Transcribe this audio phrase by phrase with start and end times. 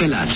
[0.00, 0.26] mine.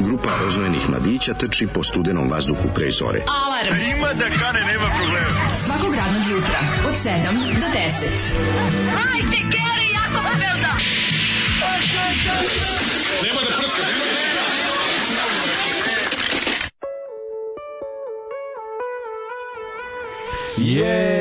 [0.00, 3.20] Grupa rozvojenih mladića trči po studenom vazduhu pre zore.
[3.28, 3.96] Alarm.
[3.96, 5.28] Ima da kane, nema problema.
[5.64, 8.74] Svakog radnog jutra, od 7 do 10.
[20.64, 21.14] Yeah!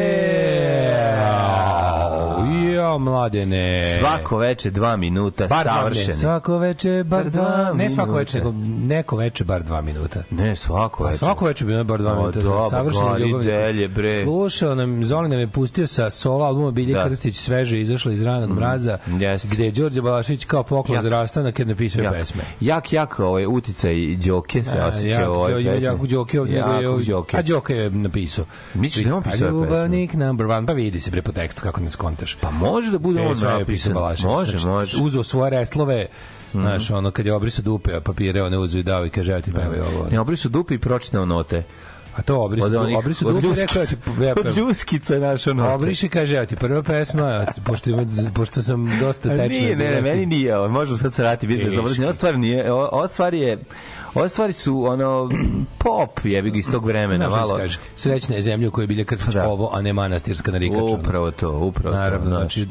[2.74, 3.82] Jo, mladene.
[4.00, 6.14] Svako veče dva minuta, bar savršeni.
[6.14, 10.24] svako veče bar dva, ne svako veče, nego neko veče bar dva minuta.
[10.32, 11.18] Ne, svako A veče.
[11.18, 12.42] svako veče bilo bar dva O, minuta.
[12.42, 13.48] dobro, Savršeni gari ljubavnik.
[13.48, 14.24] delje, bre.
[14.24, 17.06] Slušao nam, Zoli nam je pustio sa solo albuma Bilje Da.
[17.06, 19.48] Krstić sveže izašla iz ranog mraza, jeste.
[19.48, 21.04] gde je Đorđe Balašić kao poklon Jak.
[21.04, 22.44] za rastanak je napisao Jak, pesme.
[22.62, 25.84] jak, jak ovaj uticaj Đoke se A, osjeća u ovoj pesmi.
[25.84, 27.38] jako Đoke ovdje, Jako Đoke.
[27.38, 28.46] a Đoke je napisao.
[28.74, 29.66] Misliš da on pisao ove pesme?
[29.68, 32.36] Ljubavnik number one, pa vidi se bre po tekstu kako ne skontaš.
[32.36, 33.68] Pa može da bude on Pesma je napisan.
[33.68, 34.26] pisao Balašević.
[34.26, 34.98] Može, Znači, može.
[34.98, 35.52] Uzeo svoje
[36.62, 39.42] Znaš, ono, kad je obrisao dupe, a papire, one uzeo i dao i kaže, evo
[39.42, 40.08] ti pevaj ovo.
[40.12, 41.64] Ne, obrisao dupe i pročitao note.
[42.16, 45.20] A to obrisao, Od onih, obrisao od dupe rekao, ja ti ljuskica, ja od ljuskica
[45.20, 45.74] naša note.
[45.74, 47.92] Obriši, kaže, evo ti prva pesma, pošto,
[48.34, 49.48] pošto sam dosta tečna.
[49.48, 51.80] Nije, ne, ne, meni nije, možemo sad se rati biti bez Teški.
[51.80, 52.06] obrazne.
[52.06, 53.58] Ova stvar nije, ova stvar je,
[54.16, 55.30] ove stvari su ono
[55.78, 57.58] pop, jebi ga iz tog vremena, se malo.
[57.58, 57.80] kaže?
[57.96, 59.48] Srećna je zemlja u kojoj je bilja Krstić Da.
[59.48, 60.84] ovo, a ne manastirska narikača.
[60.84, 62.38] Upravo to, upravo Naravno, to.
[62.38, 62.68] znači,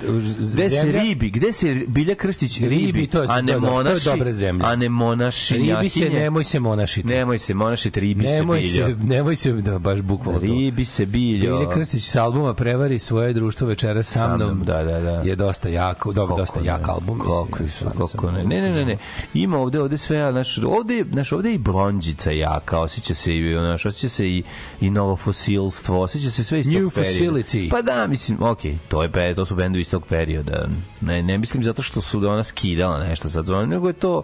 [0.53, 3.61] gde se ribi, gde se Bilja Krstić ribi, Ribi, to je- a ne to je
[3.61, 4.67] do- to je monaši, dobra zemlja.
[4.67, 7.09] a ne monaši, Ribi se, nemoj se monašiti.
[7.09, 8.97] Nemoj se monašiti, ribi Nemoj se se, bilja.
[9.07, 10.47] nemoj se, da, baš bukvalno to.
[10.47, 11.57] Ribi se biljo.
[11.57, 14.63] Ilja Krstić sa albuma Prevari svoje društvo večera sa Sa mnom.
[14.65, 15.11] da, da, da.
[15.11, 17.19] Je dosta jako, dobro, dosta jak album.
[17.19, 18.45] Kako, su, kako ne.
[18.45, 18.97] Ne, ne, ne, ne.
[19.35, 23.37] Ima ovde, ovde sve, znaš, ovde, je- znaš, ovde je i blondžica jaka, osjeća se
[23.37, 24.43] i, znaš, osjeća se i,
[24.81, 27.39] i novo fosilstvo, osjeća se sve iz tog New perioda.
[27.39, 27.71] Facility.
[27.71, 30.69] Pa da, mislim, okej, to, je, pe- to su bendovi iz tog perioda.
[31.01, 34.23] Ne, ne mislim zato što su da ona skidala nešto sad, nego je to,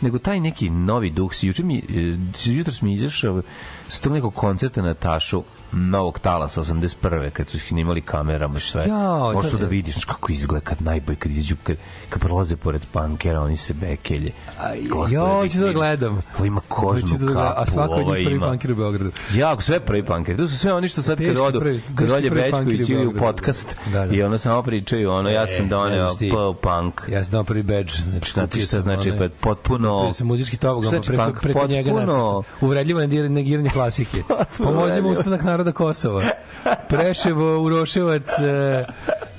[0.00, 1.34] nego taj neki novi duh.
[1.34, 3.42] Si, juče mi, e, jutro mi izašao
[3.88, 7.30] s tog nekog koncerta na Tašu, novog talasa 81.
[7.30, 8.84] kad su ih snimali kamerama sve.
[8.88, 11.76] Jao, Možeš da vidiš kako izgleda kad najbolje kad izađu kad,
[12.08, 14.32] kad prolaze pored pankera oni se bekelje
[15.10, 16.22] Jo, hoću da gledam.
[16.36, 18.46] Ovo ima kožnu da kapu A svako od njih prvi ima.
[18.46, 19.10] punker u Beogradu.
[19.34, 20.38] Jako, sve prvi pankeri.
[20.38, 21.60] To su sve oni što sad kad odu,
[21.96, 22.08] kad
[22.50, 24.14] punkeri u ili u podcast Da, da.
[24.16, 26.30] i ono samo pričaju, ono, ja sam E, doneo ti.
[26.30, 27.00] P punk.
[27.08, 27.92] Ja sam dao prvi badge.
[27.92, 30.12] Znači, kupio šta sam znači, onaj- pa potpuno...
[30.12, 31.92] Sam muzički pa Znači, preko, preko njega.
[32.60, 34.22] Uvredljivo negir- negiranje klasike.
[34.58, 36.22] Pomozimo ustanak naroda Kosova.
[36.88, 38.84] Preševo, Uroševac, e,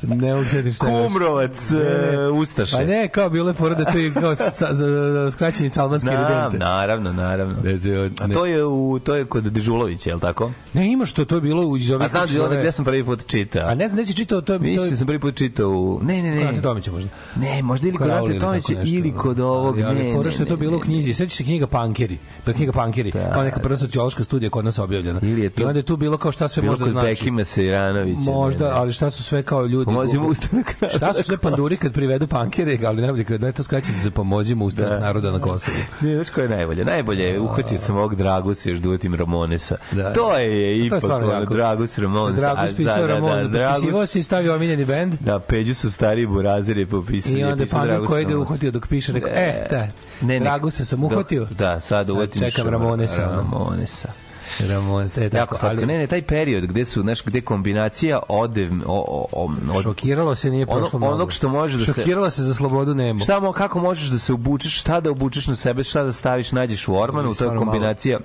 [0.03, 1.03] ne mogu setiti šta je.
[1.03, 2.13] Kumrovac, Ne, ne.
[2.15, 2.75] e, Ustaše.
[2.75, 6.09] Pa ne, kao bilo je fora da to je kao sa, za, za, skraćeni calbanski
[6.09, 6.57] Znam, redente.
[6.59, 7.55] naravno, naravno.
[7.63, 10.51] Ne, ne, A to je u to je kod Dežulovića, je l' tako?
[10.73, 12.05] ne, ima što, to je bilo iz ovih...
[12.05, 13.67] A Dežulović zove- gde sam prvi put čitao.
[13.67, 14.59] A ne znam, gde si čitao, to je...
[14.59, 15.99] to je- Mislim da sam prvi put čitao u...
[16.03, 16.43] Ne, ne, ne.
[16.43, 17.09] Ante Tomića možda.
[17.35, 19.17] Ne, možda ili kod Ante Tomića ili da.
[19.17, 19.75] kod ovog...
[19.75, 21.13] Ali, ali ne, fora što je to bilo u knjizi.
[21.13, 22.17] Sećaš se knjiga Pankeri?
[22.45, 23.11] To je knjiga Pankeri.
[23.11, 23.31] Da.
[23.31, 25.19] Kao neka prva sociološka studija kod nas objavljena.
[25.23, 27.07] Ili je to- I onda je tu bilo kao šta sve Bilo možda znači.
[27.07, 28.19] Bekima Sejranovića.
[28.21, 28.77] Možda, ne, ne.
[28.77, 29.85] ali šta su sve kao ljudi...
[29.85, 33.63] Pomozimo ustanak Šta su sve panduri kad privedu pankere, ali najbolje kad da je to
[33.63, 34.99] skraćeno za pomozimo ustanak Da.
[34.99, 35.77] naroda na Kosovu.
[36.01, 36.85] Ne, znaš ko je najbolje?
[36.85, 39.77] Najbolje je, uhvatio sam ovog Dragusa još duetim Ramonesa.
[39.91, 40.13] Da.
[40.13, 41.45] To je To je ipak ono.
[41.45, 42.39] Dragus Ramones.
[42.39, 45.13] Dragus A, pisao Ramon, potpisivao se i stavio omiljeni bend.
[45.19, 47.39] Da, Peđu su stari buraziri popisali.
[47.39, 48.41] I onda je pisao pandur Dragus je Ramones.
[48.41, 49.87] uhvatio dok piše, rekao, e, da,
[50.21, 50.39] Ne, ne.
[50.39, 51.45] Dragusa sam uhvatio.
[51.45, 53.21] Da, da sad šo- Ramonesa.
[53.21, 54.28] Ramonesa.
[54.61, 55.77] Ramon, te, Jako tako, slatko.
[55.77, 59.83] ali Ne, ne, taj period gde su, znaš, gde kombinacija ode, o, o, o, od,
[59.83, 61.13] šokiralo se, nije Ono- prošlo mnogo.
[61.13, 63.19] onog što može da se- Šokiralo se za slobodu nemo.
[63.19, 66.51] Šta mo, kako možeš da se obučeš, šta da obučeš na sebe, šta da staviš,
[66.51, 67.65] nađeš u ormanu, to je Stvarno malo.
[67.65, 68.19] kombinacija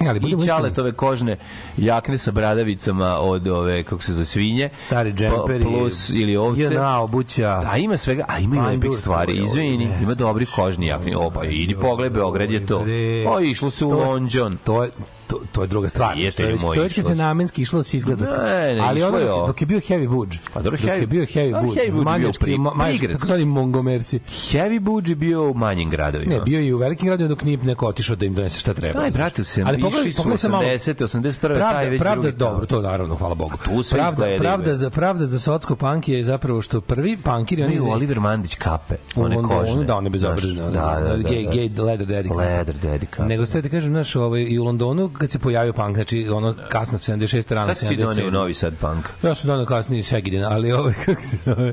[0.00, 1.38] E, ali i ćaletove kožne
[1.76, 4.68] jakne sa bradavicama od ove, kako se zove, svinje.
[4.78, 5.64] Stari pa- džemperi.
[5.64, 6.62] Plus ili ovce.
[6.64, 7.62] JNA, obuća.
[7.66, 11.14] A ima svega, a ima i lepih stvari, izvini, ima dobrih kožni jakni.
[11.14, 12.84] O, pa idi pogledaj, Beograd je to.
[13.28, 14.56] O, išlo se u To- London.
[14.56, 14.90] To je
[15.26, 16.18] to, to je druga stvar.
[16.18, 18.24] Jeste, to je, to je već kad se namenski išlo da se izgleda.
[18.38, 20.36] Ne, ne, ali ono je dok, dok je bio heavy budge.
[20.54, 21.80] Pa dobro, dok je heavy- bio heavy budge.
[21.80, 23.08] heavy budge je bio pri- ma- maj- prigradski.
[23.08, 24.18] tako zvani mongomerci.
[24.28, 26.34] Heavy Budge je bio u manjim gradovima.
[26.34, 28.74] Ne, bio je i u velikim gradovima dok nije neko otišao da im donese šta
[28.74, 29.00] treba.
[29.00, 29.12] Znaš.
[29.12, 31.02] brate, se, Ali pogledaj- su pogledaj sad malo- 80.
[31.02, 31.32] 81.
[31.50, 33.56] taj Pravda, već pravda, drugi dobro, to naravno, hvala Bogu.
[33.64, 37.74] tu sve pravda, pravda, za, pravda za socko punk je zapravo što prvi punkiri, oni
[37.74, 39.84] Imaju Oliver Mandić kape, one kožne.
[39.84, 40.62] Da, one bezobrazne.
[40.62, 41.16] Da, da, da.
[41.18, 41.52] Gay, da.
[41.52, 42.36] gay leather daddy.
[42.36, 43.28] Leather daddy kape.
[43.28, 46.54] Nego ste ti kažem, znaš, ovaj, i u Londonu kad se pojavio punk, znači ono
[46.68, 47.54] kasno 76.
[47.54, 48.30] rano Kad si ti donio 77.
[48.30, 49.06] Novi Sad punk?
[49.22, 51.72] Ja sam donio kasnije Segedin, ali ovaj kako se zove,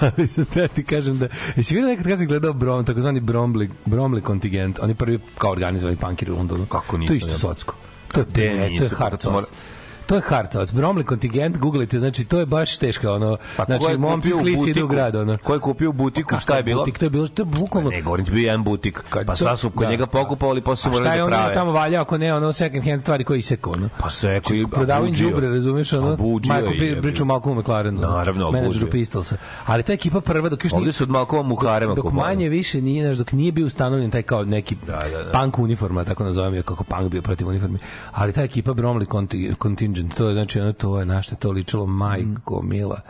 [0.00, 1.26] ali sam te ti kažem da
[1.56, 5.96] jesi vidio nekad kako je izgledao Brom, takozvani Bromley, Bromley kontingent, oni prvi kao organizovani
[5.96, 6.66] punkiri u Londonu.
[6.66, 7.38] Kako To nisu, je isto ja.
[7.38, 7.74] socsko.
[8.12, 9.52] To je, to je hard kako to mora- soc.
[10.06, 10.70] To je hard soc.
[10.70, 14.84] Bromley kontingent, googlite, znači to je baš teško, ono, Pa znači momci u sklis idu
[14.84, 15.36] u grad, ono.
[15.38, 16.82] Ko je kupio butiku, šta je bilo?
[16.82, 19.00] Butik, to je bilo, to je bukvalno, Ne, govorim ti bio jedan butik.
[19.08, 20.06] Kad Pa sad su kod da, njega da.
[20.08, 21.54] pokupovali, pa su A šta morali je da on prave.
[21.54, 23.88] tamo valja ako ne ono second hand stvari koji isekao ono.
[23.98, 26.16] Pa sve koji Prodavaju im đubre, razumeš, ono.
[26.16, 27.02] Michael je, Pri- jebi.
[27.02, 28.00] priča o Malcolmu McLarenu.
[28.00, 28.90] Naravno, menadžeru.
[28.90, 29.36] Pistolsa.
[29.66, 32.80] Ali ta ekipa prva dok još Ovde nije su od Malkova Muharema dok manje više
[32.80, 35.32] nije, znaš, dok nije bio ustanovljen taj kao neki Da, da, da.
[35.32, 37.78] punk uniforma, tako nazovem je kako punk bio protiv uniformi.
[38.12, 39.54] Ali ta ekipa Bromley Conti-
[39.94, 43.00] Contingent, to je znači ono to je na šta je to ličilo majko mila.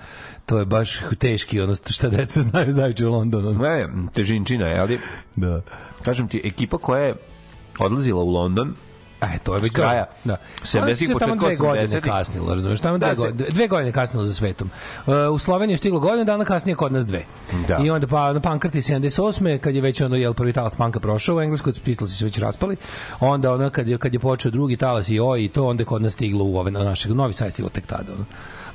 [0.47, 3.53] To je baš teški ono šta deca znaju zajuče u Londonu.
[3.53, 5.01] Ne, težinčina je, ali...
[5.37, 5.63] Da.
[6.03, 7.15] Kažem ti, ekipa koja je
[7.79, 8.75] odlazila u London,
[9.25, 10.37] E, to je već kraja Da.
[10.63, 12.03] 70-ih, Ona se tamo dve godine 80-ih.
[12.03, 12.81] kasnilo, razumeš?
[12.81, 14.71] Tamo Da dve, se- godine, dve godine kasnilo za svetom.
[15.07, 17.25] Uh, u Sloveniju je stiglo godinu dana kasnije kod nas dve.
[17.69, 17.79] Da.
[17.79, 19.59] I onda pa na Pankrti 78.
[19.59, 22.77] kad je već ono jel prvi talas panka prošao u Engleskoj, Pistolsi su već raspali.
[23.21, 26.03] Onda ono kad je kad je počeo drugi talas i oj i to onda kod
[26.03, 28.13] nas stiglo u ove na našeg Novi Sad stiglo tek tada.
[28.13, 28.25] Ono.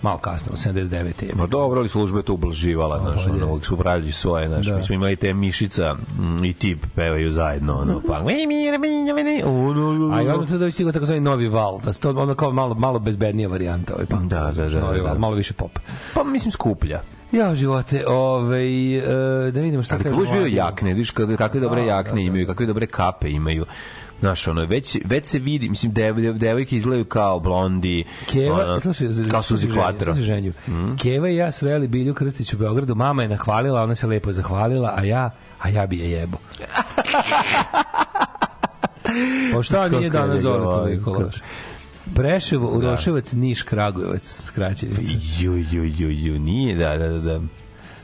[0.02, 1.24] Malo kasnije, 79.
[1.24, 1.34] je.
[1.36, 4.78] Ma dobro, ali služba je to ublaživala, znaš, ono, uvijek su upravljali svoje, znaš, Da.
[4.78, 8.14] mi smo imali te mišica mm, i tip pevaju zajedno, ono, pa...
[10.14, 12.74] A i odmah tada je stigao takozvani novi val, da se to ono kao malo,
[12.76, 14.22] malo bezbednija varijanta ovaj punk.
[14.24, 15.04] Da, da, da, Novi da.
[15.04, 15.80] val, malo više pop.
[16.14, 17.02] Pa mislim skuplja.
[17.32, 18.96] Ja, živote, ovaj,
[19.48, 20.56] e, da vidimo šta Ali kaže kako bio mladi.
[20.56, 22.22] jakne, vidiš kakve dobre Da, jakne da, da.
[22.22, 23.66] imaju, kakve dobre kape imaju.
[24.20, 28.80] Znaš, ono, već, već se vidi, mislim, dev, dev, devojke izgledaju kao blondi, Keva, ono,
[28.80, 30.54] slušaj, kao Suzi slušaj ženju, ženju.
[31.02, 34.94] Keva i ja sreli Bilju Krstić u Beogradu, mama je nahvalila, ona se lepo zahvalila,
[34.98, 36.38] a ja, a ja bi je jebo.
[39.54, 41.36] pa šta nije danas zove njegova, toliko kako- loš?
[42.16, 45.14] Preševo, Uroševac, Niš, Kragujevac, skraćenica.
[45.40, 47.42] Ju, ju, ju, ju, nije, da, da, da, da.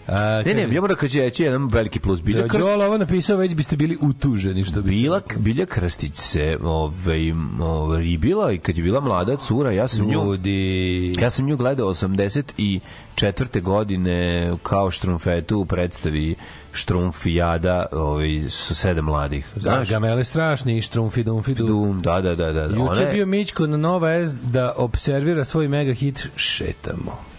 [0.08, 2.22] Ne, ne, ja moram da kažem, reći jedan veliki plus.
[2.22, 5.42] Bilja Da, Krstić, Đola ovo napisao, već biste bili utuženi, što bi se Bila, reklo.
[5.42, 7.32] Bilja Krstić se ovaj,
[7.62, 11.16] ovaj, ribila i kad je bila mlada cura, ja sam nju, Ljudi...
[11.22, 13.62] ja sam nju gledao 84.
[13.62, 16.36] godine kao štrumfetu u predstavi
[16.74, 19.48] Štrumfijada ovaj, su sedam mladih.
[19.56, 19.90] Znaš?
[19.90, 21.68] Gamele strašni, štrumfi, dumfi, dum.
[21.68, 22.52] Dum, da, da, da.
[22.54, 22.64] da.
[22.64, 27.35] Juče je- bio Mićko na Nova S da observira svoj mega hit Šetamo.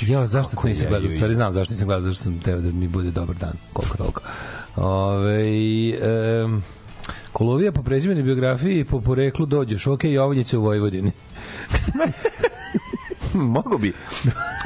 [0.00, 1.10] Ja, zašto to Kako nisam je, gledao?
[1.10, 4.22] Stvari znam zašto nisam gledao, zašto sam teo da mi bude dobar dan, koliko toliko.
[4.76, 5.44] Ove,
[6.44, 6.62] um,
[7.32, 11.10] Kolovija po prezimeni biografiji i po poreklu dođeš, ok, Jovanjice u Vojvodini.
[13.34, 13.92] Mogu bi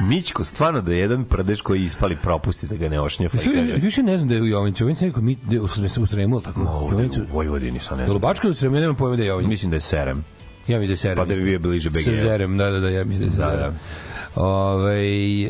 [0.01, 4.03] Mićko stvarno da jedan prdeš koji ispali propusti da ga ne ošnjefa i kaže Više
[4.03, 6.61] ne znam da je u Jovanjice neko mi, da je u, Sremu, ili tako?
[6.91, 8.13] Jovanjice, u Vojvodini sa ne je znam.
[8.13, 9.49] Lubačka u Sremu, ja nemam pojma da je Jovanjice.
[9.49, 10.23] Mislim da je serem.
[10.67, 11.17] Ja mislim da je Serem.
[11.17, 11.97] Pa da bi bio bliže BG.
[11.97, 13.73] Sa Zerem, da, da, da, ja mislim da je Da, Zerem.
[13.73, 14.08] da.
[14.39, 15.45] Ovaj,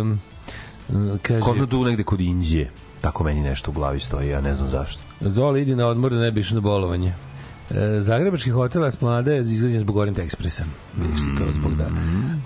[0.00, 0.20] um,
[1.22, 2.70] kaže, Kod tu negde kod Indije.
[3.00, 5.02] Tako meni nešto u glavi stoji, ja ne znam zašto.
[5.20, 7.14] Zoli idi na odmor da ne bi išao na bolovanje.
[7.70, 10.62] E, Zagrebački hotel Esplanada je izgrađen zbog Orient Expressa.
[10.96, 11.90] Vidiš to zbog da.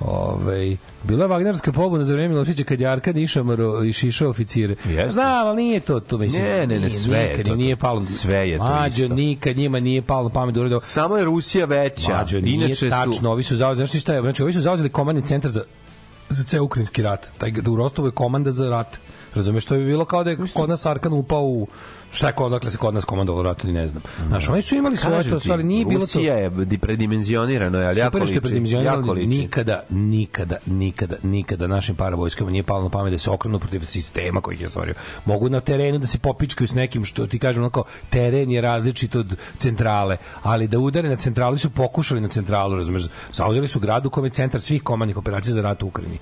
[0.00, 4.74] Ove, bila je Wagnerska pobuna za vreme Milošića kad je Arkad išamaro i šišao oficire.
[4.88, 5.10] Jeste.
[5.10, 6.42] Znam, ali nije to, to mislim.
[6.42, 8.00] Ne, ne, ne, nije, sve je to nije palo.
[8.00, 9.14] Sve je to Mađo, isto.
[9.14, 10.82] nikad njima nije palo pamet da urade ovo.
[10.82, 12.16] Samo je Rusija veća.
[12.16, 13.30] Mađo, nije Inače tačno, su...
[13.30, 15.62] ovi su zauzeli, znaš šta je, znači ovi su zauzeli komandni centar za
[16.28, 17.30] za ceo ukrajinski rat.
[17.38, 18.98] Taj da u Rostovu je komanda za rat.
[19.34, 21.66] Razumeš, to bi bilo kao da je kod nas Arkan upao u
[22.14, 24.02] šta je kod, dakle se kod nas komandovalo u ratu, ni ne znam.
[24.28, 26.04] Znaš, oni su imali svoje to, stvari, nije bilo to...
[26.04, 28.40] Rusija je di- predimenzionirana, ali jako je liči.
[28.40, 33.80] predimenzionirano, nikada, nikada, nikada, nikada našim paravojskama nije palo na pamet da se okrenu protiv
[33.80, 34.94] sistema koji je stvorio.
[35.24, 39.14] Mogu na terenu da se popičkaju s nekim što ti kažem onako, teren je različit
[39.14, 43.02] od centrale, ali da udare na centralu su pokušali na centralu, razumeš,
[43.32, 46.18] zauzeli su grad u kome je centar svih komandnih operacija za rat u Ukrajini.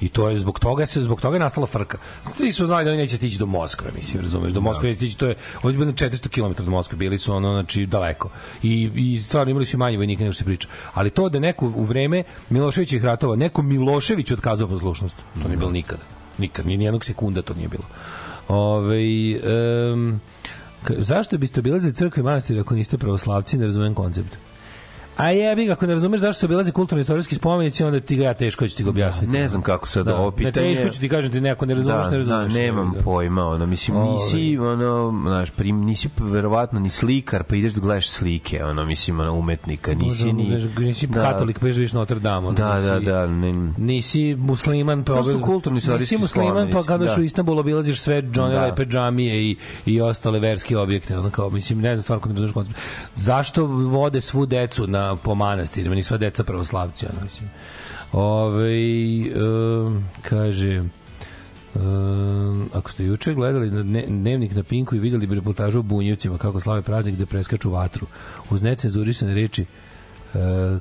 [0.00, 1.98] I to je zbog toga se zbog toga je nastala frka.
[2.22, 5.18] Svi su znali da oni neće stići do Moskve, mislim, razumeš, do Moskve neće stići,
[5.18, 8.30] to je ovdje bilo 400 km od Moskve, bili su ono znači daleko.
[8.62, 10.68] I i stvarno imali su manje vojnika nego što se priča.
[10.94, 15.70] Ali to da neko u vreme Miloševićih ratova, neko Milošević otkazao poslušnost, to nije bilo
[15.70, 16.02] nikada.
[16.38, 17.84] Nikad, ni nijednog sekunda to nije bilo.
[18.48, 19.00] Ove,
[19.92, 20.20] um,
[20.88, 24.36] zašto biste obilazili crkve i manastire ako niste pravoslavci, ne razumem koncept.
[25.16, 28.68] A jebi, ako ne razumeš zašto se obilaze kulturno-istorijski spomenici, onda ti ga ja teško
[28.68, 29.26] ću ti ga objasniti.
[29.28, 30.74] Ne znam kako sad Da, ovo ne, pitanje...
[30.74, 32.52] teško ću ti kažem ti neko ne razumeš, da, ne razumeš.
[32.52, 33.02] Da, nemam Da.
[33.02, 38.08] pojma, ono, mislim, nisi, ono, znaš, prim, nisi verovatno ni slikar, pa ideš da gledaš
[38.08, 40.50] slike, ono, mislim, ono, umetnika, nisi ni...
[40.50, 42.46] Možda, nisi da, katolik, pa ideš Notre Dame.
[42.46, 45.30] ono, Da, da, nisi- da, ne, Nisi musliman, pa To su
[45.76, 47.16] istorijski Nisi musliman, pa kada da.
[47.20, 48.60] u Istanbul obilaziš sve džone, Da.
[48.62, 49.56] lepe džamije i,
[49.86, 51.18] i ostale verske objekte.
[51.18, 52.78] Ono kao, mislim, ne znam stvarno ko ne razumeš koncept.
[53.14, 57.50] Zašto vode svu decu na, po manastirima, ni sva deca pravoslavci, ono, mislim.
[58.12, 58.74] Ove,
[59.40, 60.82] um, kaže...
[61.74, 65.82] Um, ako ste juče gledali na dne- dnevnik na Pinku i videli bi reportažu o
[65.82, 68.06] Bunjevcima kako slave praznik gde preskaču vatru
[68.50, 69.66] uz necenzurisane reči e,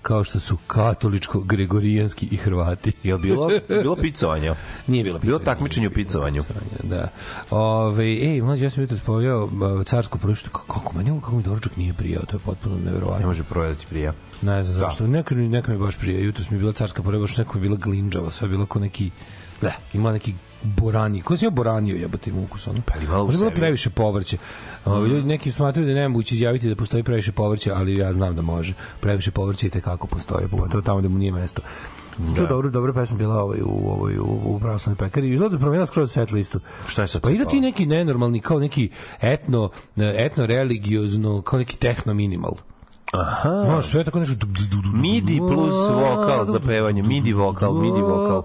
[0.01, 2.91] kao što su katoličko, gregorijanski i Hrvati.
[3.03, 3.49] je bilo,
[3.83, 4.55] bilo picovanja?
[4.87, 6.41] Nije bilo Bilo picovanja, takmičenje u bilo picovanju.
[6.83, 7.07] Da.
[7.49, 9.49] Ove, ej, mlađi, ja sam jutro spojao
[9.85, 10.49] carsku proštu.
[10.49, 13.27] Kako meni, kako mi doručak nije prijao, to je potpuno Ne neverovatno.
[13.27, 14.13] može prodati prija.
[14.41, 15.07] Ne znam zašto.
[15.07, 16.23] Neka, neka mi baš prije.
[16.23, 19.11] Jutro mi bila carska pore, baš neko mi bila glinđava, sve bilo kao neki,
[19.61, 20.33] da, ima neki
[20.63, 21.21] borani.
[21.21, 22.81] Ko si ja boranio jebote im ukus, ono?
[22.85, 24.37] Pa imalo je bilo previše povrće.
[24.85, 28.35] Ovi ljudi neki smatraju da je nemoguće izjaviti da postoji previše povrća, ali ja znam
[28.35, 28.73] da može.
[28.99, 31.61] Previše povrća i tekako postoji, pogotovo tamo da mu nije mesto.
[32.17, 32.35] Da.
[32.35, 35.29] Čuo dobro, dobro pesma bila ovaj u ovoj u, u pravoslavnoj pekari.
[35.29, 36.59] Izgleda da je promenila skroz set listu.
[36.87, 38.89] Šta je sad Pa ide ti neki nenormalni kao neki
[39.21, 42.53] etno etno religiozno kao neki tehno minimal.
[43.13, 43.63] Aha.
[43.69, 44.47] Možeš sve tako nešto...
[44.93, 48.43] Midi plus vokal za pevanje, midi vokal, midi vokal.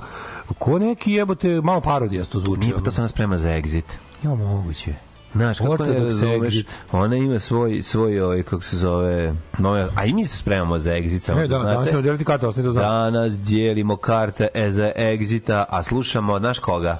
[0.58, 2.60] Ko neki jebote, malo parodijasto zvuči.
[2.60, 3.84] Nije, pa to se nas sprema za exit.
[4.24, 4.94] Ja moguće.
[5.34, 6.66] Znaš, kako razumeš, exit.
[6.92, 10.90] ona ima svoj, svoj ovaj, kako se zove, nove, a i mi se spremamo za
[10.92, 11.74] exit, samo E, da, znate.
[11.74, 12.82] danas ćemo deliti karte, osni da znaš.
[12.84, 16.98] Danas dijelimo karte e za exita, a slušamo, znaš koga?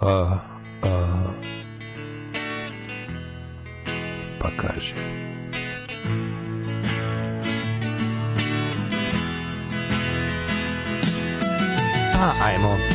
[0.00, 0.36] A,
[0.82, 1.24] a,
[4.40, 5.23] pa kaže.
[12.24, 12.68] Pa, ajmo.
[12.68, 12.93] Well,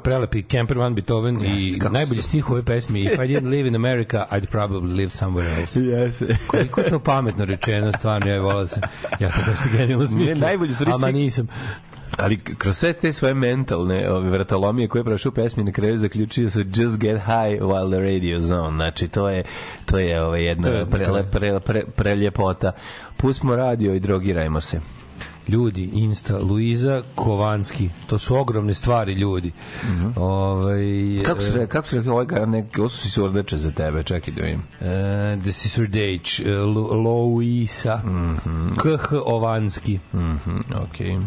[0.00, 3.68] prelepi Camper Van Beethoven i Jeste, kako najbolji stih ove pesmi If I didn't live
[3.68, 5.80] in America, I'd probably live somewhere else.
[5.80, 6.36] Jeste.
[6.50, 8.82] Koliko je to pametno rečeno, stvarno, ja je volao sam.
[9.20, 10.34] Ja to nešto genijalno smislio.
[10.34, 11.48] najbolji su Ama nisam.
[12.18, 16.50] Ali kroz sve te svoje mentalne ove vratolomije koje je prošao pesmi na kraju zaključio
[16.50, 18.74] se just get high while the radio's on.
[18.74, 19.44] Znači to je
[19.86, 22.72] to je ove jedna je pre, pre, pre, preljepota.
[23.16, 24.80] Pustimo radio i drogirajmo se.
[25.50, 29.52] Ljudi, Insta, Luiza Kovanski, to su ogromne stvari, ljudi.
[30.16, 31.22] ovaj, Mhm.
[31.22, 34.02] Kako su re, kako su rekli ovaj gar neki ovo su si surdeče za tebe,
[34.02, 34.62] čekaj da vidim.
[34.80, 34.86] Uh,
[35.42, 38.00] this is her date, uh, Lu- Louisa
[38.76, 39.98] KH Ovanski.
[40.14, 41.18] Mhm, okej.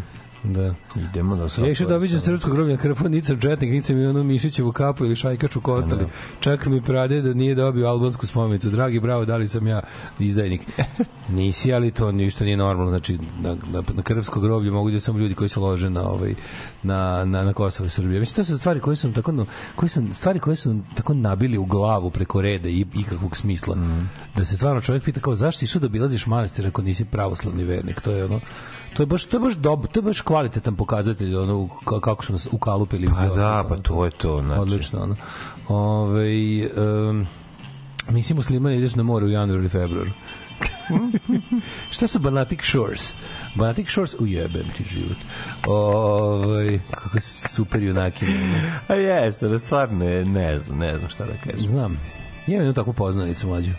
[0.43, 0.73] Da.
[0.95, 2.77] Idemo da Ja išao da obiđem srpsko groblje
[3.09, 6.05] nicam četnik, nicam i ono Mišićevu kapu ili šajkaču kostali.
[6.39, 8.69] Čak mi prade da nije dobio albansku spomenicu.
[8.69, 9.81] Dragi, bravo, da li sam ja
[10.19, 10.61] izdajnik?
[11.29, 12.91] Nisi, ali to ništa nije normalno.
[12.91, 16.35] Znači, na, na, na krvsko groblje mogu da samo ljudi koji se lože na, ovaj,
[16.83, 18.19] na, na, na Kosovo i Srbije.
[18.19, 21.57] Mislim, to su stvari koje su tako, no, koje su, stvari koje su tako nabili
[21.57, 23.77] u glavu preko reda i ikakvog smisla.
[24.35, 28.01] Da se stvarno čovjek pita kao, zašto išao da obilaziš manastir ako nisi pravoslavni vernik?
[28.01, 28.39] To je ono,
[28.93, 31.53] to je baš to je baš dob, to je baš kvalitetan pokazatelj ono
[31.85, 34.61] ka- kako su nas ukalupili Pa da, pa to je to, znači.
[34.61, 35.15] odlično ono.
[35.67, 36.65] Ovaj
[37.09, 37.27] um,
[38.09, 40.09] nisi musliman ideš na more u januaru ili februaru
[41.91, 43.13] Šta su Banatic Shores?
[43.55, 45.17] Banatic Shores, ujebem ti život.
[45.67, 48.25] Ovaj kako super junaki.
[48.87, 51.67] A jeste, da stvarno je, ne znam, ne znam šta da kažem.
[51.67, 51.97] Znam.
[52.47, 53.71] Imam jednu takvu poznanicu mlađu.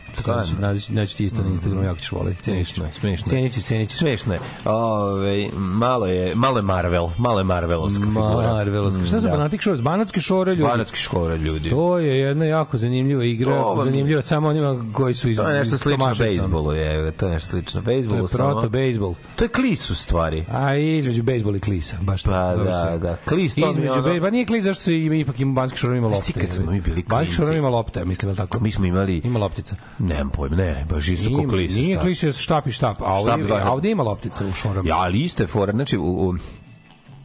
[0.58, 2.42] Naći, naći ti isto na Instagramu, jako ćeš voliti.
[2.42, 2.74] Cenit ćeš.
[2.74, 3.30] Smešno je, smešno je.
[3.30, 3.98] Cenit ćeš, cenit ćeš.
[3.98, 4.40] Smešno je.
[4.66, 8.24] Ove, malo je, malo je Marvel, malo je Marvelovska figura.
[8.48, 9.00] Marvelovska.
[9.00, 9.30] Šta su Mm, da.
[9.30, 9.80] Banatic Shores?
[9.80, 10.62] Banatski šore ljudi.
[10.64, 11.70] Banatski škole ljudi.
[11.70, 15.58] To je jedna jako zanimljiva igra, To zanimljiva samo onima koji su iz To je
[15.58, 18.26] nešto slično bejsbolu, je, to je nešto slično To je bejsbolu.
[18.26, 19.14] proto samo- bejsbol.
[19.36, 20.44] To je klis u stvari.
[20.50, 22.30] A između bejsbola i klisa, baš to.
[22.30, 23.16] Pa da, da.
[23.18, 25.96] Klis, to između ono- bejsbola, pa nije klis zašto se ima ipak ima Banski šorom
[25.96, 26.22] ima lopte.
[26.24, 28.53] ti kad smo mi bili klinci- šorom ima lopte, mislim je tako.
[28.60, 29.76] Mi smo imali, Ima loptica.
[29.98, 31.74] nemam pojma, ne, baš isto ko Ima- klis.
[31.74, 32.02] Nije šta?
[32.02, 33.54] klis je štap i štap, a Štap, ovdje, da.
[33.56, 34.86] a ovdje ima loptica u šorom.
[34.86, 36.34] Ja, ali isto je fora, znači, u, u,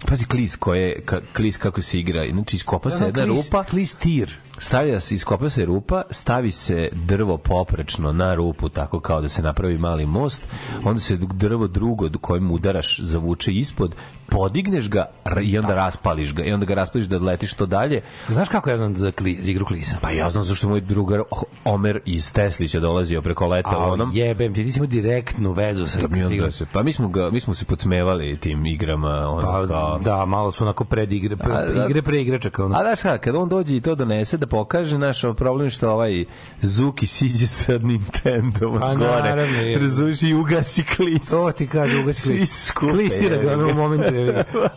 [0.05, 2.23] Pazi klis koje ka, klis kako se igra.
[2.31, 4.35] Znači iskopa se jedna rupa, Klis tir.
[4.59, 9.41] Stavlja se iskopa se rupa, stavi se drvo poprečno na rupu tako kao da se
[9.41, 10.47] napravi mali most,
[10.83, 13.95] onda se drvo drugo kojim udaraš zavuče ispod,
[14.29, 15.05] podigneš ga
[15.41, 18.01] i onda raspališ ga i onda ga raspališ da letiš to dalje.
[18.29, 19.97] Znaš kako ja znam za, kli, za igru klisa?
[20.01, 21.21] Pa ja znam zašto moj drugar
[21.65, 24.11] Omer iz Teslića dolazio preko leta A onom.
[24.13, 26.51] jebem ti, ti si imao direktnu vezu sa, onda igrom.
[26.51, 30.25] se, pa mi smo ga mi smo se podsmevali tim igrama ono Pa, kao da,
[30.25, 31.85] malo su onako pred igre, pre, A, da.
[31.85, 32.65] igre pre igračaka.
[32.65, 32.75] Ono.
[32.75, 36.25] A znaš šta, kad on dođe i to donese da pokaže naš problem što ovaj
[36.61, 39.29] Zuki siđe sa Nintendom Pa, od gore.
[39.29, 39.79] naravno, je.
[39.79, 41.29] Razumiješ i ugasi klis.
[41.29, 42.71] To ti kaže ugasi klis.
[42.71, 43.71] Klistira ga ono ga.
[43.71, 44.13] u momentu.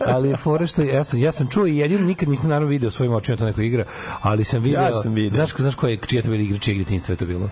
[0.05, 3.13] Ali fora što ja sam, ja sam čuo i jedino nikad nisam naravno video svojim
[3.13, 3.85] očima to neko igra,
[4.21, 4.81] ali sam video.
[4.81, 5.31] Ja sam video.
[5.35, 7.49] Znaš, znaš ko je, čija to bila igra, čije djetinjstva je to bilo?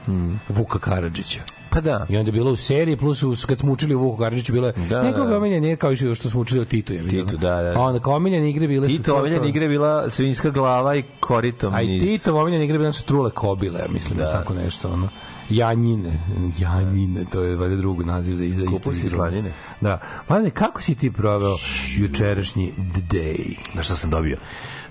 [0.49, 1.60] Vuka Karadžića.
[1.71, 2.05] Pa da.
[2.09, 4.67] I onda je bilo u seriji, plus u, kad smo učili o Vuku Karadžiću, bilo
[4.67, 5.37] je Da, nekoga da.
[5.37, 6.93] omiljene, nije kao što smo učili o Titu.
[6.93, 7.73] Je, Titu, da, da.
[7.75, 8.97] A onda kao omiljene igre bile su...
[8.97, 11.99] Tito to- omiljena to- igra je bila svinjska glava i koritom A i.
[11.99, 14.31] Tito omiljene igre bile su trule kobile, mislim, da.
[14.31, 15.09] tako nešto, ono.
[15.49, 16.11] Janjine,
[16.59, 19.51] Janjine, to je valjda drugi naziv za, za istu Kupus Slanine.
[19.81, 19.99] Da.
[20.29, 21.55] Mladine, kako si ti proveo
[21.97, 22.73] jučerašnji
[23.09, 23.55] day?
[23.73, 24.37] Znaš šta sam dobio?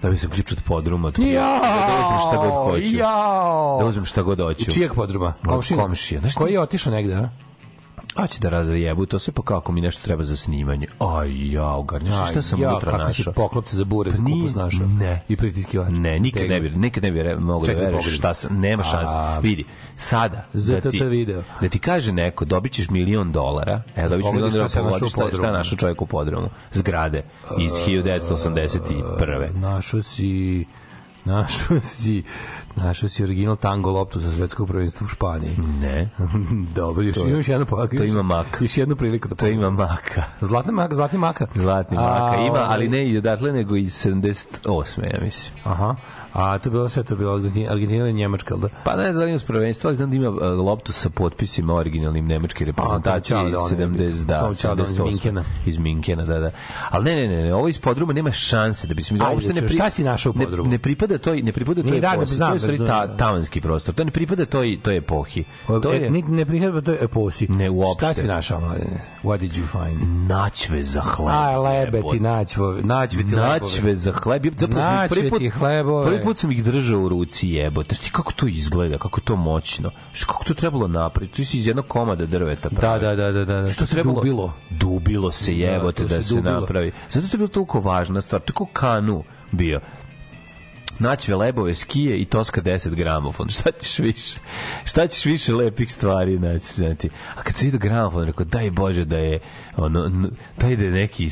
[0.02, 1.08] Dobio sam ključ od podruma.
[1.08, 1.28] od kuće.
[1.28, 1.58] Jao!
[1.60, 2.96] Da uzmem šta god hoću.
[2.96, 3.78] Jao!
[3.80, 4.70] Da uzmem šta god hoću.
[4.70, 5.26] Čijeg podruma?
[5.26, 5.82] Od Komšina?
[5.82, 6.20] komšije.
[6.20, 6.40] Znaš šta?
[6.40, 7.28] Koji je otišao negde, a?
[8.20, 10.86] Hoće da razjebu, to sve pa kako mi nešto treba za snimanje.
[10.98, 13.32] Aj, jao, garnjaš, šta sam ja, unutra kako si našao?
[13.34, 14.86] poklopce za bure, nije- kupus našao?
[14.88, 15.22] ne.
[15.28, 15.88] I pritiskivač?
[15.90, 18.16] Ne, nikad ne bi, nikad ne bi re, mogu da Čekaj, veruješ pogledaj.
[18.18, 19.12] šta sam, nema šanse.
[19.16, 19.64] A- Vidi,
[19.96, 21.42] sada da ti, video.
[21.60, 24.90] da ti kaže neko, dobit ćeš milion dolara, evo dobit ćeš milion dolara, se našao
[24.90, 27.22] pogodi u šta, šta našao čovjek u podrumu, zgrade
[27.58, 29.54] iz 1981.
[29.54, 30.64] Našao si
[31.24, 32.22] našao si
[32.76, 35.56] našao si original tango loptu za svetskog prvenstva u Španiji.
[35.82, 36.08] Ne,
[36.74, 37.96] Dobro, još To imaš jednu pokazati.
[37.96, 38.58] to ima mak.
[38.60, 40.22] Još jednu priliku da to ima maka.
[40.40, 41.46] Zlatni maka, zlatni maka.
[41.54, 45.14] Zlatni A, maka ima, ali ne i odatle, nego iz 78.
[45.14, 45.54] ja mislim.
[45.64, 45.96] Aha.
[46.32, 48.68] A to je bilo sve to je bilo Argentina, Argentina i Njemačka, jel da?
[48.84, 51.10] Pa ne znam da li ima s prvenstva, ali znam da ima uh, loptu sa
[51.10, 54.10] potpisima originalnim nemačke reprezentacije iz Ćale da on je 70, bio.
[54.10, 55.04] To da, je Ćale da on iz 78.
[55.04, 55.44] Minkena.
[55.66, 56.50] Iz Minkena, da, da.
[56.90, 59.34] Ali ne, ne, ne, ne ovo iz podruma nema šanse da bi se mi Ajde,
[59.34, 60.70] uopšte ne čuj, šta si našao u ne, podrumu?
[60.70, 63.16] ne pripada toj ne pripada toj radi, epohi, znam, to je ta, da.
[63.16, 63.94] tavanski prostor.
[63.94, 65.44] To ne pripada toj toj epohi.
[65.66, 67.46] To E, je ne prihvatba to je eposi.
[67.48, 68.04] Ne, uopšte.
[68.04, 69.00] Šta si našao, mladine?
[69.22, 70.28] What did you find?
[70.28, 71.34] naćve za hleb.
[71.34, 73.48] Aj, lebe ti naćvo, naćve ti lebove.
[73.48, 74.46] Naćve za hleb.
[74.56, 76.19] Zapravo prvi put, ti hlebove.
[76.20, 77.94] Prvi put sam ih držao u ruci jebote.
[77.94, 79.90] Šti kako to izgleda, kako je to moćno.
[80.12, 81.36] Što kako to trebalo napraviti?
[81.36, 82.68] Tu si iz jednog komada drveta.
[82.68, 83.00] Da, pravi.
[83.00, 83.68] da, da, da, da.
[83.68, 84.14] Što se trebalo?
[84.16, 84.52] Dubilo.
[84.70, 86.60] Dubilo se jebote to da, se dubilo.
[86.60, 86.92] napravi.
[87.08, 88.40] Zato je to bilo toliko važna stvar.
[88.42, 89.80] Tako kanu bio.
[90.98, 93.48] naćve lebove, skije i toska 10 gramofon.
[93.48, 94.38] Šta ćeš više?
[94.84, 96.74] Šta ćeš više lepih stvari naći?
[96.74, 99.40] Znači, a kad se vidi gramofon, rekao, daj Bože da je,
[99.76, 100.10] ono,
[100.58, 101.30] daj da je neki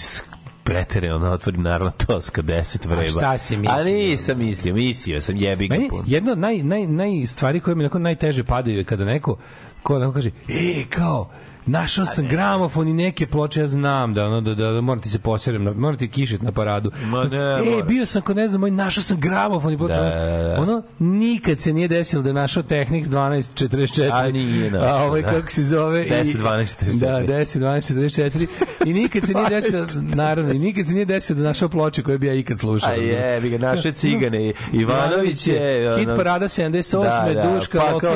[0.68, 3.08] pretere, ono, otvorim naravno toska 10 vreba.
[3.08, 3.78] šta si mislio?
[3.80, 6.04] A nisam mislio, mislio sam, jebi ga puno.
[6.06, 9.36] jedno od naj, naj, naj stvari koje mi onako najteže padaju je kada neko
[9.82, 11.30] ko onako kaže, e, kao,
[11.68, 15.08] našao sam gramofon i neke ploče, ja znam da ono da da, da moram ti
[15.10, 16.90] se poserem, na, moram ti kišit na paradu.
[17.02, 17.84] Ma ne, e, mora.
[17.84, 19.94] bio sam kod ne znam, moj našao sam gramofon i ploče.
[19.94, 20.56] Da, da, da.
[20.58, 24.10] Ono nikad se nije desilo da je našao Technics 1244.
[24.12, 25.30] A nije našao, A ovaj da.
[25.30, 26.02] kako se zove?
[26.02, 26.98] i- 10, 12, 44.
[26.98, 28.46] Da, 10 12 44.
[28.84, 32.18] I nikad se nije desilo, naravno, i nikad se nije desilo da našao ploče koje
[32.18, 32.90] bi ja ikad slušao.
[32.90, 34.52] A je, bi ga naše cigane.
[34.72, 35.94] Ivanović je...
[35.98, 37.02] Hit ono, parada 78.
[37.02, 38.10] Da, da, Duška Pakao Lokina.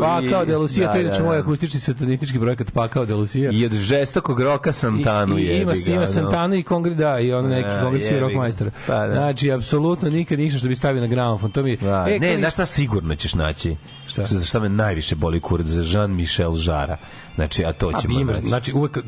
[0.00, 1.42] Pakao i- de Lucija, to je da, inače da, moj da.
[1.42, 3.50] akustični satanistički projekat Pakao de Lucija.
[3.50, 5.56] I od žestokog roka Santanu I, i, je.
[5.56, 8.18] ima, ima Santanu i Kongre, da, i ono neki Da, kongres ga.
[8.18, 8.70] rock majstora.
[8.86, 9.12] Pa, da.
[9.12, 11.50] Znači, apsolutno nikad ništa što bi stavio na gramofon.
[11.50, 13.76] To mi, Da, e, ne, i- znaš šta sigurno ćeš naći?
[14.06, 14.26] Šta?
[14.26, 15.66] Za šta me najviše boli kurac?
[15.66, 16.96] Za Jean-Michel Žara.
[17.34, 18.98] Znači, a to A ćemo bi imaš, znači uvek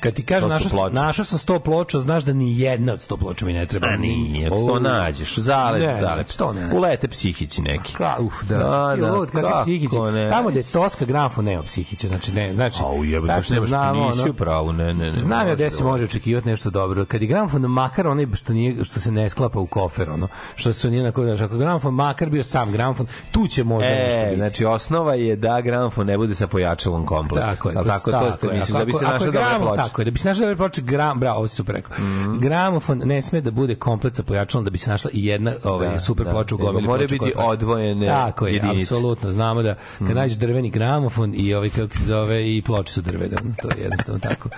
[0.00, 3.46] kad ti su našao našao sam 100 ploča, znaš da ni jedna od 100 ploča
[3.46, 3.86] mi ne treba.
[3.86, 6.30] A nije, O, to nađeš, zalep, Ne, zalep.
[6.30, 6.76] sto ne nađeš.
[6.76, 7.94] Ulete psihići neki.
[7.94, 8.58] Ka, uf, da.
[8.58, 8.64] Da,
[8.96, 9.96] da, kakvi kako psihići.
[9.98, 10.28] ne?
[10.30, 12.82] Tamo gde je Toska gramofon nema psihiće, znači ne, znači.
[12.82, 15.18] A ujebe, baš tačno nemaš znamo, nisi u pravu, ne, ne, ne.
[15.18, 17.04] Znam ja gde se da- može očekivati nešto dobro.
[17.04, 20.72] Kad je gramofon makar onaj što nije što se ne sklapa u kofer, ono, što
[20.72, 24.20] se nije na koji ako je gramofon makar bio sam gramofon, tu će možda nešto
[24.20, 24.36] E, biti.
[24.36, 27.42] znači osnova je da gramofon ne bude sa pojačalom komplet.
[27.42, 29.82] Tako je, kod- tako, to, Ako- da bi se ako našla dobra ploča.
[29.90, 31.96] Tako je, da bi se našla dobra ploča, gram, bravo, ovo si super rekao.
[31.98, 32.38] Mhm.
[32.38, 35.88] Gramofon ne sme da bude komplet sa pojačalom da bi se našla i jedna ovaj,
[35.88, 36.32] Da, super da.
[36.32, 38.94] ploča u gomili ploča biti odvojene Tako je, jedinice.
[38.94, 39.32] Apsolutno.
[39.32, 43.36] Znamo da kad nađeš drveni gramofon i ovaj kako se zove i ploče su drvene,
[43.62, 44.48] to je jednostavno tako.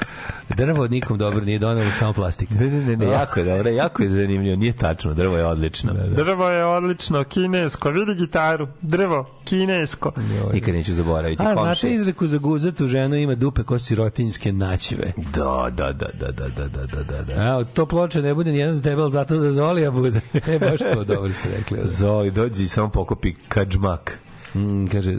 [0.57, 2.55] Drvo od nikom dobro nije donelo samo plastika.
[2.55, 5.93] Ne, ne, ne, ne, jako je dobro, jako je zanimljivo, nije tačno, drvo je odlično.
[6.15, 10.13] Drvo je odlično, kinesko, vidi gitaru, drvo, kinesko.
[10.53, 11.43] Nikad neću zaboraviti.
[11.43, 11.95] A, znate komšije.
[11.95, 15.13] izreku za guzatu ženu ima dupe ko sirotinjske naćive.
[15.35, 17.43] Da, da, da, da, da, da, da, da, da, da.
[17.43, 20.21] A, od sto ploča ne bude nijedan ali zato za Zolija bude.
[20.47, 21.79] e, baš to dobro ste rekli.
[21.79, 21.91] ovde.
[21.91, 24.19] Zoli, dođi i samo pokopi kadžmak.
[24.55, 25.15] Mm, kaže,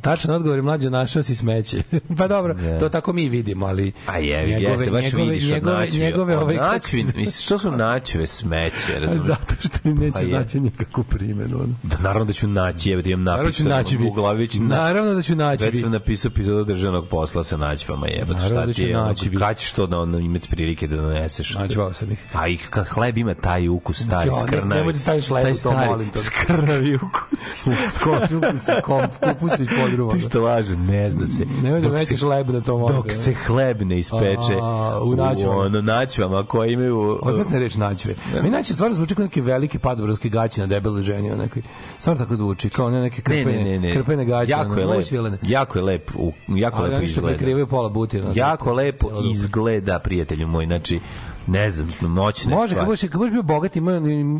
[0.00, 1.82] tačan odgovor je mlađe našao si smeće.
[2.18, 5.98] pa dobro, to tako mi vidimo, ali A je, jeste, baš vidiš od njegove, naćve.
[6.00, 9.22] njegove Od ove kako naćvi, se- mislim, što su naćve smeće, razumiješ?
[9.22, 10.38] zato što Pa nećeš je.
[10.38, 11.56] naći nikakvu primenu.
[11.56, 11.74] ono.
[11.82, 14.48] Da, naravno da ću naći, evo da imam Naravno da ću napisano naći u glavi,
[14.54, 18.54] na- Naravno da ću naći Već sam napisao epizodu državnog posla sa naćvama, jebote, šta
[18.56, 21.54] da ti ću je, naći kad ćeš to da ono, imati prilike da doneseš?
[21.54, 22.18] Naćvao sam ih.
[22.32, 24.68] A i kad hleb ima taj ukus, stari, ne- skrnavi.
[24.70, 26.18] nemoj da staviš hleb taj u to, molim te.
[26.18, 27.68] Skrnavi ukus.
[27.90, 30.12] Skoču se kom, kupus iz podruma.
[30.12, 31.44] Ti što lažu, ne zna se.
[31.62, 35.56] Nemoj da mećeš leb na tom Dok se hleb ne ispeče A, u naćvama.
[35.56, 37.18] ono, naćvama koje imaju...
[37.22, 38.14] Odvratna reč naćve.
[38.42, 41.60] Mi naće stvarno zvuči kao neke velike padobranske gaće na debele ženi, onako.
[41.98, 43.92] Stvarno tako zvuči, kao ne neke Ne, krpene, ne, ne, ne.
[43.92, 44.50] krpene gaće.
[44.50, 45.04] Jako je ono, lep.
[45.04, 45.38] svilene.
[45.42, 47.28] Jako je lep, u, jako Ali lepo oni što izgleda.
[47.28, 48.30] prekrivaju pola butina.
[48.34, 50.66] Jako lepo izgleda, prijatelju moj.
[50.66, 51.00] Znači,
[51.48, 52.86] ne znam, moćne Može, stvari.
[52.86, 53.92] budeš, kad budeš bio bogat, ima,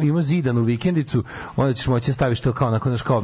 [0.02, 1.24] ima zidan u vikendicu,
[1.56, 3.22] onda ćeš moći da staviš to kao, onako, znaš, kao,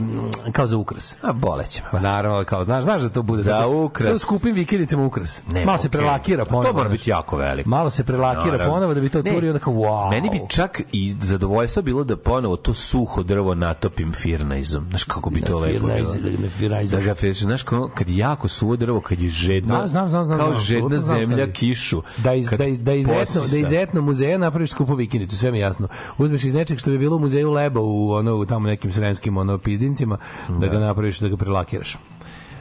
[0.53, 1.16] kao za ukras.
[1.23, 1.83] A boleće.
[1.90, 3.42] Pa naravno, kao, znaš, znaš da to bude.
[3.42, 4.12] Za tako- ukras.
[4.12, 5.42] Da skupim vikendicama ukras.
[5.53, 6.73] Ne, Malo se prelakira Pa ponovo.
[6.73, 7.68] To mora biti jako veliko.
[7.70, 10.11] Malo se prelakira ponovo da bi to Ne, turi onda kao wow.
[10.11, 14.87] Meni bi čak i zadovoljstvo bilo da ponovo to suho drvo natopim firnajzom.
[14.88, 15.88] Znaš kako bi to lepo bilo.
[16.23, 17.05] Da ga firnajzaš.
[17.05, 17.62] Da znaš
[17.94, 21.53] kad je jako suvo drvo, kad je žedno, Da, znam, znam, znam, kao žedna zemlja
[21.53, 22.03] kišu.
[22.16, 25.88] Da iz, da da iz, etno, da etno muzeja napraviš skupu vikendicu, sve mi jasno.
[26.18, 29.37] Uzmeš iz nečeg što bi bilo u muzeju Leba u ono u tamo nekim sremskim
[29.37, 31.98] ono pizdincima da ga napraviš da ga prelakiraš.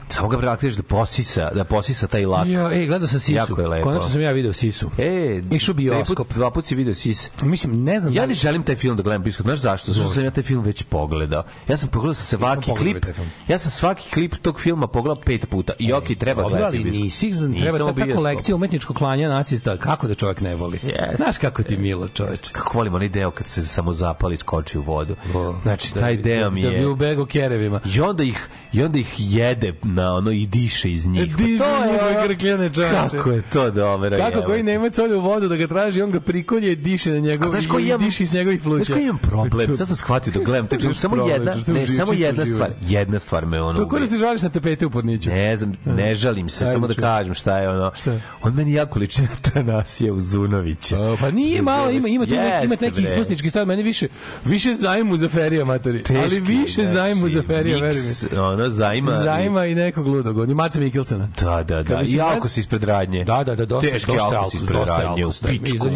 [0.09, 2.47] Samo ga prelakiraš da posisa, da posisa taj lak.
[2.47, 3.33] Ja, ej, gledao sam Sisu.
[3.33, 3.83] Jako je lepo.
[3.83, 4.89] Konačno sam ja video Sisu.
[4.97, 6.33] E, Išao bioskop.
[6.33, 7.29] Dva put si video sis.
[7.41, 9.45] Mislim, ne znam Ja da li- želim taj film da gledam bioskop.
[9.45, 9.91] Znaš zašto?
[9.91, 11.43] Zato što sam ja taj film već pogledao.
[11.67, 13.17] Ja sam pogledao sa svaki pogledao klip.
[13.47, 15.73] Ja sam svaki klip tog filma pogledao pet puta.
[15.79, 16.77] I okej, treba gledati.
[16.77, 20.79] ali nisi, treba ta, ta kolekcija umetničkog klanja nacista, kako da čovjek ne voli?
[20.83, 21.15] Yes.
[21.15, 22.51] Znaš kako ti milo, čoveče.
[22.51, 25.15] Kako volim onaj deo kad se samo zapali skoči u vodu.
[25.63, 26.87] Znači, da taj deo mi Da bi je...
[26.87, 27.79] ubego kerevima.
[27.85, 31.31] I onda ih, i onda ih jede na ono i diše iz njih.
[31.31, 31.73] Pa Diže to je
[32.09, 32.95] ono- grkljane, čoveče.
[33.11, 34.17] Kako je to dobro.
[34.19, 37.19] Kako koji Nemac ode u vodu da ga traži, on ga prikolje i diše na
[37.19, 38.83] njegov koji i imam- diše iz njegovih pluća.
[38.83, 39.75] Znaš koji imam problem?
[39.77, 40.67] Sad sam shvatio da gledam.
[40.67, 42.71] Tako, samo problem, jedna, ne, uživ- samo jedna stvar.
[42.81, 43.79] Jedna stvar me ono...
[43.79, 45.29] To ko da se žališ na tapete u podniću.
[45.29, 47.91] Ne znam, ne žalim se, samo da kažem šta je ono.
[47.95, 48.19] Šta?
[48.41, 50.97] On meni jako liči na Tanasija Uzunovića.
[50.97, 53.03] A, pa nije malo, ima ima tu neki, ima neki bre.
[53.03, 54.07] ispusnički stav, meni više
[54.45, 56.03] više zajmu za ferija matori.
[56.09, 57.95] ali više znači, zajmu za ferija, veruj mi.
[57.97, 59.21] miks, Ono, zajma.
[59.23, 61.29] Zajma i nekog ludog, on je Maca Mikkelsena.
[61.41, 62.05] Da, da, da.
[62.05, 63.23] Si I alkos ispred radnje.
[63.23, 65.47] Da, da, da, dosta, Teški dosta alkos alkos, ispred radnje, u da.
[65.49, 65.87] pičku,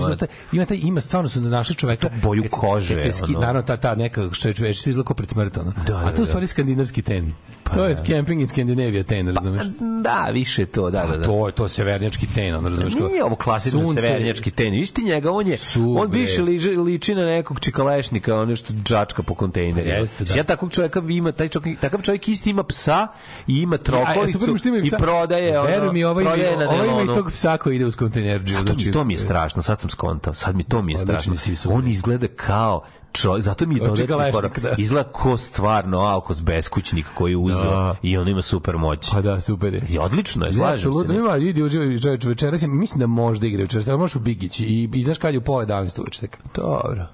[0.51, 3.95] Ima taj, ima stvarno su da naše čoveka boju se- kože, se naravno ta ta
[3.95, 5.61] neka što je već izlako pred smrtom.
[5.63, 5.73] ono.
[5.87, 6.25] Da, A da, to je u da.
[6.25, 7.33] stvari skandinavski ten.
[7.75, 9.63] To je camping in Scandinavia ten, razumeš?
[10.01, 11.25] Da, više to, da, da, A da.
[11.25, 14.83] to je to severnjački ten, ono razumeš kao- Nije ovo klasično sunce- severnjački tenis.
[14.83, 19.23] Isti njega, on je, Su, on više liži, liči na nekog čikalešnika, ono što džačka
[19.23, 19.95] po kontejnerima.
[19.95, 20.33] Jeste, da.
[20.35, 23.07] Ja takvog čovjeka ima, taj čovjek, takav čovjek isti ima psa
[23.47, 26.87] i ima trokolicu mi što ima i prodaje, ono, Veruj mi, ovaj, prodaje na ovaj
[26.87, 28.63] ima i tog psa koji ide uz kontejnerđiju.
[28.63, 31.33] Zato mi, to mi je strašno, sad sam skontao, sad mi to mi je strašno.
[31.69, 32.81] On izgleda kao
[33.17, 34.59] čovjek, zato mi je Od dodatni korak.
[34.59, 34.69] da.
[34.77, 37.95] Izgleda ko stvarno Alkos beskućnik koji je uzeo Da.
[38.01, 39.11] i on ima super moć.
[39.11, 39.81] Pa da, super je.
[39.89, 41.15] I odlično je, Ne, slažem se.
[41.15, 44.89] Ima, idi uživaj čoveč večeras, mislim da možda igra večeras, da možeš u Bigić i,
[44.93, 46.27] i znaš kad je u pola 11 uveče.
[46.55, 47.07] Dobro.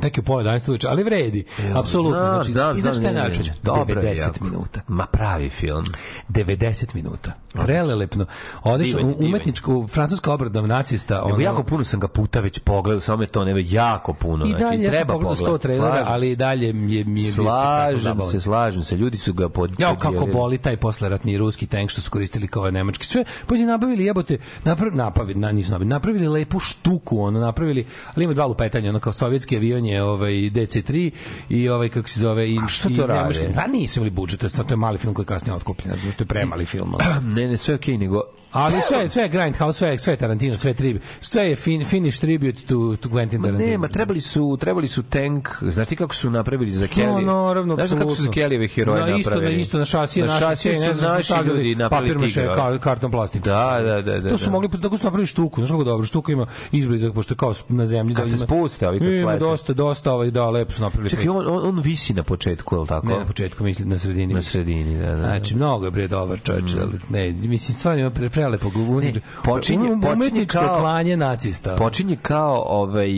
[0.00, 1.44] Tek je u pola 11 uveče, ali vredi.
[1.74, 2.20] Apsolutno.
[2.20, 4.44] Znam, Znači, I znaš šta je je 90 jako.
[4.44, 4.80] minuta.
[4.88, 5.84] Ma pravi film.
[6.28, 7.32] 90 minuta.
[7.54, 8.24] Prelelepno.
[8.64, 9.14] Je, je.
[9.18, 11.22] umetničku, francuska obradna nacista.
[11.24, 14.46] Ono- jako puno sam ga puta već pogledao, samo me to ne jako puno.
[14.46, 15.62] I znači, dalje, ja sam treba pogledao 100 pogledati.
[15.62, 18.96] trailera, Slažem ali i dalje mi je, mi je bio Slažem se, slažem se.
[18.96, 19.80] Ljudi su ga pod...
[19.80, 23.06] Ja kako boli taj posleratni ruski tank što su koristili kao nemački.
[23.06, 28.24] Sve pozi nabavili jebote, napravili napravili, na, nisu nabavili, napravili lepu štuku, ono napravili, ali
[28.24, 31.10] ima dva lupetanja, ono kao sovjetski avion je ovaj DC3
[31.48, 33.44] i ovaj kako se zove i A što to nemački.
[33.54, 36.12] Pa nisu imali budžet, to je, to je mali film koji je kasnije otkupljen, zato
[36.12, 36.94] što je premali film.
[37.34, 38.22] Ne, ne, sve okej, nego...
[38.52, 41.84] Ali sve, sve je Grindhouse, sve, sve je Tarantino, sve je tribi, sve je fin,
[41.84, 43.58] finish tribute to, to Quentin Ma Tarantino.
[43.60, 47.24] nema, trebali su, trebali su tank, znaš ti kako su napravili za No, Kelly?
[47.24, 48.30] naravno, Znaš kako su za.
[48.30, 49.54] Kellyjeve heroje na, isto, napravili?
[49.54, 52.54] Na isto, na šasije, na šasije ne znam, naši ljudi napravili papir tigra.
[52.54, 53.44] ka, karton plastiku.
[53.44, 54.50] Da, da, da, da, To su da.
[54.50, 58.14] mogli, tako su napravili štuku, znaš kako dobro, štuka ima izblizak, pošto kao na zemlji.
[58.14, 59.38] Kad da se ima, spuste, ovi kad Ima slete.
[59.38, 61.10] dosta, dosta, ovaj, da, lepo su napravili.
[61.10, 63.06] Čekaj, on, on, on visi na početku, je li tako?
[63.06, 64.34] Ne na početku, mislim na sredini.
[64.34, 65.12] Na sredini, da, da.
[65.12, 65.18] da.
[65.18, 69.00] Znači, mnogo je bre dobar čovječ, ali ne, mislim, stvarno ima pre, prelepo gugu.
[69.00, 69.12] Ne,
[69.44, 71.76] počinje- počinje kao- klanje nacista.
[71.76, 73.08] Počinje kao ovaj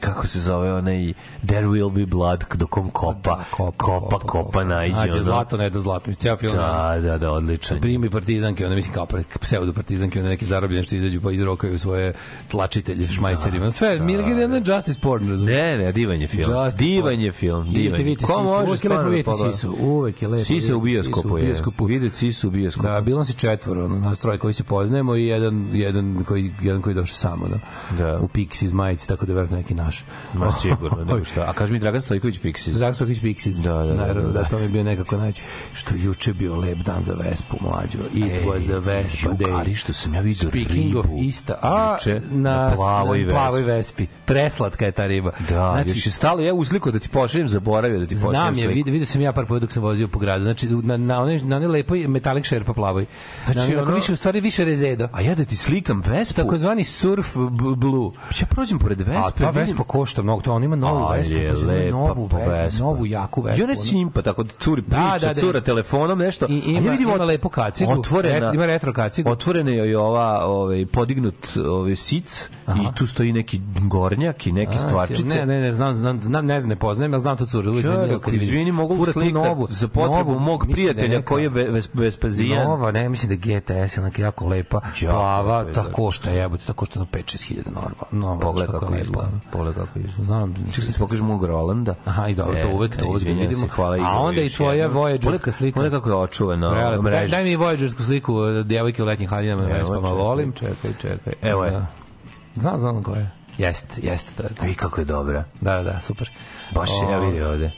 [0.00, 1.12] kako se zove onaj
[1.46, 5.22] There will be blood dok on kopa Da, kopa, kopa kopa najđe Nađe ono.
[5.22, 6.04] zlato, ne da zlato.
[6.06, 6.52] Mislim, ceo film.
[6.56, 9.06] da da da odličan primi partizanke, onda mislim kao
[9.40, 12.12] pseudo partizanke, onda neki zarobljeni što izađu pa izrokaju svoje
[12.48, 13.70] tlačitelje šmajserima.
[13.70, 15.56] Sve, da, Mirger je da, justice porn, razumiješ?
[15.56, 18.84] ne ne divan je film Justice divan je film divan vidite Ko Sisu, može uvek
[18.84, 19.52] je lepo da vidjeti?
[19.52, 21.44] Sisu, uvek je lepo Sisa u bioskopu je
[21.88, 25.26] vidjeti Sisu u bioskopu Da, bilo i četvoro, ono, nas troje koji se poznajemo i
[25.26, 27.58] jedan, jedan, koji, jedan koji je došao samo, da.
[27.98, 28.18] Da.
[28.18, 30.04] U Pixies majici, tako da je vjerojatno neki naš.
[30.34, 33.62] ma sigurno nego šta a kaži mi Dragan Stojković Pixies Zak Sokić Pixies.
[33.62, 34.42] Da, da, da, Naravno, da.
[34.42, 35.42] da, to mi je bio nekako najveći.
[35.74, 37.98] Što juče bio lep dan za Vespu, mlađo.
[38.14, 39.60] It was a Vespa ju, day.
[39.60, 43.32] Ari, što sam ja vidio Speaking of ribu ista, a juče na, na plavoj na
[43.32, 44.02] plavoj Vespi.
[44.02, 44.06] Vespi.
[44.24, 45.32] Preslatka je ta riba.
[45.48, 48.58] da znači, još je stalo ja uzliko da ti pošaljem zaboravio da ti pošaljem Znam
[48.58, 50.44] je, vidio, vidio sam ja par puta dok sam vozio po gradu.
[50.44, 53.06] Znači, na, na, onoj, na onoj lepoj metalik šerpa plavoj.
[53.44, 55.08] Znači, Znači, na, ono- više, u stvari više rezedo.
[55.12, 57.36] a ja da ti slikam Vespu Takozvani surf
[57.76, 58.10] blue.
[58.40, 61.32] ja prođem pored Vespe A ta vidim- Vespa košta mnogo, to on ima novu Vespu,
[61.34, 62.84] je lepa novu Vespu, Vespa.
[62.84, 63.60] novu jaku Vespu.
[63.60, 65.40] I ona simpa, tako da curi priča, Da, da, da.
[65.40, 66.46] cura telefonom, nešto.
[66.48, 69.30] I ima- a ja vidim ima lepu kacigu, Otvorena, ret- ima retro kacigu.
[69.30, 74.78] Otvorena je ova, ovaj, podignut ovaj, sic i tu stoji neki gornjak i neke A,
[74.78, 75.24] stvarčice.
[75.26, 77.70] Ne, ne, ne, znam, znam, znam, ne znam, ne poznajem, ja znam to curu.
[77.70, 78.42] Uvijek Ja, vidim.
[78.42, 81.88] izvini, mogu Fura tu slikat novu, za potrebu mog da prijatelja koji je ve- ves-
[81.94, 82.64] vespazijan.
[82.64, 86.72] Nova, ne, mislim da GTS, onaka jako lepa, Jako plava, lepa, ta košta jebote, ta
[86.72, 88.04] košta na 5-6 hiljada norma.
[88.10, 89.28] Nova, Pogled znaš kako je izgleda.
[89.28, 89.50] lepa.
[89.52, 90.24] Pogled kako izgleda.
[90.24, 91.94] Znam, Čekaj, se pokažem mog Rolanda.
[92.04, 93.66] Aha, i dobro, to uvek, to uvek da vidimo.
[93.68, 95.74] hvala A onda i tvoja voyagerska slika.
[95.74, 97.10] Pogledaj kako je očuvena Prelepo.
[97.30, 100.52] Daj, mi voyagersku sliku uh, devojke u letnjim haljinama Vespama, volim.
[100.52, 101.32] Čekaj, čekaj.
[101.42, 101.70] Evo je.
[101.70, 101.86] Da.
[102.54, 103.30] Znam, znam ko je.
[103.58, 104.64] Jeste, jeste, to je to.
[104.64, 105.44] Vi kako je dobra.
[105.60, 106.30] Da, da, super.
[106.74, 107.70] Baš se ja vidio ovde.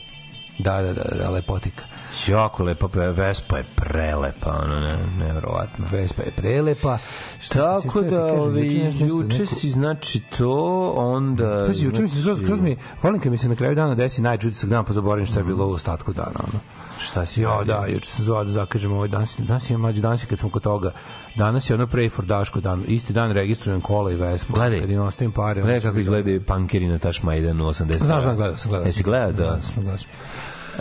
[0.59, 1.83] Da, da, da, da, lepotika.
[2.27, 5.85] Jako lepa, Vespa je prelepa, ono, ne, nevjerovatno.
[5.91, 6.97] Vespa je prelepa.
[7.39, 8.63] Šta Tako da, kažem, ovaj,
[8.99, 11.63] juče neku- si, znači, to, onda...
[11.67, 14.21] Pazi, juče mi se skroz, skroz mi, volim kad mi se na kraju dana desi
[14.21, 16.39] najčudicog dana, pa zaboravim šta je bilo u ostatku dana.
[16.43, 16.59] Ono.
[16.99, 20.23] Šta si Jo, da, juče sam zvao da zakažem ovaj danas, danas je mađu, danas
[20.23, 20.91] je kad smo kod toga,
[21.35, 24.79] danas je ono pray for Daško dan, isti dan registrujem kola i Vespu, Gledaj.
[24.79, 25.61] kad im ostavim pare.
[25.61, 28.03] Gledaj kako izgledaju pankeri na Taš Majdanu 80.
[28.03, 29.11] Znam, znam, gledao sam, gledao Jesi sam.
[29.11, 29.55] gledao to?
[29.55, 30.09] Da, sam gledao sam.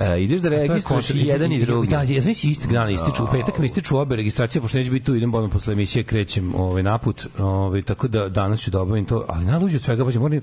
[0.00, 1.88] E, ideš da registruješ i jedan i drugi.
[1.88, 3.24] Da, ja mislim istog dana ističu.
[3.24, 6.54] U petak mi ističu obe registracije, pošto neće biti tu, idem odmah posle emisije, krećem
[6.54, 10.18] ovaj, naput, ovaj, tako da danas ću da obavim to, ali najluđe od svega, pa
[10.20, 10.40] moram,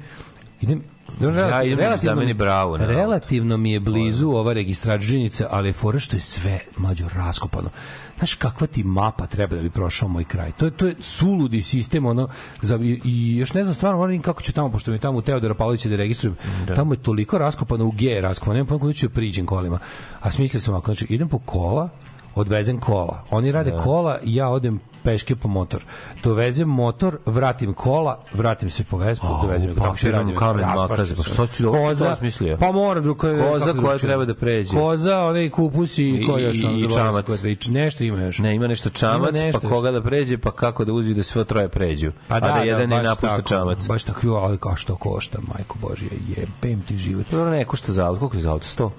[0.63, 0.82] idem,
[1.21, 5.99] Ja idem da zameni bravu na relativno mi je blizu ova registračnica, ali je fora
[5.99, 7.69] što je sve mađo raskopano.
[8.17, 10.52] Znaš kakva ti mapa treba da bi prošao moj kraj?
[10.52, 12.28] To je to je suludi sistem ono
[12.62, 15.21] za i, i još ne znam stvarno moram kako ću tamo pošto mi tamo u
[15.21, 16.38] Teodora Pavlovića da registrujem.
[16.76, 19.80] Tamo je toliko raskopano u G je raskopano, nema pojma kako ću da priđem kolima.
[20.19, 21.89] A smislio sam ako znači idem po kola
[22.36, 23.24] odvezem kola.
[23.30, 25.84] Oni rade kola i ja odem peške po motor.
[26.24, 30.36] Dovezem motor, vratim kola, vratim se po Vespu, dovezem ga pa tako radim.
[30.36, 31.63] kamen makaze, pa što si- si
[32.00, 32.58] to smislio?
[32.58, 34.72] Pa moram, drugo, Koza kako koja treba da pređe.
[34.72, 36.62] Koza, onaj kupus i, I- ko još?
[36.62, 37.26] sam čamac.
[37.28, 38.38] tri- Nešto ima još.
[38.39, 41.24] Ne, ima nešto čamac, Ima nešto pa koga da pređe, pa kako da uzi da
[41.24, 42.12] sve troje pređu.
[42.28, 43.88] Pa a da, jedan ne baš napušta tako, čamac.
[43.88, 47.26] Baš tako, ali kao što košta, majko Božja, jebem ti život.
[47.32, 48.19] Dobro, ne košta za auto.
[48.19, 48.65] Koliko je za auto?
[48.67, 48.89] 100?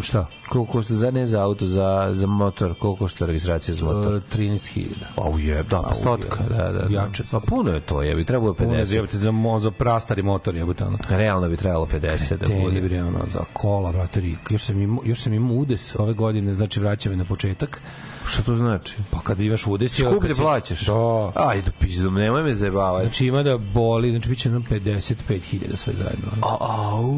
[0.00, 0.26] Šta?
[0.48, 2.74] Koliko košta za ne za auto, za, za motor?
[2.74, 4.14] Koliko košta registracija za motor?
[4.14, 4.84] Uh, 13.000.
[5.16, 6.48] Au je, da, pa stotka, je.
[6.48, 6.78] da, da.
[6.78, 6.94] da.
[6.94, 8.84] Jače Pa puno je to, je, bi trebalo je Puno je 50.
[8.84, 10.98] zjebate za, za prastari motor, jebote, ono.
[11.08, 12.80] Realno bi trebalo 50 da bude.
[12.80, 14.36] bre, ono, za kola, bratori.
[14.50, 17.80] Još sam imao, još sam imao udes ove godine, znači vraća me na početak.
[18.26, 18.94] Šta to znači?
[19.10, 19.98] Pa kad imaš udes...
[19.98, 20.86] je- Skuplje si- plaćaš?
[20.86, 21.32] Da.
[21.36, 23.04] Ajde, pizdom, nemoj me zajebavati.
[23.06, 26.28] Znači ima da boli, znači biće jedno 55.000 sve zajedno.
[26.42, 27.14] Au,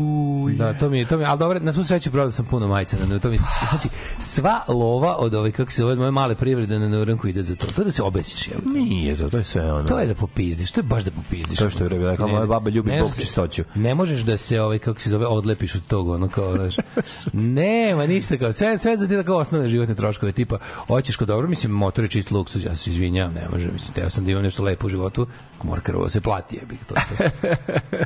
[0.50, 2.68] Da, to mi je, to mi je, ali dobro, na svu sreću prodao sam puno
[2.68, 6.34] majica, na to mi se, znači, sva lova od ove, kako se zove, moje male
[6.34, 7.66] privrede na Nuranku ide za to.
[7.66, 8.68] To je da se obesiš, jebote.
[8.68, 9.88] Nije to, to je sve ono.
[9.88, 11.58] To je da popizdiš, to je baš da popizdiš.
[11.58, 13.64] To je što je rekla, moja baba ljubi Bog čistoću.
[13.74, 16.76] Ne možeš da se ovaj kako se zove odlepiš od toga, ono kao, znaš.
[17.62, 21.48] Nema ništa kao sve sve za ti tako osnovne životne troškove tipa hoćeš kod dobro,
[21.48, 24.42] mislim motor je čist luksuz, ja se izvinjavam, ne može, mislim teo sam da imam
[24.42, 25.26] nešto lepo u životu,
[25.62, 26.94] morkarovo se plati, jebi to.
[26.94, 27.96] je to.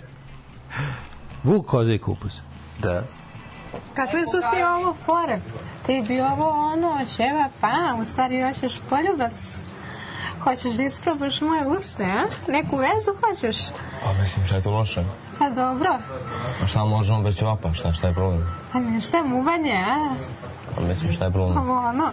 [1.50, 2.40] Vuk, koza i kupus.
[2.82, 3.19] Da.
[3.94, 5.38] Kakve su ti ovo fore?
[5.86, 9.58] Ti bi ovo ono, ćeva, pa, u stvari hoćeš poljubac.
[10.44, 12.50] Hoćeš da isprobaš moje usne, a?
[12.52, 13.56] Neku vezu hoćeš?
[14.04, 15.04] Pa mislim, šta je to loše?
[15.38, 15.98] Pa dobro.
[16.62, 17.72] A šta možemo bez ćevapa?
[17.72, 18.54] Šta, šta je problem?
[18.72, 20.14] Pa ništa je muvanje, a?
[20.74, 21.58] Pa mislim, šta je problem?
[21.58, 22.10] Ovo ono.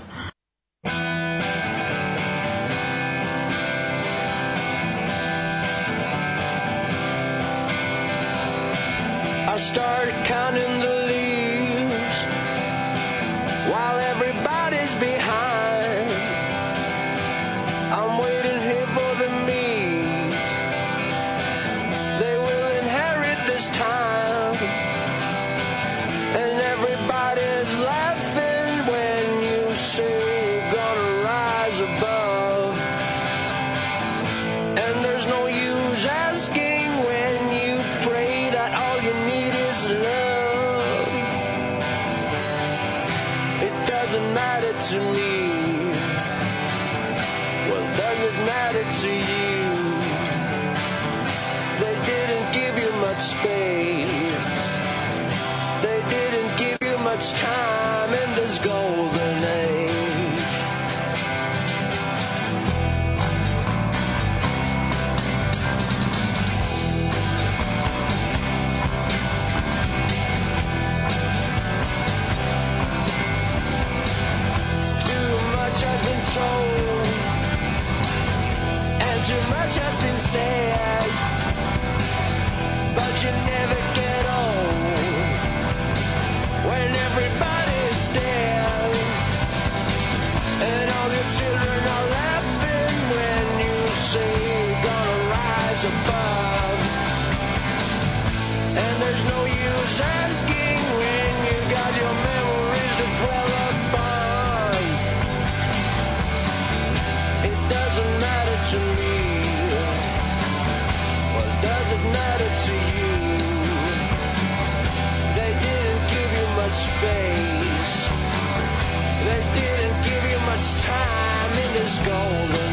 [122.18, 122.66] Time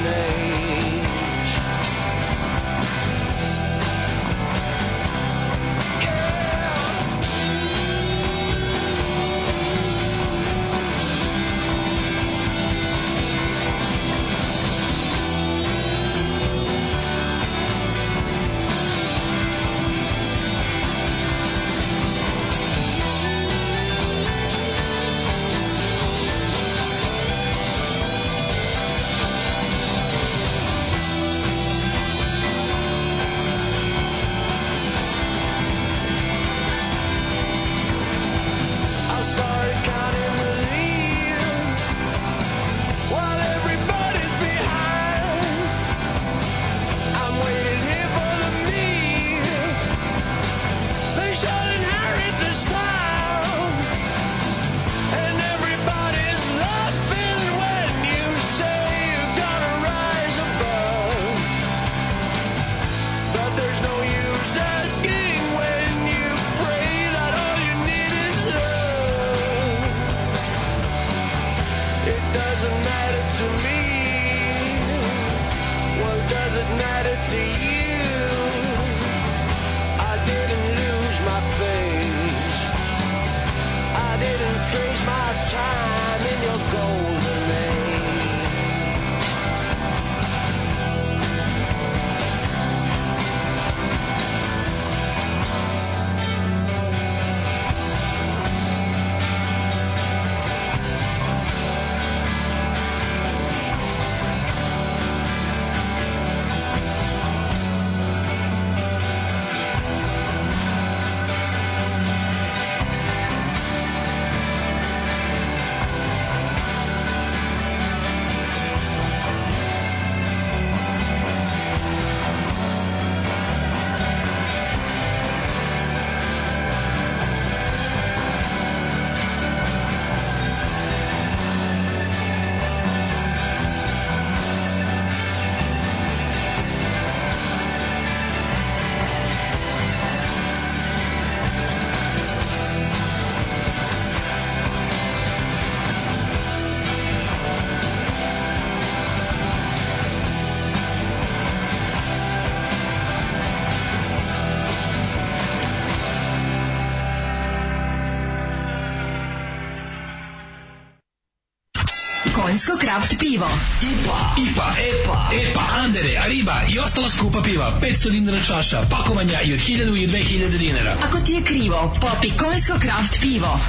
[162.45, 163.49] Konjsko kraft pivo.
[163.83, 167.79] IPA, IPA, EPA, EPA, Andere, Ariba i ostala skupa piva.
[167.83, 170.97] 500 dinara čaša, pakovanja i od 1000 i 2000 dinara.
[171.09, 173.61] Ako ti je krivo, popi Konjsko kraft pivo.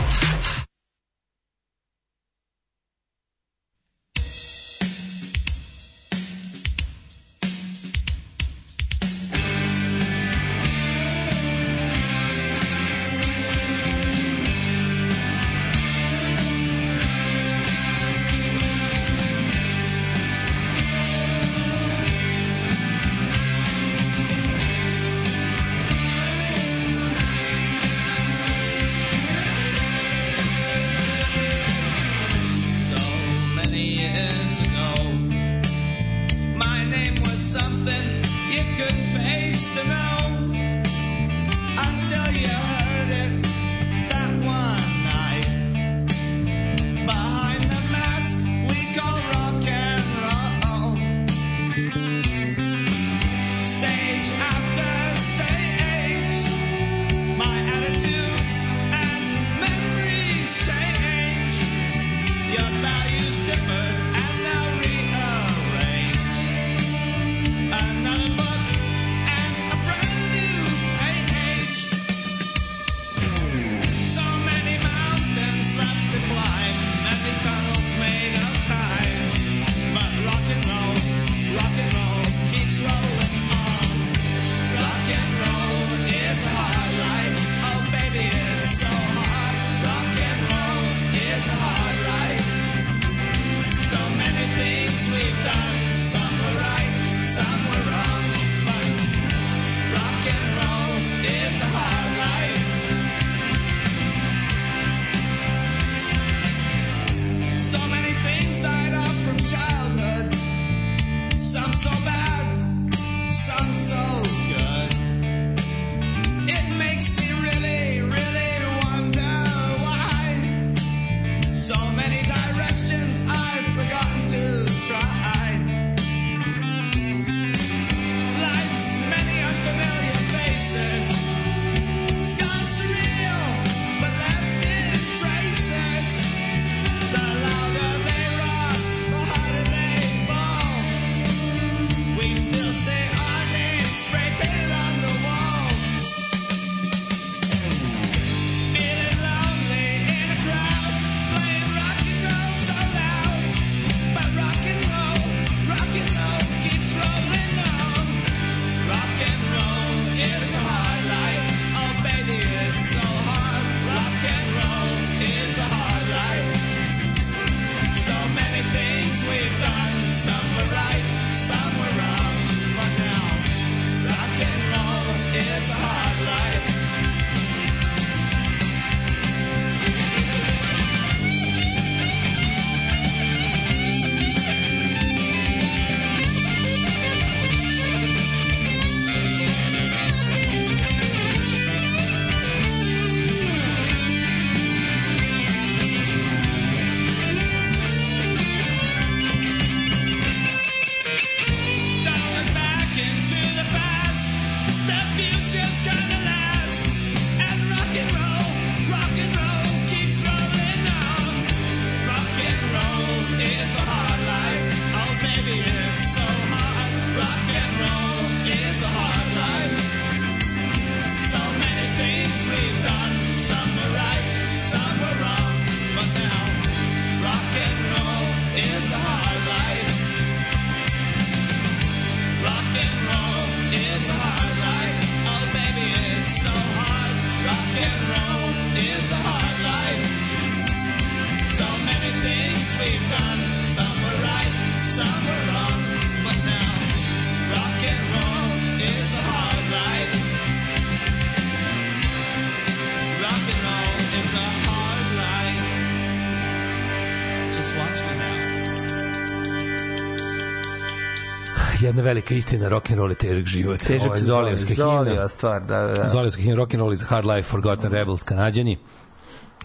[262.05, 263.79] Velika istina, rock and roll je težak život.
[263.79, 264.91] Težak Ovo je Zolijevska himna.
[264.91, 266.07] Zolijeva stvar, da, da.
[266.07, 268.77] Zolijevska himna, rock and roll is hard life, forgotten rebels, kanadjani.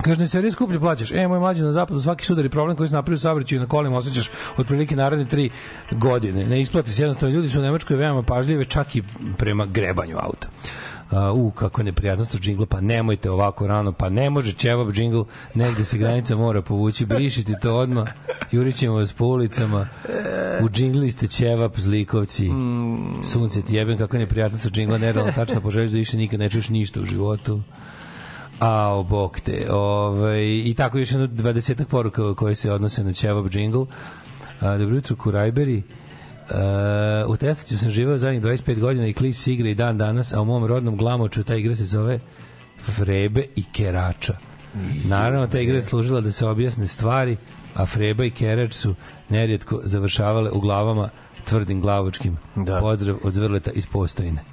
[0.02, 1.12] Kaže, ne serije skuplje plaćaš.
[1.12, 3.66] E, moj mlađi na zapadu, svaki sudar i problem koji se napravio u saobraćaju na
[3.68, 5.50] kolima osjećaš otprilike naredne tri
[5.90, 6.46] godine.
[6.46, 7.34] Ne isplati se jednostavno.
[7.34, 9.02] Ljudi su u Nemačkoj veoma pažljive, čak i
[9.38, 10.39] prema grebanju auta.
[11.10, 14.92] Uh, u, kako je neprijatno sa džingla, pa nemojte ovako rano, pa ne može ćevap
[14.92, 15.20] džingl,
[15.54, 18.08] negde se granica mora povući, brišiti to odmah,
[18.50, 19.88] jurit ćemo vas po ulicama,
[20.62, 22.50] u džingli ste ćevap, zlikovci,
[23.22, 26.68] sunce ti jebem, kako neprijatno sa džingla, nerealno tačno poželiš da više nikad ne čuješ
[26.68, 27.62] ništa u životu.
[28.60, 29.66] A, bog te.
[29.70, 33.82] Ovaj, I tako još jedno 20 poruka koje se odnose na ćevap džingl.
[34.60, 35.78] Dobro jutro, Kurajberi.
[35.78, 36.09] Uh,
[37.26, 40.44] u Testiću sam živeo zadnjih 25 godina i klis igra i dan danas, a u
[40.44, 42.20] mom rodnom glamoču ta igra se zove
[42.80, 44.36] Frebe i Kerača.
[45.04, 47.36] Naravno, ta igra je služila da se objasne stvari,
[47.74, 48.94] a Freba i Kerač su
[49.28, 51.10] nerijetko završavale u glavama
[51.44, 52.36] tvrdim glavočkim.
[52.56, 52.80] Da.
[52.80, 54.44] Pozdrav od Zvrleta iz Postojine.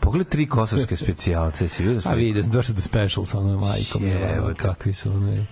[0.00, 2.14] Pogledaj tri kosovske specijalce, si vidio A sve?
[2.16, 4.50] vidi, došli do specials, ono majkom, Jebote.
[4.50, 5.44] je, kakvi su ono.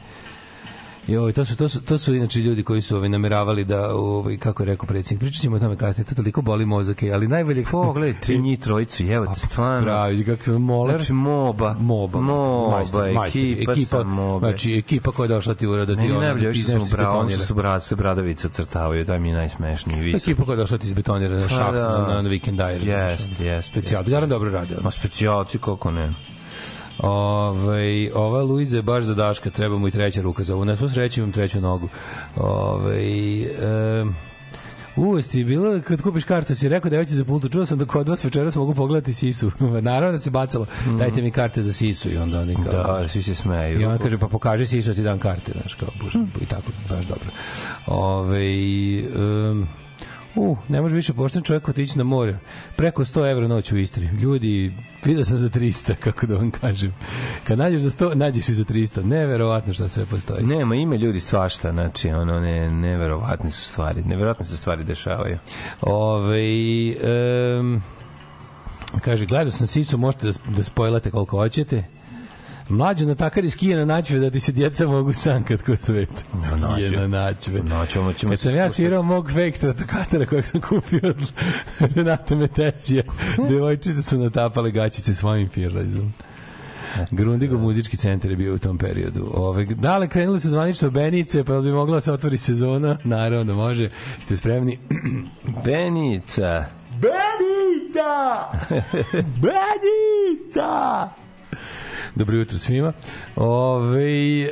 [1.09, 4.37] Jo, to su to su to su inače ljudi koji su ovaj nameravali da ovaj
[4.37, 7.65] kako je rekao predsjednik pričamo o tome kasnije to toliko boli mozak je, ali najbolje
[7.65, 9.83] Pogledaj, tri njih trojicu, evo stvarno.
[9.83, 11.77] pravi kako su moler Znači, moba.
[11.81, 14.47] Moba, Moba, majstor, ekipa, ekipa, sa mobe.
[14.47, 17.39] znači ekipa koja je došla ti urada ti ono, da ti su nešto bravo, što
[17.39, 20.01] su brat, se bradavice crtavaju, taj mi je najsmešniji.
[20.01, 20.23] Visok.
[20.23, 22.07] Ekipa koja je došla ti izbetonira na šaht da.
[22.09, 22.83] na, na vikend dajer.
[22.83, 24.75] Jest, jest, Specijal, garant dobro rade.
[24.75, 24.83] ono.
[24.83, 26.13] Ma specijalci, kako ne.
[26.99, 30.65] Ove, ova Luiza je baš za Daška, treba mu i treća ruka za ovu.
[30.65, 31.89] Na svu sreću imam treću nogu.
[32.37, 32.97] Ove,
[33.43, 34.05] e,
[34.97, 37.49] U, jesi ti bilo kad kupiš kartu, si rekao da je već za pultu.
[37.49, 39.51] Čuo sam da kod vas večeras mogu pogledati Sisu.
[39.81, 40.67] Naravno da se bacalo,
[40.99, 42.73] dajte mi karte za Sisu i onda oni kao...
[42.73, 43.81] Da, svi se smeju.
[43.81, 47.07] I on kaže, pa pokaži Sisu, ti dam karte, znaš, kao, buš, i tako, baš
[47.07, 47.31] dobro.
[47.87, 48.41] Ove,
[49.51, 49.67] um,
[50.37, 52.39] U, ne može više pošten čovjek otići na more.
[52.77, 54.07] Preko 100 evra noć u Istri.
[54.07, 54.73] Ljudi,
[55.07, 56.95] vidio sam za 300, kako da vam kažem.
[57.45, 59.05] Kad nađeš za 100, nađeš i za 300.
[59.05, 60.45] Neverovatno šta sve postoji.
[60.45, 65.39] Nema, ima ljudi svašta, znači, ono, ne, neverovatne su stvari, neverovatne se stvari dešavaju.
[65.81, 66.43] Ove,
[67.59, 67.83] um,
[69.01, 71.96] kaže, gledao sam Sisu, možete da, da spojlate koliko hoćete.
[72.69, 76.09] Mlađo na takari skije na načve da ti se djeca mogu sankat ko svet.
[76.47, 77.63] Skije na načve.
[77.63, 81.33] Noćemo ćemo Kad se sam ja svirao mog fake stratokastera kojeg sam kupio od
[81.79, 83.03] Renate Metesija,
[83.49, 86.13] devojčice su natapale gaćice svojim firlajzom.
[87.11, 89.31] Grundigo muzički centar je bio u tom periodu.
[89.35, 92.99] Ove, dale krenuli su zvanično Benice, pa bi mogla da se otvori sezona?
[93.05, 93.91] Naravno da može.
[94.19, 94.79] Ste spremni?
[95.65, 96.65] Benica.
[97.01, 98.39] Benica!
[99.43, 101.09] Benica!
[102.17, 102.93] Dobro jutro svima.
[103.37, 104.51] Ove, e,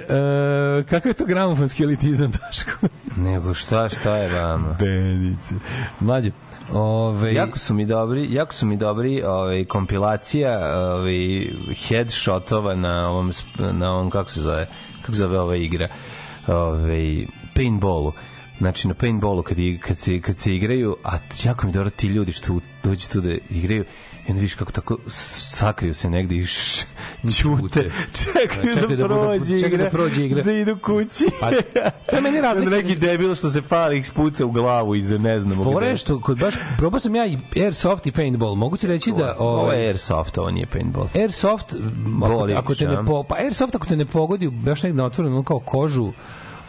[0.83, 2.89] kakav je to gramofonski elitizam, Daško?
[3.17, 4.77] Nego šta, šta je vama?
[4.79, 5.55] Benice.
[6.01, 6.31] Mlađe,
[6.73, 11.47] ove, Jako su mi dobri, jako su mi dobri ovaj kompilacija ovaj
[11.89, 14.67] headshotova na ovom na ovom kako se zove,
[15.03, 15.89] kako zove ova igra.
[16.47, 18.13] Ovaj paintballu.
[18.59, 22.33] Znači na paintballu kad kad se kad se igraju, a jako mi dobro ti ljudi
[22.33, 23.85] što dođu tu da igraju
[24.27, 26.87] i onda vidiš kako tako sakriju se negde i š-
[27.31, 30.43] ćute, čekaju Čekaju da, da prođe čekaju da igra, prođe igra.
[30.43, 31.25] da idu kući.
[31.41, 31.51] Pa,
[32.07, 32.71] to je meni razlika.
[32.71, 35.87] Neki debil što se pali ih spuca u glavu iza ne znamo Fora gde.
[35.87, 38.55] je što kod baš probao sam ja i airsoft i paintball.
[38.55, 41.09] Mogu ti reći da Ovo ovaj je airsoft, ovo nije paintball.
[41.15, 41.75] Airsoft,
[42.19, 45.43] ako, ako te ne po, pa Airsoft ako te ne pogodi baš negde na otvoreno
[45.43, 46.13] kao kožu,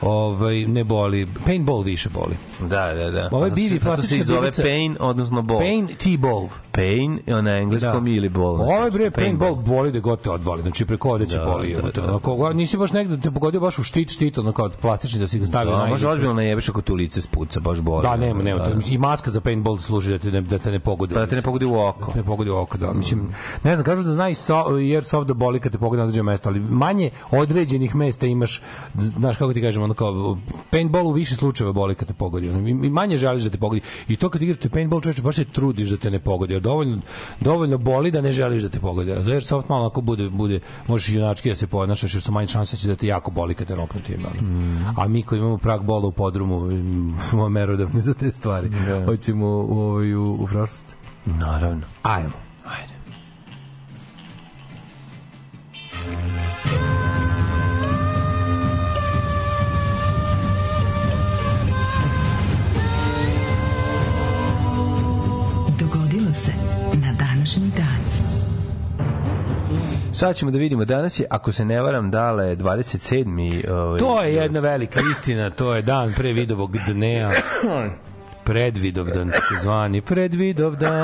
[0.01, 1.27] ovaj ne boli.
[1.45, 2.35] Paintball više boli.
[2.59, 3.29] Da, da, da.
[3.31, 5.59] Zato bivi plastična se zove pain, odnosno ball.
[5.59, 6.47] Pain T-ball.
[6.71, 8.57] Pain na engleskom ili ball.
[8.57, 11.45] na Ovo je bre srpskom, paintball boli da god te odvali, znači preko odeće Da,
[11.45, 11.73] boli.
[11.73, 12.19] da, Da, da.
[12.47, 15.39] da, nisi baš negde te pogodio baš u štit štit, ono kao plastični da si
[15.39, 18.03] ga stavio Da, na može ozbiljno najebeš ako tu lice spuca, baš boli.
[18.03, 18.59] Da, nema, nema.
[18.59, 18.81] Da, da.
[18.89, 21.13] I maska za paintball služi da te ne, da te ne pogodi.
[21.13, 22.11] Pa da te ne pogodi u oko.
[22.15, 22.93] ne pogodi u oko, da.
[22.93, 23.29] Mislim,
[23.63, 26.23] ne znam, kažu da zna i so, airsoft da boli kad te pogodi na određeno
[26.23, 28.61] mesto, ali manje određenih mesta imaš,
[28.95, 30.37] znaš kako ti kažem, ono kao,
[30.69, 32.49] paintball u više slučajeva boli kad te pogodi.
[32.49, 33.81] Ono, i manje želiš da te pogodi.
[34.07, 36.59] I to kad igrate paintball, čoveče, baš se trudiš da te ne pogodi.
[36.59, 37.01] Dovoljno,
[37.39, 39.11] dovoljno boli da ne želiš da te pogodi.
[39.11, 42.47] A za airsoft malo ako bude, bude možeš junački da se ponašaš, jer su manje
[42.47, 44.23] šanse da će da te jako boli kad te roknu time.
[44.25, 44.93] Ono.
[44.97, 48.71] A mi koji imamo prag bola u podrumu, mm, smo merodavni za te stvari.
[49.05, 50.95] Hoćemo u, ovaj, u, u prošlost.
[51.25, 51.81] Naravno.
[52.03, 52.33] Ajmo.
[52.65, 52.95] Ajde.
[56.05, 57.04] Dogodilo
[67.55, 67.97] današnji dan.
[70.13, 73.71] Sad ćemo da vidimo, danas je, ako se ne varam, dale 27.
[73.71, 77.31] Ovaj, To je jedna velika istina, to je dan pre vidovog dnea.
[78.43, 79.31] Predvidovdan,
[79.61, 80.95] zvani Predvidovdan.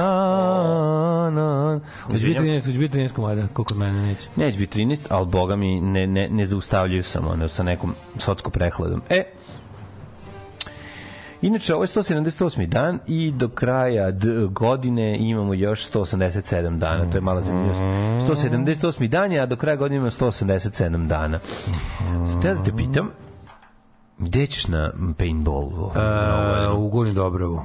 [2.04, 4.28] Hoće biti 13, hoće biti 13 komada, koliko od mene neće.
[4.36, 8.52] Neće biti 13, ali boga mi ne, ne, ne zaustavljaju samo ono, sa nekom sotskom
[8.52, 9.02] prehladom.
[9.10, 9.24] E,
[11.42, 12.68] Inače, ovo je 178.
[12.68, 14.12] dan i do kraja
[14.50, 17.12] godine imamo još 187 dana.
[17.12, 17.82] To je mala zanimljivost.
[17.82, 19.08] 178.
[19.08, 21.40] dan je, a do kraja godine imamo 187 dana.
[22.26, 23.10] Sad da te pitam,
[24.18, 25.72] gde ćeš na paintball?
[25.96, 27.62] E, u Gornjem Dobrovu.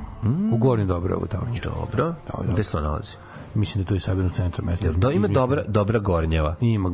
[0.52, 1.62] U Gornjem Dobrovu tamo ću.
[1.62, 2.14] Dobro.
[2.52, 3.16] Gde se to nalazi?
[3.56, 4.92] Mislim da to je Sabirno centar mesta.
[4.92, 6.56] Da ima dobra, dobra gornjeva.
[6.60, 6.90] Ima.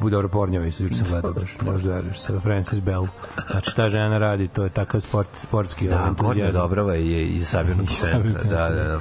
[0.00, 1.60] Bu dobro pornjava i sad juče sam gledao baš.
[1.60, 2.20] Ne možeš da veriš.
[2.20, 3.06] Sa Francis Bell.
[3.50, 6.62] Znači, ta žena radi, to je takav sport, sportski Da, gornja entuzijazam.
[6.62, 8.68] Dobrava je iz Sabirnog Iz Sabirnog centra.
[8.68, 9.00] Da, da, da.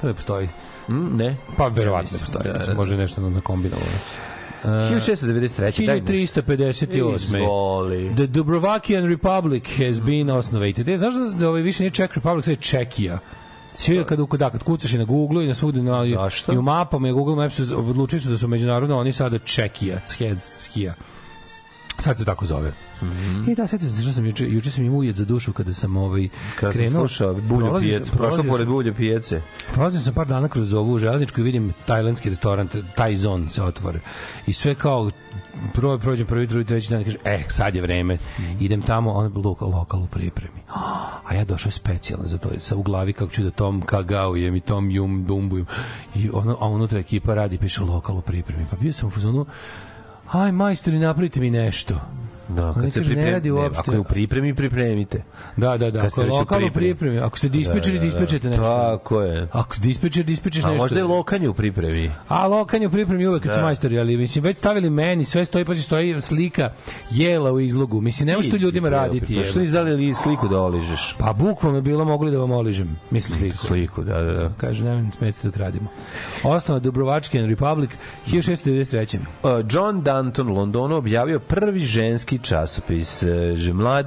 [0.00, 0.48] To ne postoji.
[0.88, 1.36] Mm, ne.
[1.56, 2.58] Pa verovatno mislim, postoji.
[2.58, 2.74] da, da.
[2.74, 3.86] Može nešto na kombinovano.
[4.64, 5.86] 1693.
[5.86, 6.40] daj nešto.
[6.40, 7.14] 1358.
[7.14, 8.14] Izvoli.
[8.14, 10.88] The Dubrovakian Republic has been osnovated.
[10.88, 13.18] E, znaš da, da ovaj više nije Czech Republic, je Čekija.
[13.76, 16.52] Svi kad, da, kad kucaš i na Google i na svugde na, Zašto?
[16.52, 20.00] i u mapama i Google Maps odlučili su da su međunarodno oni sada Čekija,
[20.38, 20.94] Skija.
[21.98, 22.72] Sad se tako zove.
[23.02, 23.50] Mm -hmm.
[23.52, 26.28] I da, sad se sam juče, juče sam imao ujed za dušu kada sam ovaj
[26.60, 27.00] Kada sam krenuo.
[27.08, 29.40] slušao bulju prolazio pijac, sam- prošlo pored sam- bulje pijace.
[29.72, 34.00] Prolazio sam par dana kroz ovu železničku i vidim tajlandski restoran, Thai Zone se otvore.
[34.46, 35.10] I sve kao
[35.74, 38.18] prvo prođem prvi, drugi, treći dan i kaže, e, sad je vreme,
[38.60, 40.60] idem tamo, on je lokal, lokal u pripremi.
[41.24, 44.60] A ja došao specijalno za to, sa u glavi kako ću da tom kagaujem i
[44.60, 45.66] tom jum dumbujem.
[46.14, 48.66] I ono, a unutra ekipa radi, piše lokal u pripremi.
[48.70, 49.46] Pa bio sam u fazonu,
[50.32, 52.00] aj majstori, napravite mi nešto.
[52.48, 53.80] Da, kad se kažu, ne pripremi, radi uopšte.
[53.80, 55.22] ako je u pripremi, pripremite.
[55.56, 56.00] Da, da, da.
[56.00, 56.94] Kad Ako je lokalno pripremi.
[56.94, 58.18] pripremi, ako ste dispečeri, Da, da, da.
[58.18, 58.62] dispečete nešto.
[58.64, 59.48] Tako je.
[59.52, 60.84] Ako ste dispečer, dispečeš A nešto.
[60.84, 62.10] možda je lokanje u pripremi.
[62.28, 63.64] A lokanje u pripremi uvek kad su Da.
[63.64, 66.70] majstori, ali mislim već stavili meni, sve stoji pa stoji slika
[67.10, 68.00] jela u izlogu.
[68.00, 69.36] Mislim ne može to ljudima raditi.
[69.36, 71.16] Pa što izdali li sliku da oližeš?
[71.18, 72.96] Pa bukvalno bilo mogli da vam oližem.
[73.10, 73.56] Mislim sliku.
[73.56, 74.50] Sliku, da, da, da.
[74.56, 75.88] Kaže, ne mi smete dok radimo.
[76.44, 77.90] Osnova Dubrovački Republic
[78.26, 79.16] 1693.
[79.42, 83.22] Uh, John Danton u Londonu objavio prvi ženski časopis.
[83.22, 84.06] uh, že mlad,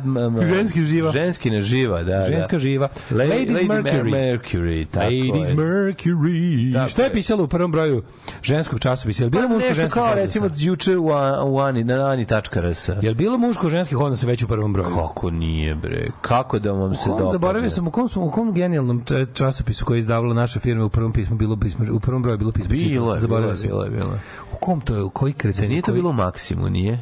[0.55, 1.11] Ženski živa.
[1.11, 2.25] Ženski na živa, da.
[2.25, 2.59] Ženska da.
[2.59, 2.89] živa.
[3.11, 4.11] La- Ladies Lady Mercury.
[4.11, 5.55] Mercury, tako Ladies je.
[5.55, 6.73] Mercury.
[6.73, 8.03] Tako Šta je pisalo u prvom broju
[8.41, 9.23] ženskog časopisa?
[9.23, 11.07] Je li bilo Pa muško nešto ženskih kao recimo juče u,
[11.45, 12.89] u Ani, na ani.rs.
[13.01, 14.95] Je li bilo muško ženskih odnosa već u prvom broju?
[14.95, 16.07] Kako nije, bre?
[16.21, 17.31] Kako da vam se dopadne?
[17.31, 19.03] zaboravio sam u kom, u kom genijalnom
[19.33, 22.51] časopisu koji je izdavala naša firma u prvom pismu bilo pismo u prvom broju bilo
[22.51, 24.19] pismo Bilo je, bilo je, bilo je.
[24.53, 25.61] U kom to je, u koji kreten?
[25.63, 26.99] Da nije to bilo u Maksimu, nije?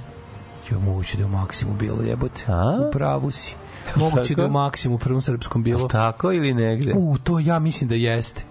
[0.72, 2.44] Jo, moguće da je u Maksimu bilo, jebote.
[2.48, 2.88] A?
[2.88, 3.56] U pravu si.
[3.96, 5.88] Moguće da je u Maksimu u prvom srpskom bilo.
[5.88, 6.94] Tako ili negde?
[6.98, 8.44] U, to ja mislim da jeste.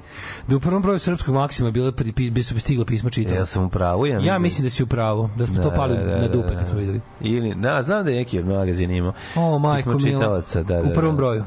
[0.48, 3.36] Da u prvom broju srpskog Maksima bilo pri, bi su stigla pismo čitala.
[3.36, 5.94] Ja sam u pravu, ja, Ja mislim da si u pravu, da smo to pali
[5.96, 7.00] na dupe kad smo videli.
[7.20, 9.12] Ili, da, znam da je neki od magazina imao.
[9.36, 10.42] O, majko mila.
[10.54, 11.16] da, da, U prvom da.
[11.16, 11.40] broju.
[11.40, 11.46] Da,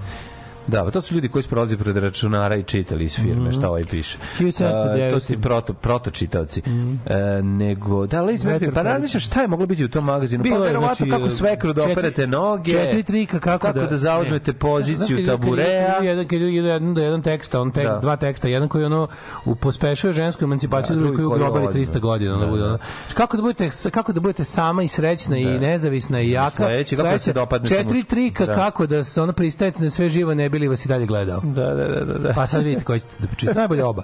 [0.71, 3.83] pa to su ljudi koji su prolazi pred računara i čitali iz firme, šta ovaj
[3.83, 4.17] piše.
[4.39, 5.07] 1709.
[5.07, 6.61] A, to su ti proto, proto čitavci.
[7.05, 10.43] E, nego, da, Mercury, Vetar pa razmišljam šta je moglo biti u tom magazinu?
[10.43, 13.97] Bilo pa je, verovatno znači, kako svekru da operete noge, četiri trika kako, kako da,
[13.97, 14.57] zauzmete ne.
[14.57, 15.93] poziciju Znaš, kad- tabureja.
[15.95, 17.99] Kad, jedan, kad jedan do jedan teksta, on tek, Da.
[17.99, 19.07] dva teksta, jedan koji ono
[19.45, 21.75] u pospešuje žensku emancipaciju, Da, drugi koji ugrobali odmah.
[21.75, 22.77] 300 godina, Da, da.
[23.13, 26.63] Kako da budete kako da budete sama i srećna i nezavisna i jaka.
[26.65, 28.53] Sledeće, kako da se dopadnete Četiri trika Da.
[28.53, 31.41] kako da se ono pristajete na sve živo ne bili vas i dalje gledao.
[31.43, 32.33] Da, da, da, da, da.
[32.33, 33.59] Pa sad vidite koji ćete da pročitate.
[33.59, 34.03] Najbolje oba.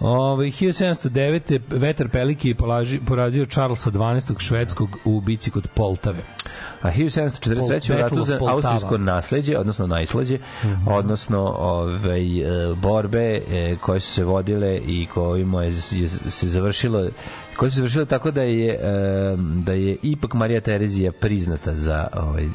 [0.00, 1.60] Ove, 1709.
[1.70, 4.34] Vetar Peliki je polaži, porazio Charlesa 12.
[4.38, 6.22] švedskog u bici kod Poltave.
[6.82, 7.94] A 1743.
[7.94, 10.38] u ratu za austrijsko nasleđe, odnosno najslađe,
[10.86, 17.08] odnosno ovaj, e, borbe e, koje su se vodile i kojima je, je se završilo
[17.56, 18.78] koje su završile tako da je e,
[19.38, 22.48] da je ipak Marija Terezija priznata za ovaj e,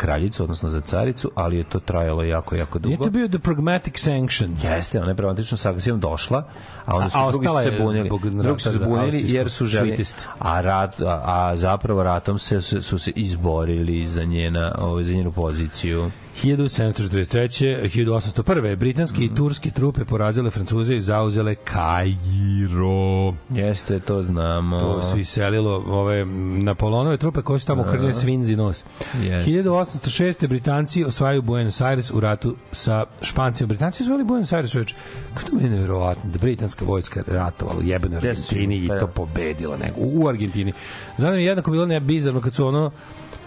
[0.00, 2.88] kraljicu, odnosno za caricu, ali je to trajalo jako, jako dugo.
[2.88, 4.56] Nije to bio the pragmatic sanction.
[4.62, 6.44] Jeste, ona je pragmatično saglasijom došla,
[6.86, 8.08] a onda su A- a drugi se bunili.
[8.42, 10.04] Drugi su se bunili jer su želi,
[10.38, 15.12] a, rat, a, a zapravo ratom se, su, su se izborili za, njena, ovaj, za
[15.12, 16.10] njenu poziciju.
[16.42, 17.82] 1743.
[17.82, 18.76] 1801.
[18.76, 23.34] Britanske i turske trupe porazile Francuze i zauzele Kairo.
[23.50, 24.80] Jeste, to znamo.
[24.80, 26.24] To su iselilo ove
[26.62, 28.84] Napoleonove trupe koje su tamo krnile svinzi nos.
[29.22, 29.50] Jeste.
[29.50, 30.48] 1806.
[30.48, 33.66] Britanci osvajaju Buenos Aires u ratu sa Špancima.
[33.66, 34.94] Britanci osvojili Buenos Aires, čoveč.
[35.34, 39.12] Kako to je nevjerovatno da britanska vojska ratovala u jebenoj Argentini i pa to da.
[39.12, 40.72] pobedila nego u, Argentini.
[41.16, 42.90] Znam da jednako bilo ne bizarno kad su ono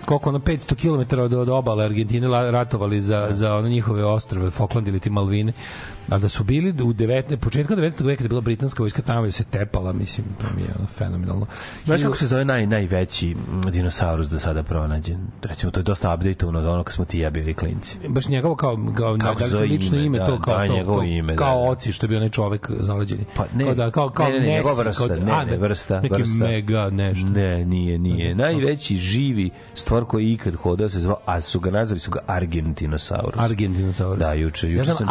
[0.05, 4.87] koliko ono 500 km od, od obale Argentine ratovali za, za ono njihove ostrve, Falkland
[4.87, 5.53] ili ti Malvine,
[6.09, 8.05] a da su bili u 19, početkom 19.
[8.05, 10.87] veka da je bila britanska vojska tamo je se tepala, mislim, to mi je ono
[10.87, 11.45] fenomenalno.
[11.85, 13.35] Znaš kako se zove naj, najveći
[13.71, 15.17] dinosaurus do sada pronađen?
[15.41, 17.95] Recimo, to je dosta update-ovano od ono kad smo ti ja bili klinci.
[18.07, 20.19] baš njegovo kao kao Kako da li se lično ime?
[20.19, 21.69] Da, to kao da, to, njegovo ime, da, kao da.
[21.69, 23.25] oci što je bio onaj čovek zaleđeni.
[23.35, 25.57] Pa ne, kao da kao kao ne, ne, ne, njegova vrsta, kao, ne, a, ne,
[25.57, 26.37] vrsta, neki vrsta.
[26.37, 27.27] mega nešto.
[27.27, 28.35] Ne, nije, nije.
[28.35, 32.19] Najveći živi stvar koji je ikad hodao se zvao, a su ga nazvali su ga
[32.27, 33.39] Argentinosaurus.
[33.39, 34.19] Argentinosaurus.
[34.19, 35.07] Da, juče, juče Ja sam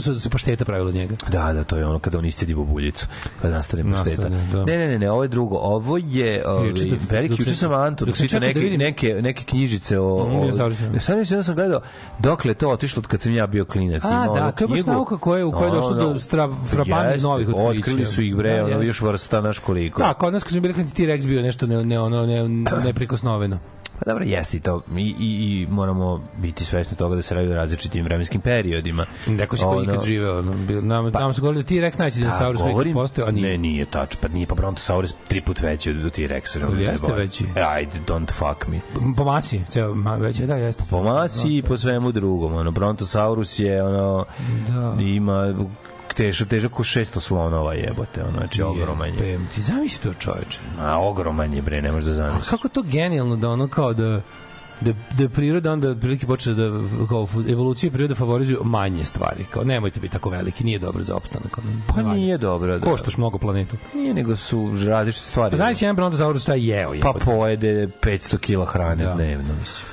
[0.00, 1.14] čin- Argentinosaurus da se pašteta pravila od njega.
[1.28, 3.06] Da, da, to je ono kada on iscedi bubuljicu.
[3.42, 4.22] Kada nastane pašteta.
[4.22, 4.64] Nastane, da.
[4.64, 5.56] Ne, ne, ne, ne, ovo je drugo.
[5.56, 8.60] Ovo je Juče dok- veliki, juče sam- sam Antu, dok sam čitao čekao da neke,
[8.60, 10.26] vidim- neke, neke knjižice o...
[10.26, 10.52] Mm, o
[11.00, 11.80] sad nisam, ja sam gledao
[12.18, 14.04] dokle to otišlo od kad sam ja bio klinac.
[14.04, 17.22] A, da, to je baš nauka koja je- u kojoj je došlo do stra- frapantnih
[17.22, 17.62] novih otkrića.
[17.80, 20.02] Otkrili su ih, bre, Da, ono, još vrsta, naš koliko.
[20.02, 22.48] Da, kod nas kad smo bili klinci T-Rex bio nešto ne, ne, ono, ne,
[22.84, 23.58] neprikosnoveno.
[23.98, 24.80] Pa dobro, jeste i to.
[24.96, 29.06] I, i, i moramo biti svesni toga da se radi o različitim vremenskim periodima.
[29.26, 30.38] Neko si koji ikad živeo.
[30.38, 33.50] Ono, bio- nam, nam se govorili da T-Rex najći dinosaurus koji ikad postao, a nije.
[33.50, 36.74] Ne, nije tač, pa nije, pa Brontosaurus tri put veći od T-Rexa.
[36.74, 37.44] ne Jeste veći.
[37.56, 38.80] E, Ajde, don't fuck me.
[39.16, 40.84] Po masi, ceo, ma, već je, da, jeste.
[40.90, 42.54] Po masi i po svemu drugom.
[42.54, 44.24] Ono, Brontosaurus je, ono,
[44.68, 45.02] Da.
[45.02, 45.54] ima
[46.18, 49.14] težak, težak ko 600 slonova jebote, ono, znači ogroman je.
[49.22, 50.58] Jebem ti, zamisli to čoveče.
[50.80, 52.48] A, ogroman je, bre, ne možeš da A zamisliš.
[52.50, 54.20] kako je to genijalno da ono kao da
[54.80, 56.68] da da priroda onda otprilike počne da
[57.08, 59.44] kao evolucija priroda favorizuju manje stvari.
[59.44, 61.58] Kao nemojte biti tako veliki, nije dobro za opstanak.
[61.58, 62.08] Ono, Pa valja.
[62.10, 62.78] nije dobro.
[62.78, 62.86] Da.
[62.86, 63.76] Koštaš mnogo planetu.
[63.94, 65.50] Nije, nego su različite stvari.
[65.50, 66.90] Pa znaš jedan brontosaurus šta je jeo?
[66.90, 67.24] Pa jebote?
[67.26, 69.14] pojede 500 kila hrane Da.
[69.14, 69.86] dnevno, mislim.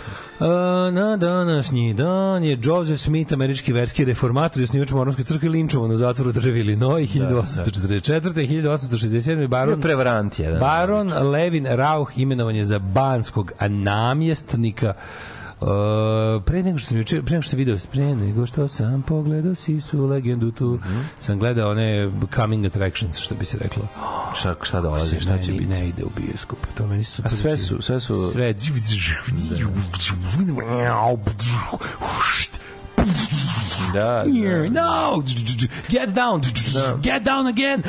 [0.91, 5.97] Na današnji dan je Joseph Smith, američki verski reformator i osnivač Mormonske crkve linčovan u
[5.97, 8.21] zatvoru države Illinois 1844.
[8.21, 9.47] 1867.
[9.47, 10.59] Baron, Prevarant jedan.
[10.59, 14.93] Baron Levin Rauch imenovan je za banskog namjestnika
[15.65, 19.01] Uh, pre nego što sam juče, pre nego što sam video, pre nego što sam
[19.01, 20.99] pogledao si su legendu tu, Mhm.
[21.19, 23.87] sam gledao one coming attractions, što bi se reklo.
[24.35, 25.71] Šta, šta dolazi, šta će Meni biti?
[25.71, 26.59] Ne ide u bioskop.
[26.77, 28.15] To meni su A sve su, sve su...
[28.31, 28.53] sve
[33.93, 34.23] Da, da.
[34.69, 35.21] no,
[35.89, 36.41] get down,
[37.01, 37.83] get down again.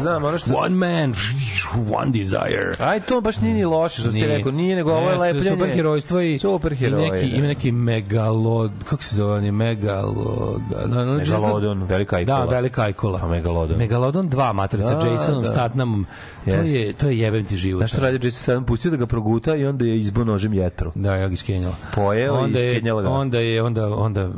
[0.00, 0.54] Znam, ono što...
[0.54, 1.14] One man,
[1.92, 2.74] one desire.
[2.78, 4.52] Aj, to baš nije ni loše, što ste rekao.
[4.52, 5.50] Nije, nego ovo je lepljenje.
[5.50, 7.36] Superherojstvo i, Superheroje, i neki, da.
[7.36, 10.60] ima neki megalod, kako se zove, on je megalod...
[10.86, 12.38] Na, na, Megalodon, velika ajkola.
[12.38, 13.18] Da, velika ajkola.
[13.18, 13.78] Pa Megalodon.
[13.78, 15.48] Megalodon 2, mater, sa Da, Jasonom da.
[15.48, 16.06] Statnamom.
[16.44, 16.70] To Jeste.
[16.70, 17.80] je, to je jebem ti život.
[17.80, 18.64] Znaš što radi Jason Statham?
[18.64, 20.92] Pustio da ga proguta i onda je izbo nožem jetru.
[20.94, 21.74] Da, ja ga iskenjala.
[21.94, 23.08] Pojeo i onda je, iskenjala ga.
[23.08, 24.30] onda je onda onda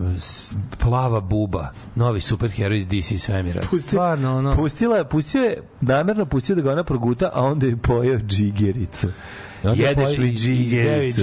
[0.80, 3.62] plava buba, novi superheroj iz DC svemira.
[3.82, 4.54] Stvarno ono.
[4.54, 9.08] Pustila, je- pustio je, namerno pustio da ga ona proguta, a onda je pojeo džigericu.
[9.64, 11.20] I onda Jedeš mi džigericu.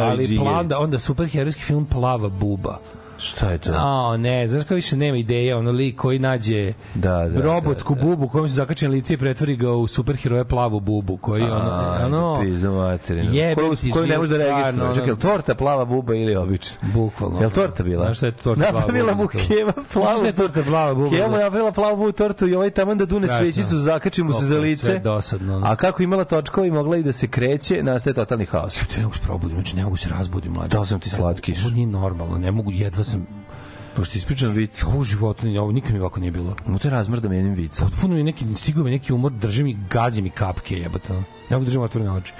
[0.00, 0.68] ali džigericu.
[0.68, 2.78] da onda superherojski film Plava buba.
[3.20, 3.70] Šta je to?
[3.74, 8.00] A, ne, znaš kao više nema ideja, ono lik koji nađe Da, da, robotsku da,
[8.00, 8.06] da.
[8.06, 11.70] bubu kojom se zakače na lice i pretvori ga u superheroja plavu bubu, koji ono,
[11.92, 13.30] Ajde, ono, pizdu materinu.
[13.54, 14.62] Koju, koju ne može da registruje.
[14.64, 16.76] stvarno, Čekaj, je ono- li torta plava buba ili obična?
[16.84, 17.40] bukvalno.
[17.40, 18.04] Jel torta bila?
[18.04, 19.22] Znaš šta je torta plava Napravila buba?
[19.24, 20.06] mu Keva plavu.
[20.06, 21.16] Znaš šta je torta plava buba?
[21.16, 24.54] Je napravila plavu bubu tortu i ovaj taman da dune svećicu, zakači mu se za
[24.54, 24.82] je lice.
[24.82, 25.66] sve dosadno, ono.
[25.66, 28.76] A kako je imala točkova i mogla i da se kreće, nastaje totalni haos.
[28.76, 30.68] Ja ne mogu se probudim, znači ne mogu se razbudim mlađe.
[30.68, 31.60] Dao sam ti slatkiš.
[31.60, 33.26] Ovo nije normalno, ne mogu, jedva sam
[33.96, 34.84] Pošto ispričam vic.
[34.88, 36.56] u životu, nije- ovo nikad mi ovako nije bilo.
[36.66, 37.84] Mu te razmrda menim vica.
[37.84, 41.12] Potpuno mi neki, stigao mi neki umor, drži mi, gazi mi kapke, jebote.
[41.12, 42.32] Ne mogu držati otvorene oči.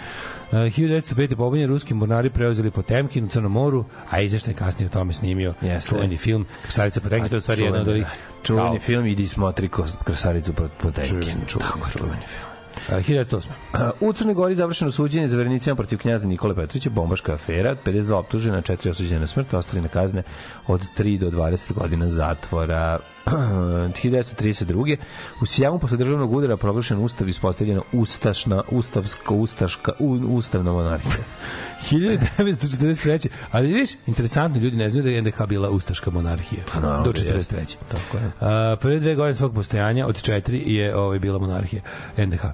[0.46, 1.34] Uh, 1905.
[1.36, 5.88] pobunje ruski mornari preuzeli Potemkin u Crnom moru, a izveštaj kasnije o tome snimio Jeste.
[5.88, 8.06] čuveni film Krstarica Potemkin, to je stvari jedan od ovih
[8.42, 9.68] Čuveni film Idi smotri
[10.04, 11.08] krasaricu po, po tenke.
[11.08, 12.49] čuveni, čuveni, čuveni film.
[12.90, 13.90] Uh, 1908.
[14.00, 18.62] U Crnoj Gori završeno suđenje za vernicima protiv knjaza Nikole Petrovića, bombaška afera, 52 optužena,
[18.62, 20.22] 4 osuđene na smrt, ostali na kazne
[20.66, 22.98] od 3 do 20 godina zatvora.
[23.26, 24.96] 1932.
[25.42, 31.24] U Sijamu posle državnog udara proglašen ustav i ispostavljena ustašna, ustavska, ustaška, u, ustavna monarhija.
[31.90, 33.28] 1943.
[33.50, 36.62] Ali vidiš, interesantno, ljudi ne znaju da je NDH bila ustaška monarhija.
[36.72, 37.34] Pa naravno do da 43.
[37.34, 37.76] jeste.
[37.88, 38.30] Tako je.
[38.40, 41.82] A, prve dve godine svog postojanja, od četiri, je ovaj, bila monarhija
[42.16, 42.44] NDH.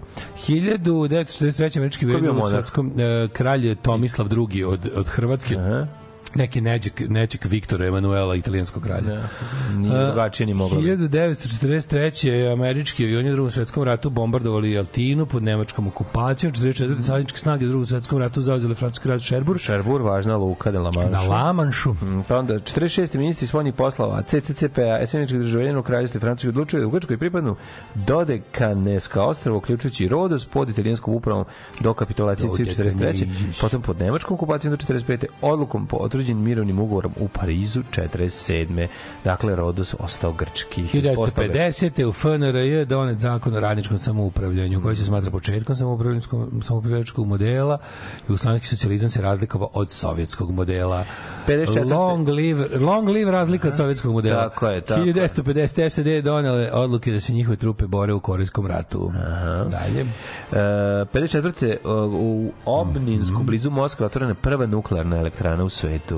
[0.49, 1.79] 1943.
[1.79, 2.49] američki vojnik u?
[2.49, 5.57] Svetskom, e, kralj Tomislav II od, od Hrvatske.
[5.57, 6.06] Aha.
[6.37, 9.03] Neki neđek, neđek Viktora Emanuela, italijanskog kralja.
[9.03, 9.29] Da.
[9.77, 10.81] Nije drugačije ni moglo.
[10.81, 10.91] biti.
[10.91, 12.53] 1943.
[12.53, 16.53] američki avioni u drugom svetskom ratu bombardovali Altinu pod nemačkom okupacijom.
[16.53, 17.03] 44.
[17.03, 19.59] savezničke snage u drugom svetskom ratu zauzeli francuski grad Šerbur.
[19.59, 21.17] Šerbur, važna luka de la Manša.
[21.17, 21.93] Na Lamanšu.
[21.93, 23.19] Mm, Pa onda 46.
[23.19, 27.57] ministri spoljnih poslova CCCP-a, SNČkog državljenog kraljevstva Francuske odlučuje da u Grčkoj pripadnu
[27.95, 31.45] Dodekaneska ostrava, uključujući Rodos pod italijanskom upravom
[31.81, 33.61] do kapitulacije 43.
[33.61, 35.25] Potom pod nemačkom okupacijom do 45.
[35.43, 35.97] odlukom po
[36.27, 38.87] otvrđenim mirovnim ugovorom u Parizu 47.
[39.25, 40.83] Dakle, Rodos ostao grčki.
[40.83, 41.93] Ostao grčki.
[41.99, 42.05] 1950.
[42.05, 45.77] u FNR je donet zakon o radničkom samoupravljanju, koji se smatra početkom
[46.63, 47.79] samoupravljačkog modela.
[48.21, 51.05] Jugoslovenski socijalizam se razlikovao od sovjetskog modela.
[51.47, 51.91] 54..
[51.91, 54.43] Long live, long live razlika od sovjetskog modela.
[54.43, 55.15] Tako je, tako je.
[55.15, 55.89] 1950.
[55.89, 59.13] SAD je donele odluke da se njihove trupe bore u Korejskom ratu.
[59.71, 60.01] Dalje.
[60.01, 60.57] E,
[61.05, 61.77] 54.
[62.13, 63.47] u Obninsku, Mhm.
[63.47, 66.16] blizu Moskva, otvorena prva nuklearna elektrana u svetu.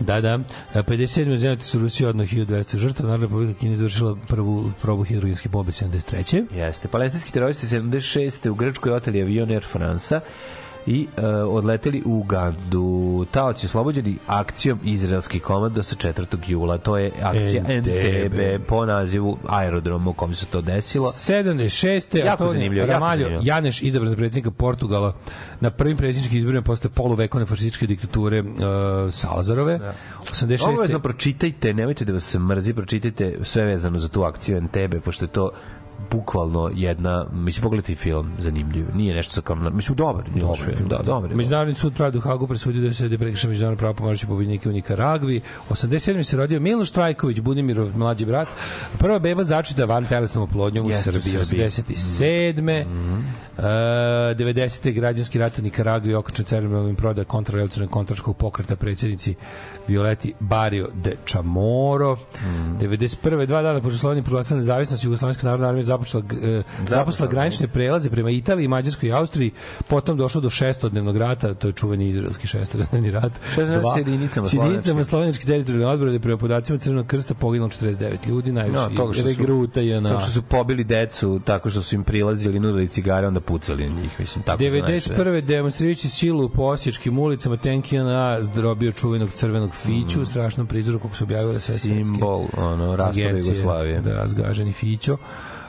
[0.00, 0.38] Da, da.
[0.74, 1.36] E, 57.
[1.36, 3.08] zemljati su Rusija odno 1200 žrtava.
[3.08, 6.44] Narodna republika Kina izvršila prvu probu hidrogenske bombe 73.
[6.54, 6.88] Jeste.
[6.88, 8.48] Palestinski teroristi 76.
[8.48, 10.20] u Grčkoj oteli avion Air Fransa
[10.88, 13.26] i e, odleteli u Ugandu.
[13.30, 16.36] Taoci oslobođeni akcijom izraelskih komando sa 4.
[16.46, 16.78] jula.
[16.78, 17.62] To je akcija.
[17.62, 21.08] NTB po nazivu aerodroma u kom se to desilo.
[21.08, 22.16] 76.
[22.16, 23.42] Jako Antonio zanimljivo, jako Ramalho zanimljivo.
[23.44, 25.14] Janeš izabran za predsjednika Portugala
[25.60, 28.48] na prvim predsjedničkim izborima posle poluvekovne fašističke diktature uh,
[29.10, 29.80] Salazarove.
[30.32, 30.68] 86.
[30.68, 35.28] Obavezno pročitajte, nemojte da vas mrzi, pročitajte sve vezano za tu akciju NTB, pošto je
[35.28, 35.50] to
[36.10, 38.86] bukvalno jedna, mislim, pogledajte i film, zanimljiv.
[38.94, 41.30] Nije nešto sa kam, mislim, dobar, nije loš film, da, dobar.
[41.30, 41.36] je.
[41.36, 44.72] Međunarodni sud pravde u Hagu presudio da se da prekrša međunarodno pravo pomoći pobednike u
[44.72, 45.40] Nikaragvi.
[45.70, 46.22] 87.
[46.22, 48.48] se rodio Miloš Trajković, Budimirov mlađi brat.
[48.98, 51.44] Prva beba začeta van telesnom oplodnjom u Srbiji.
[51.44, 51.64] Srbiji.
[51.64, 52.84] 87.
[53.58, 54.92] Uh, 90.
[54.92, 59.34] građanski rat u Nikaragvi okačen cerebralnim prodaja kontrarevolucionarnog kontraškog pokreta predsjednici
[59.88, 62.16] Violeti Barrio de Chamorro.
[62.80, 63.46] 91.
[63.46, 68.30] dva dana posle Slovenije proglasila nezavisnost Jugoslovenska narodna armija započela e, započela granične prelaze prema
[68.30, 69.50] Italiji, Mađarskoj i Austriji,
[69.88, 73.32] potom došlo do šestodnevnog rata, to je čuveni izraelski šestodnevni rat.
[73.48, 75.04] Šestodnevni Dva- s jedinicama s jedinicama
[75.46, 80.08] teritorijalne odbrane prema podacima Crvenog krsta poginulo 49 ljudi, najviše No, su, regruta je na
[80.10, 84.00] tako što su pobili decu tako što su im prilazili, nudili cigare, onda pucali na
[84.00, 85.10] njih, mislim, tako su najviše.
[85.14, 85.40] 91.
[85.40, 91.24] demonstrirajući silu po osječkim ulicama Tenkina zdrobio čuvenog crvenog fiću u strašnom prizoru kako su
[91.24, 92.04] objavile sve svetske.
[92.04, 93.28] Simbol, ono, raspada.
[93.28, 94.00] Jugoslavije.
[94.00, 95.16] Da, razgaženi fićo.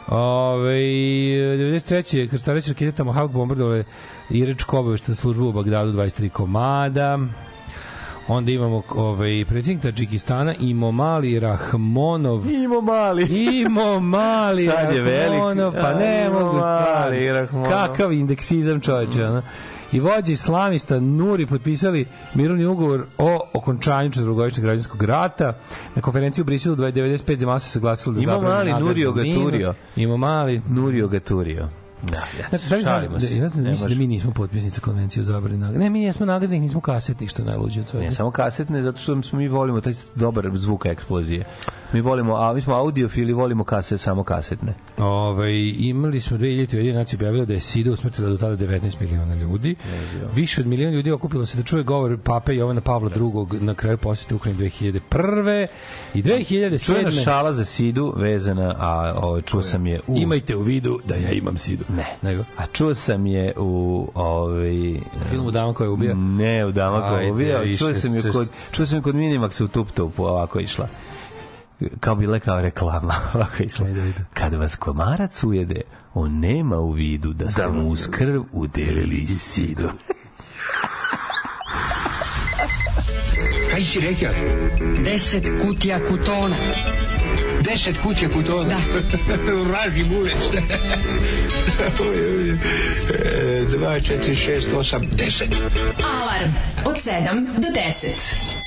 [0.07, 2.29] Ove, 93.
[2.29, 3.83] krstareći rakete Tomahawk bombardovale
[4.29, 7.19] Iračku obaveštenu službu u Bagdadu 23 komada.
[8.27, 12.51] Onda imamo ovaj, predsjednik Tadžikistana Imo Mali Rahmonov.
[12.51, 13.23] Imo Mali.
[13.23, 15.29] Imo Mali Sad je veliki.
[15.29, 17.33] Rahmonov, pa ne mogu stvarno.
[17.33, 17.71] Rahmonov.
[17.71, 19.41] Kakav indeksizam čoveče, ono.
[19.91, 25.53] I vođe islamista Nuri potpisali mirovni ugovor o okončanju četvrogodišnjeg građanskog rata.
[25.95, 29.11] Na konferenciji u Briselu 95 zemalja se saglasilo da Ima zabrane mali Nurio.
[29.11, 29.73] Gaturio.
[29.95, 30.61] Ima mali.
[30.69, 31.69] Nurio Gaturio.
[32.01, 35.23] Da, Da, da li znaš, da, znam, Ne mislim da mi nismo potpisnici konvencije o
[35.23, 35.83] zabrani nagaznih.
[35.83, 38.05] Ne, mi jesmo nagaznih, nismo kasetnih, što najluđe od svega.
[38.05, 41.45] Ne, samo kasetne, zato što mi volimo taj dobar zvuk eksplozije.
[41.93, 44.73] Mi volimo, a mi smo audiofili, volimo kaset, samo kasetne.
[44.97, 49.35] Ove, imali smo 2000 Ujedinjene nacije objavila da je SIDA usmrtila do tada 19 miliona
[49.35, 49.75] ljudi.
[50.35, 53.59] Više od miliona ljudi okupilo se da čuje govor pape Jovana Pavla II.
[53.59, 55.67] na kraju posete Ukrajine 2001.
[56.13, 56.85] I 2007.
[56.85, 60.17] Čujena šala za Sidu vezana, a o, čuo sam je u...
[60.17, 61.83] Imajte u vidu da ja imam SIDU.
[61.95, 62.05] Ne.
[62.21, 62.43] Nego?
[62.57, 66.13] A čuo sam je u ovaj Filmu Dama koja ubija?
[66.15, 67.59] Ne, u Dama koja Ajde, ubija.
[67.59, 70.87] više Čuo sam je kod čuo sam je kod Minimaxa u Tup Tupu ovako išla.
[71.99, 73.85] Kao bila kao reklama, ovako išla.
[73.87, 74.25] Ajde, ajde.
[74.33, 75.81] Kad vas komarac ujede,
[76.13, 79.89] on nema u vidu da ste mu uz krv udelili sidu.
[83.71, 84.33] Kaj si rekao?
[85.05, 86.55] Deset kutija kutona.
[87.71, 88.69] Deset kuće putona?
[89.27, 89.53] Da.
[89.53, 90.33] Vraži buvec.
[91.99, 95.49] Oj, oj, e, Dva, četiri, šest, osam, deset.
[96.03, 96.51] Alarm
[96.85, 98.58] od 7 do 10.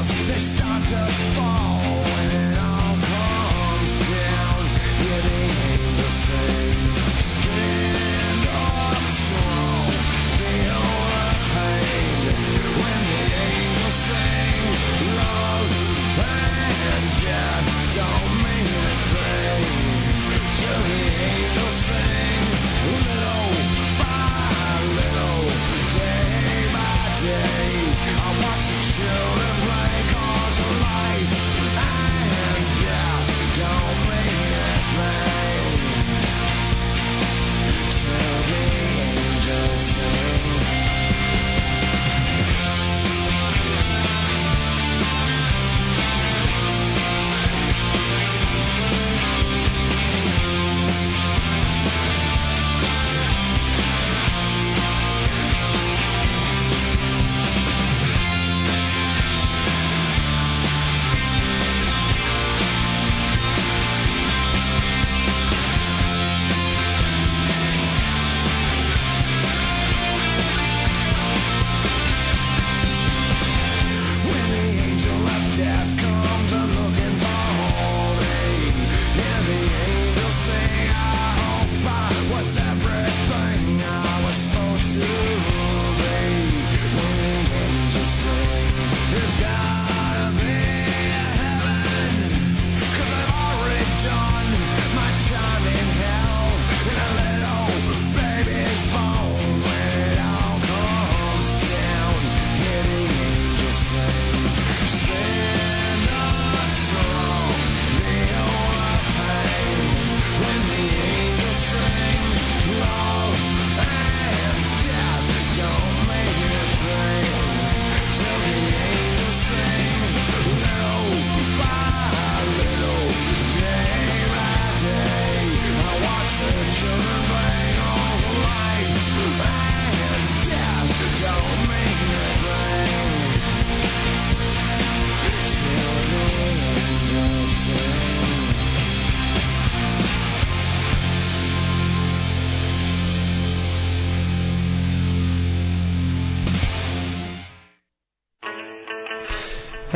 [0.00, 1.47] This doctor.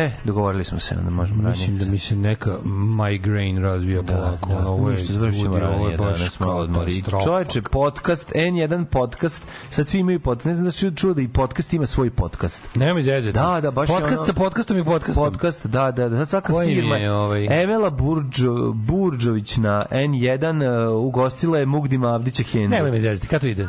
[0.03, 1.59] E, dogovorili smo se, onda možemo ranije.
[1.59, 2.57] Mislim da mi se neka
[3.05, 4.49] migraine razvija polako.
[4.49, 6.87] Da, ono, ovo je, završimo ljudi, ovo je ranije baš odmori.
[6.87, 7.25] katastrofa.
[7.25, 11.29] Čoveče, podcast, N1 podcast, sad svi imaju podcast, ne znam da se čuo da i
[11.29, 12.77] podcast ima svoj podcast.
[12.77, 13.35] Nema mi zezati.
[13.35, 15.25] Da, da, baš je Podcast ono- sa podcastom i podcastom.
[15.25, 16.97] Podcast, da, da, da, sad svaka Koji firma.
[16.97, 22.69] je, ovaj- Emela Burđo, Burđović na N1 uh, ugostila je Mugdima Avdića Hendu.
[22.69, 23.29] Nema mi zezati.
[23.29, 23.69] Kad to ide?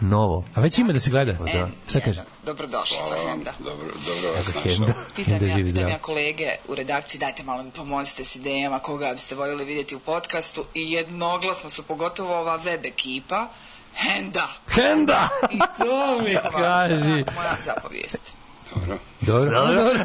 [0.00, 0.44] Novo.
[0.54, 1.32] A već ima da se gleda?
[1.32, 1.68] Da.
[1.88, 2.22] Šta kaže?
[2.44, 3.52] Dobrodošlica, Henda.
[3.58, 4.92] Dobro, dobro vas Henda.
[5.16, 9.12] Pitam ja, živi pitam ja kolege u redakciji, dajte malo mi pomozite s idejama koga
[9.12, 13.48] biste voljeli vidjeti u podcastu i jednoglasno su pogotovo ova web ekipa
[13.94, 14.48] Henda.
[14.68, 15.28] Henda!
[15.50, 17.24] I To mi kaži.
[17.34, 18.39] Moja zapovijest.
[18.74, 18.98] Dobro.
[19.20, 19.50] Dobro.
[19.50, 20.00] dobro.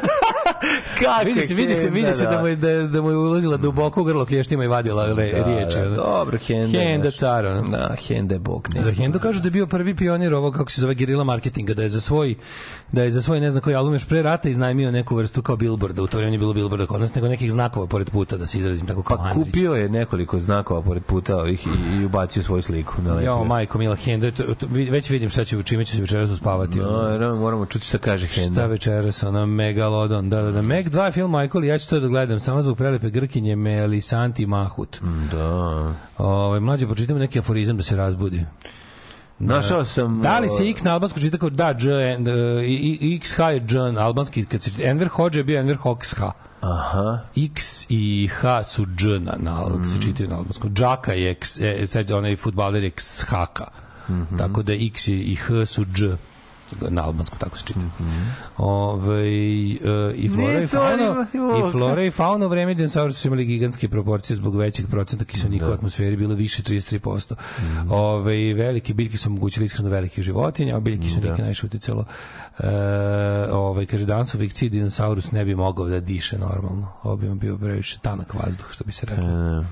[1.00, 3.56] Kako vidi se, vidi se, vidi se da mu je, da, da mu je ulazila
[3.56, 5.76] duboko u grlo klještima i vadila re, Da, riječi.
[5.76, 5.94] da, ono.
[5.96, 6.78] dobro, Henda.
[6.80, 7.16] Henda znaš.
[7.16, 7.62] car, ono.
[7.62, 8.68] Da, Henda je bog.
[8.74, 8.82] Ne.
[8.82, 11.82] Za Hendo kažu da je bio prvi pionir ovog kako se zove gerila marketinga, da
[11.82, 12.34] je za svoj
[12.92, 15.56] da je za svoj ne znam koji album još pre rata iznajmio neku vrstu kao
[15.56, 18.46] billboarda, u to vreme nije bilo billboarda kod nas, nego nekih znakova pored puta da
[18.46, 19.46] se izrazim tako kao Pa Andrić.
[19.46, 22.94] kupio je nekoliko znakova pored puta ovih i, i ubacio svoju sliku.
[22.98, 26.30] Na Jao, majko, Mila Hendo, to, to, već vidim šta će, čime će se večeras
[26.30, 26.80] uspavati.
[26.80, 27.18] ono.
[27.18, 28.55] No, moramo čuti šta kaže Henda.
[28.56, 32.00] Šta večeras, ono, Megalodon, da, da, da, Meg 2 je film Michael, ja ću to
[32.00, 34.96] da gledam, samo zbog prelepe Grkinje, Melisanti Mahut.
[35.32, 35.94] Da.
[36.18, 38.44] Ove, mlađe, pročitamo neki aforizam da se razbudi.
[39.38, 40.20] Našao sam...
[40.20, 42.34] Da li se X na albansku čita kao da, Dž, and, uh,
[43.20, 46.30] XH je Dž, albanski, kad se Enver Hođe je bio Enver Hoxh.
[46.60, 47.18] Aha.
[47.36, 49.84] X i H su Dž na, na Mhm.
[49.84, 50.74] se čitaju na albanskom.
[50.74, 53.62] Džaka je X, e, sad onaj futbaler je XH.
[54.08, 54.36] Mhm.
[54.36, 56.04] Tako da X i H su Dž
[56.90, 57.80] na albanskom tako se čita.
[57.80, 58.22] Mhm.
[58.56, 61.26] Ove, e, i flora i fauna
[61.68, 65.70] i flora i fauna u vreme dinosaurusa su imali gigantske proporcije zbog većeg procenta kiselnika
[65.70, 67.34] u atmosferi bilo više 33%.
[67.60, 67.90] Mhm.
[67.92, 72.04] Ove, velike biljke su omogućili ishranu velikih životinja, a biljke kiselnika najviše uticalo
[72.58, 72.68] e,
[73.52, 76.88] ovaj kaže danas u fikciji dinosaurus ne bi mogao da diše normalno.
[77.02, 79.24] Ovo bi mu bio previše tanak vazduh, što bi se reklo.
[79.24, 79.64] E.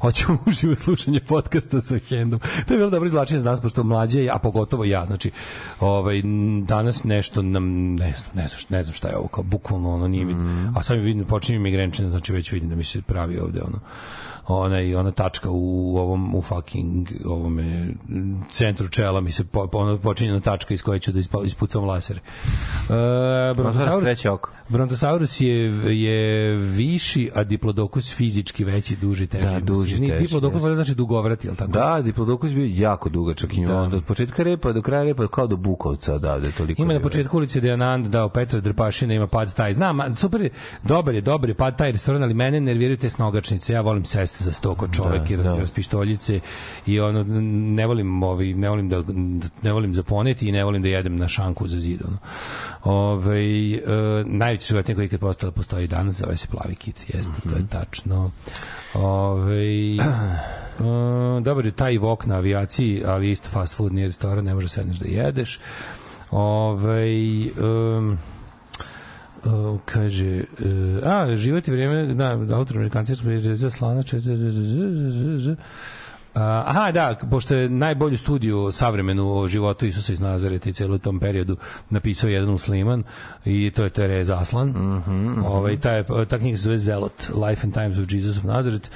[0.00, 2.40] Hoćemo uživo slušanje podcasta sa Hendom.
[2.66, 5.30] To je bilo dobro izlačenje za nas, pošto mlađe, a pogotovo ja, znači,
[5.80, 6.22] ovaj,
[6.66, 7.64] danas nešto nam,
[7.94, 10.34] ne, znam, ne, znam, šta- ne znam šta je ovo, kao bukvalno ono nije mi,
[10.76, 13.60] a sad mi vidim, počinje mi migrenčine, znači već vidim da mi se pravi ovde
[13.62, 13.78] ono,
[14.46, 17.62] ona i ona tačka u ovom u fucking ovome
[18.08, 22.16] m, centru čela mi se po, ono počinjena tačka iz koje ću da ispucam laser.
[22.16, 24.08] E, Brontosaurus.
[24.68, 25.54] Brontosaurus je,
[26.02, 29.44] je viši, a Diplodocus fizički veći, duži, teži.
[29.44, 30.62] Da, duži, teži, Diplodocus jeste.
[30.64, 31.70] valjda znači dugovrati, jel tako?
[31.70, 33.56] Da, Diplodocus je bio jako dugačak.
[33.56, 33.96] Ima Da.
[33.96, 36.52] od početka repa do kraja repa kao do Bukovca odavde.
[36.52, 39.72] Toliko Ima je na početku ulice Dejanand dao Petra Drpašina, ima pad taj.
[39.72, 40.50] Znam, super je,
[40.82, 43.72] dobar je, dobar je pad taj restoran, ali mene nerviraju te snogačnice.
[43.72, 45.58] Ja volim sesti za sto kod čovek i raz, da.
[45.58, 46.40] raspištoljice
[46.86, 47.24] i ono,
[47.74, 49.02] ne volim, ovi, ne volim da,
[49.62, 52.00] ne volim zaponeti i ne volim da jedem na šanku za zid.
[52.08, 52.18] Ono.
[52.84, 53.80] Ove, e,
[54.26, 57.14] najveći životinje koji je ikad postala postoji danas, zove se plavi kit.
[57.14, 58.30] Jeste, to je tačno.
[58.94, 60.02] Ove, e,
[61.40, 64.96] dobar je taj vok na avijaciji, ali isto fast food nije restoran, ne može sedneš
[64.96, 65.60] da jedeš.
[66.30, 67.06] Ove,
[67.60, 68.18] um,
[69.44, 73.24] Uh, kaže uh, a život i vrijeme da, autor amerikanci su
[73.56, 75.56] za slana če- ž- ž- ž- ž- ž- A,
[76.34, 81.20] aha, da, pošto je najbolju studiju savremenu o životu Isusa iz Nazareta i celo tom
[81.20, 81.56] periodu
[81.90, 83.04] napisao jedan musliman
[83.44, 84.68] i to je Terez Aslan.
[84.68, 88.90] Mhm, ovaj, taj, ta knjiga se zove Zelot, Life and Times of Jesus of Nazareth.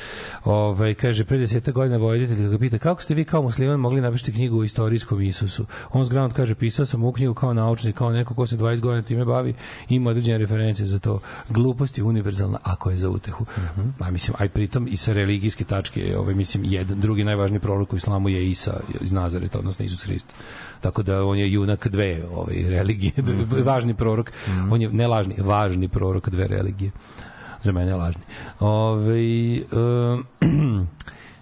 [0.44, 4.32] Ovaj, kaže, pre deseta godina vojitelj ga pita, kako ste vi kao musliman mogli napišiti
[4.32, 5.66] knjigu o istorijskom Isusu?
[5.92, 9.02] On zgrant kaže, pisao sam u knjigu kao naučnik, kao neko ko se 20 godina
[9.02, 9.54] time bavi,
[9.88, 11.20] ima određene referencije za to.
[11.48, 13.46] Glupost je univerzalna ako je za utehu.
[13.98, 17.96] A mislim, aj pritom i sa religijske tačke, ovaj, mislim, jedan, drugi najvažniji prorok u
[17.96, 20.26] islamu je Isa iz Nazareta, odnosno Isus Hrist.
[20.80, 23.12] Tako da on je junak dve ovaj, religije,
[23.70, 24.32] važni prorok,
[24.70, 26.90] on je ne lažni, važni prorok dve religije.
[27.62, 28.22] Za mene je lažni.
[28.60, 29.20] Ove,
[29.72, 30.26] um,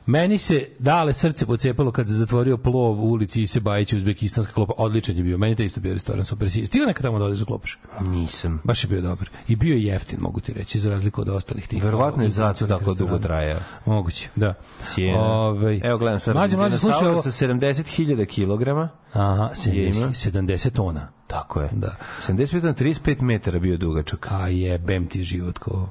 [0.07, 4.73] Meni se dale srce pocepalo kad se zatvorio plov u ulici Ise Bajića uzbekistanska klopa.
[4.77, 5.39] Odličan je bio.
[5.39, 6.51] Meni te isto bio restoran super.
[6.51, 7.79] Si Stigao nekad tamo da odeš da klopaš?
[8.01, 8.61] Nisam.
[8.65, 9.29] Baš je bio dobar.
[9.49, 11.85] I bio je jeftin, mogu ti reći, za razliku od ostalih tih.
[11.85, 13.59] Verovatno je zato tako dugo traja.
[13.87, 14.55] Moguće, da.
[14.95, 15.21] Cijena.
[15.21, 16.35] Ovaj, Evo gledam sad.
[16.35, 17.23] Mlađe, mlađe, slušaj ovo.
[17.23, 18.89] sa 70.000 kilograma.
[19.13, 20.09] Aha, Je 70, ima.
[20.47, 21.09] 70 tona.
[21.27, 21.69] Tako je.
[21.73, 21.97] Da.
[22.29, 24.27] 75 na 35 metara bio dugačak.
[24.31, 25.89] A jebem ti život ko...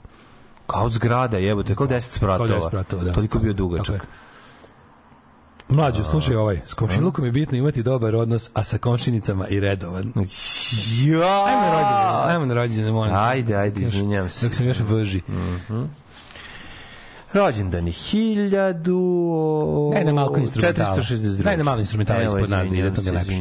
[0.68, 2.48] Kao zgrada, jebote, kao 10 spratova.
[2.48, 3.14] Kao 10 spratova, da.
[3.14, 3.96] Toliko bio Tako dugačak.
[3.96, 4.02] je.
[5.70, 6.62] Mlađo, slušaj ovaj.
[6.66, 10.14] S komšilukom je bitno imati dobar odnos, a sa komšinicama i redovan.
[11.06, 11.46] Ja!
[11.46, 13.14] Ajmo na rođendan, ajmo na rođendan, molim.
[13.16, 14.46] Ajde, ajde, izvinjam se.
[14.46, 15.22] Dok sam još vrži.
[17.34, 19.94] Rođendan je 1000...
[19.94, 20.98] Daj nam malko instrumentala.
[20.98, 21.44] 462.
[21.44, 23.38] Daj nam malo instrumentala ispod nas da ide, to mi lepše.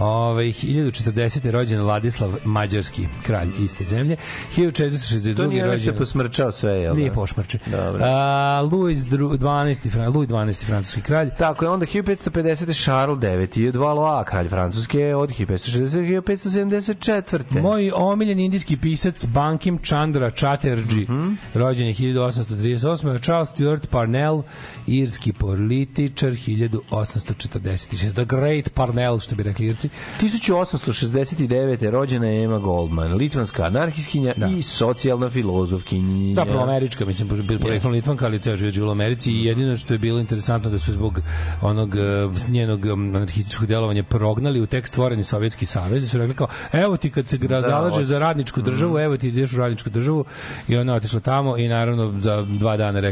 [0.00, 1.50] Ove, 1040.
[1.50, 4.16] rođen Ladislav Mađarski, kralj iste zemlje.
[4.56, 5.36] 1462.
[5.36, 5.96] To nije rođen...
[5.96, 6.92] posmrčao sve, jel?
[6.94, 6.98] da?
[6.98, 7.58] Nije pošmrče.
[7.66, 8.04] Dobro.
[8.04, 9.90] A, Louis dru- 12.
[9.90, 10.64] Fran- Louis 12.
[10.64, 11.30] francuski kralj.
[11.38, 12.82] Tako je, onda 1550.
[12.82, 16.22] Charles IX i Valois, kralj Francuske, od 1560.
[16.22, 17.60] 1574.
[17.62, 21.32] Moj omiljen indijski pisac Bankim Chandra Chatterjee, Mhm.
[21.54, 23.18] rođen je 1838.
[23.22, 24.42] Charles Stuart Parnell,
[24.86, 28.12] irski političar, 1846.
[28.12, 29.88] The Great Parnell, što bi rekli irci.
[30.20, 31.90] 1869.
[31.90, 36.34] rođena je Emma Goldman, litvanska anarhiskinja i socijalna filozofkinja.
[36.34, 39.98] Zapravo američka, mislim, bila poreklom Litvanka, ali ceo život u Americi i jedino što je
[39.98, 41.20] bilo interesantno da su zbog
[41.62, 42.00] onog eh,
[42.48, 47.10] njenog anarhističkog delovanja prognali u tekst stvoreni Sovjetski savez i su rekli kao, evo ti
[47.10, 48.06] kad se Da, zalaže hoćeš.
[48.06, 50.24] za radničku državu, evo ti ideš u radničku državu
[50.68, 53.11] i ona otišla tamo i naravno za dva dana rekla,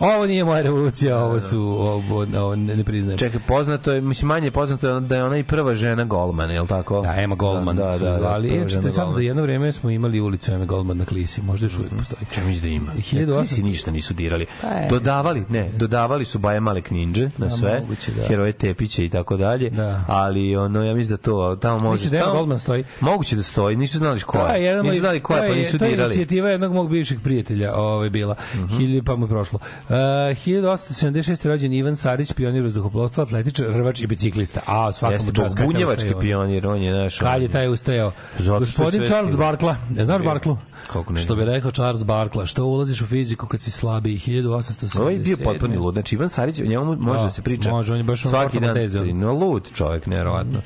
[0.00, 2.00] ovo nije moja revolucija, ovo su, ovo,
[2.34, 3.18] ovo ne, ne priznajem.
[3.18, 6.60] Čekaj, poznato je, mislim, manje je poznato da je ona i prva žena Goldman, je
[6.60, 7.00] li tako?
[7.00, 8.48] Da, Emma Goldman da, su da, da, zvali.
[8.48, 11.42] prva Inače, žena da sad da jedno vreme smo imali ulicu Emma Goldman na Klisi,
[11.42, 12.20] možda još uvijek postoji.
[12.36, 12.92] Ja mislim da ima.
[12.94, 14.46] 1800 Klisi ništa nisu dirali.
[14.62, 14.88] Pa je.
[14.90, 18.22] Dodavali, ne, dodavali su Baje Male Kninđe na Da, sve, moguće, da.
[18.22, 20.04] heroje Tepiće i tako dalje, Da.
[20.08, 21.92] ali ono, ja mislim da to tamo može...
[21.92, 22.84] Misliš da Emma Goldman stoji?
[23.00, 24.64] Moguće da stoji, nisu znali ko je je.
[24.64, 26.06] jedan Nisu znali ko je, pa je- nisu To je dirali.
[26.06, 28.34] inicijativa jednog mog bivšeg prijatelja ovaj, bila.
[28.54, 28.66] Mhm.
[28.68, 29.58] Hilj, pa mu je prošlo.
[29.88, 31.46] Uh, 1876.
[31.48, 34.60] rođen Ivan Sarić, pionir vazduhoplovstva, atletičar, rvač i biciklista.
[34.66, 35.60] A, svakom Jeste, čast.
[35.60, 37.18] bunjevački pionir, on je naš...
[37.18, 38.12] Kad je taj ustajao?
[38.38, 39.36] Zato Gospodin Charles.
[39.36, 39.76] Barkla.
[39.90, 40.22] Ne znaš.
[40.22, 40.58] Barklu?
[40.92, 44.18] Kako ne Što bi rekao Charles Barkla, što ulaziš u fiziku kad si slabiji?
[44.18, 45.00] 1877.
[45.00, 45.94] Ovo je bio potpuni lud.
[45.94, 47.70] Znači, Ivan Sarić, o njemu može Da, da se priča.
[47.70, 48.76] može, on je baš svaki dan.
[49.14, 50.60] No, lud čovjek, nevjerovatno.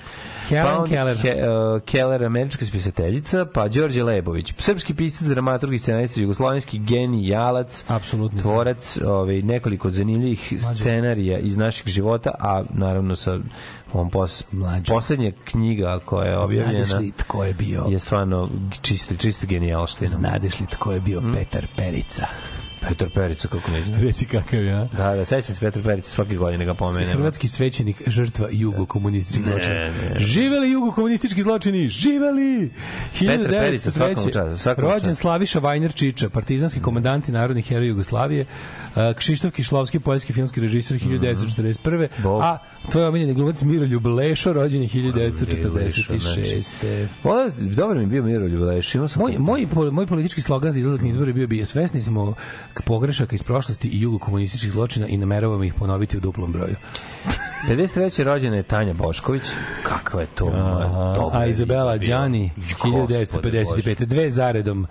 [0.48, 1.22] Helen onda Keller.
[1.22, 1.34] Ke,
[1.74, 8.39] uh, Keller, američka spisateljica, pa Đorđe Lebović, srpski pisac, dramaturg i scenarista, jugoslovenski genijalac, Apsolutni.
[8.40, 13.38] Tvorac ovaj, nekoliko zanimljivih scenarija iz naših života, a naravno sa
[13.92, 14.92] on pos, Mlađe.
[14.92, 17.86] poslednja knjiga koja je objavljena Znadeš li tko je bio?
[17.88, 18.50] je stvarno
[18.82, 20.10] čista, čista genijalština.
[20.10, 21.32] Znadeš li tko je bio Mm.
[21.34, 22.26] Petar Perica?
[22.88, 24.00] Petar Perica, kako ne znam.
[24.00, 24.84] Reci kakav je, a?
[24.96, 27.12] Da, da, sećam se Petar Perica svake godine ga pomenemo.
[27.12, 29.74] Hrvatski svećenik žrtva jugo komunističkih Ne, zločina.
[29.74, 30.18] ne.
[30.18, 32.70] Živeli jugo komunistički zločini, živeli!
[33.18, 33.92] Petar Perica, 1903.
[33.92, 35.14] svakom času, svakom Rođen.
[35.14, 38.46] Slaviša Vajner Čiča, partizanski komandant i narodni heroj Jugoslavije,
[39.16, 42.08] Kšištof Kišlovski, poljski filmski režisir 1941.
[42.10, 42.22] Mhm.
[42.22, 42.42] Bog.
[42.42, 42.58] A
[42.90, 47.06] tvoj omiljeni glumac Miroljub Lešo, rođen je 1946.
[47.24, 49.22] Ovo je- dobar mi je bio Miroljub Leš, imao sam...
[49.22, 52.34] Moj, moj, po- moj politički slogan za izlazak na izbore bio bi svesni smo
[52.84, 56.76] pogrešaka iz prošlosti i jugokomunističkih zločina i nameravamo ih ponoviti u duplom broju.
[57.68, 58.22] 53.
[58.22, 59.42] rođena je Tanja Bošković.
[59.82, 60.46] Kakva je to?
[60.46, 62.68] A, dobra a Izabela Đani, bila.
[63.06, 64.04] Gospode 1955.
[64.04, 64.86] Dve zaredom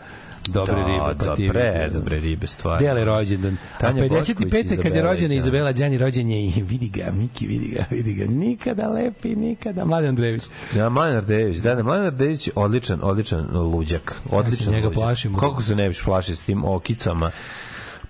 [0.47, 1.25] dobre Da, ribe.
[1.25, 2.79] da, ti pre dobre ribe, stvarno.
[2.79, 3.57] Dele rođendan.
[3.75, 4.81] A Tanja 55.
[4.81, 8.25] kad je rođena Izabela Đani, rođen je i vidi ga, Miki, vidi ga, vidi ga.
[8.25, 9.85] Nikada lepi, nikada.
[9.85, 10.43] Mladen Andrejević.
[10.75, 14.15] Ja, Mladen Ardević, da, da, Mladen Ardević, odličan, odličan luđak.
[14.31, 15.01] Odličan njega luđak.
[15.01, 15.35] plašim.
[15.35, 17.31] Kako se ne biš plašio s tim okicama?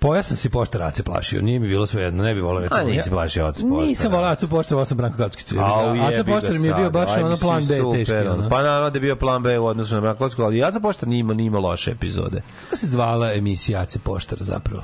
[0.00, 2.80] Poja sam se pošta Race plašio, nije mi bilo sve jedno, ne bi voleo recimo.
[2.80, 3.86] A nisi plašio Acu Poštara.
[3.86, 5.56] Nisam voleo Acu Pošta, voleo sam Branko Kackicu.
[5.58, 8.14] Au, Aca jebi ga Poštar mi je bio baš ono plan B teški.
[8.16, 8.48] ono.
[8.48, 11.20] Pa naravno da je bio plan B u odnosu na Brankovsku, ali Aca Poštar nije
[11.20, 12.42] imao, nije imao loše epizode.
[12.64, 14.82] Kako se zvala emisija Ace Poštar zapravo?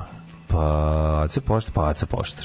[0.49, 2.45] Pa, Aca Poštar, pa Aca Poštar.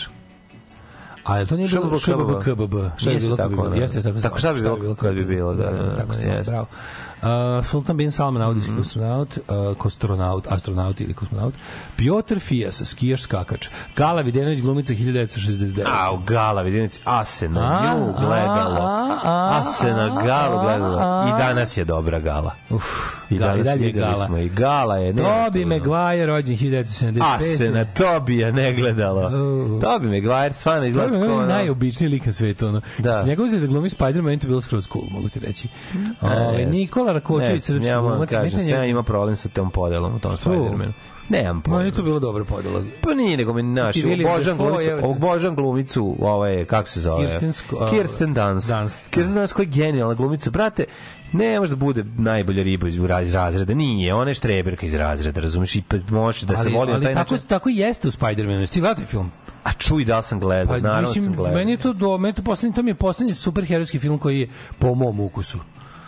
[1.23, 2.75] A je to nije bilo ŠBB, KBB?
[2.97, 3.19] Šta je
[3.49, 3.75] bilo da.
[3.75, 6.67] Jeste, tako, Tako šta bi bilo kad bi bilo, da, da, da, tako se bravo.
[7.23, 7.27] Uh,
[7.65, 8.81] Sultan bin Salman, audijski Mhm.
[8.81, 11.53] astronaut, uh, kostronaut, astronaut ili kosmonaut,
[11.95, 15.87] Piotr Fijas, skijaš skakač, Gala Videnović, glumica 1969.
[15.87, 18.75] A, Gala, vidjenici, a se na A, nju gledalo.
[18.77, 20.97] a, a, A se na Galu gledalo.
[21.27, 22.51] I danas je dobra Gala.
[22.69, 22.83] Uf,
[23.29, 24.25] I Gala, danas i dalje videli Gala.
[24.25, 25.13] smo i Gala je.
[25.13, 27.21] ne, Toby to- Maguire, rođen 1975.
[27.21, 29.27] A se na Tobija ne gledalo.
[29.27, 29.81] Uh.
[29.81, 31.35] Tobi Maguire stvarno izgleda kao...
[31.37, 32.67] ono- najobičniji lik na svetu.
[32.67, 32.81] Ono.
[32.99, 33.23] Da.
[33.23, 35.67] Njega uzeli da glumi Spider-Man, to bilo skroz cool, mogu ti reći.
[36.21, 36.71] Ove, jes.
[36.71, 40.19] Nikola Ne, Rakočević, srpski ja glumac, kažem, smetanje- sve ima problem sa tom podelom u
[40.19, 40.91] tom Spider-Manu.
[41.29, 41.83] Nemam Ma, pojma.
[41.83, 42.83] je to bilo dobro podela.
[43.01, 45.07] Pa nije, nego mi naš, Dafoe, glumicu, evo te.
[45.07, 47.27] obožan glumicu, ovaj, kako se zove?
[47.27, 47.51] Kirsten
[47.81, 48.69] a, Kirsten Dunst.
[48.69, 49.09] Dunst, da.
[49.09, 50.49] Kirsten Dunst koja je genijalna glumica.
[50.49, 50.85] Brate,
[51.31, 52.99] ne može da bude najbolja riba iz
[53.33, 53.73] razreda.
[53.73, 55.75] Nije, ona je štreberka iz razreda, razumiješ?
[55.75, 57.47] I pa može da se ali, voli na ali taj tako, način.
[57.47, 58.79] tako jeste u Spider-Manu.
[58.79, 59.31] Gledao taj film?
[59.63, 61.57] A čuj da sam gledao, naravno sam gledao.
[61.57, 64.39] meni je to do, meni je to poslednji, to mi je poslednji superherojski film koji
[64.39, 65.59] je po mom ukusu.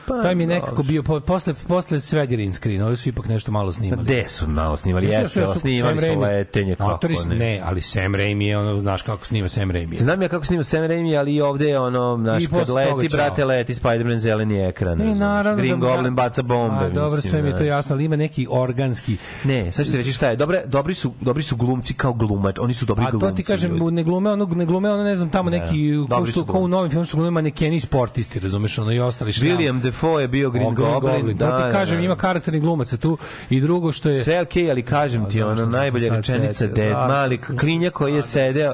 [0.07, 0.83] Pa, Taj mi je nekako dobro.
[0.83, 4.03] bio po, posle posle sve green screen, ovi su ipak nešto malo snimali.
[4.03, 5.05] Gde su malo snimali?
[5.05, 7.35] Jesu, Jeste, jesu, ali snimali Sam su letenje, kako Autori su- ne.
[7.35, 9.97] Ne, ali Sam Raimi je ono, znaš kako snima Sam Raimi.
[9.97, 12.73] Znam ja kako snima Sam Raimi, ali i ovde je ono, znaš, I kad toga
[12.75, 14.97] leti, brate, leti Spider-Man zeleni ekran.
[14.97, 15.63] Ne, naravno.
[15.63, 16.85] Green da- Goblin baca bombe.
[16.85, 17.57] A, dobro, mislim, sve mi je da.
[17.57, 19.17] to jasno, ali ima neki organski...
[19.43, 20.35] Ne, sad ću ti reći šta je.
[20.35, 22.59] Dobre, dobri, su, dobri su glumci kao glumač.
[22.59, 23.27] Oni su dobri A glumci.
[23.27, 23.91] to ti kažem, ljudi.
[23.91, 26.67] ne glume ono, ne glume ono, ne znam, tamo Da, neki, ko, što, ko u
[26.67, 29.45] novim filmu su glume manekeni sportisti, razumeš, ono i ostali šta.
[29.45, 31.37] William Defoe je bio Green, Goblin.
[31.37, 32.05] To da, ti kažem, da, da.
[32.05, 33.17] ima karakterni glumaca tu
[33.49, 34.23] i drugo što je...
[34.23, 38.23] Sve je okej, ali kažem ti, Da, ono, najbolja rečenica, Zašto mali, klinja koji je
[38.23, 38.73] sedeo,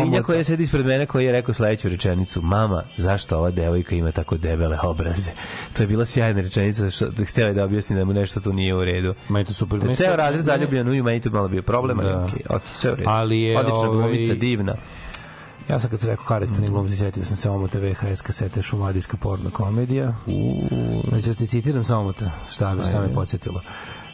[0.00, 3.94] klinja koji je sedi ispred mene, koji je rekao sledeću rečenicu, mama, zašto ova devojka
[3.94, 5.30] ima tako debele obraze?
[5.76, 8.74] To je bila sjajna rečenica, što hteo je da objasni da mu nešto tu nije
[8.74, 9.14] u redu.
[9.28, 9.78] Meni to super.
[9.78, 12.24] Da ceo razred zaljubljen u nju, meni tu malo bio problem, ali Da.
[12.24, 13.10] okej, okej, sve u redu.
[13.10, 14.76] Ali je, Odlična ovaj, glumica, divna.
[15.68, 19.50] Ja sam kad sam rekao karakterni glumci, setio sam se omota VHS kasete šumadijska porno
[19.50, 20.14] komedija.
[21.08, 23.60] Znači, da ti citiram samo to, šta, bi, šta me podsjetilo.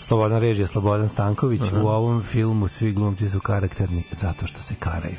[0.01, 1.61] Slobodan režija, Slobodan Stanković.
[1.83, 5.17] U ovom filmu svi glumci su karakterni zato što se karaju.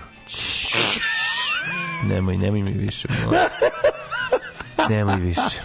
[2.09, 3.07] Nemoj, nemoj mi više.
[4.89, 5.41] Nemoj više.
[5.41, 5.55] Ali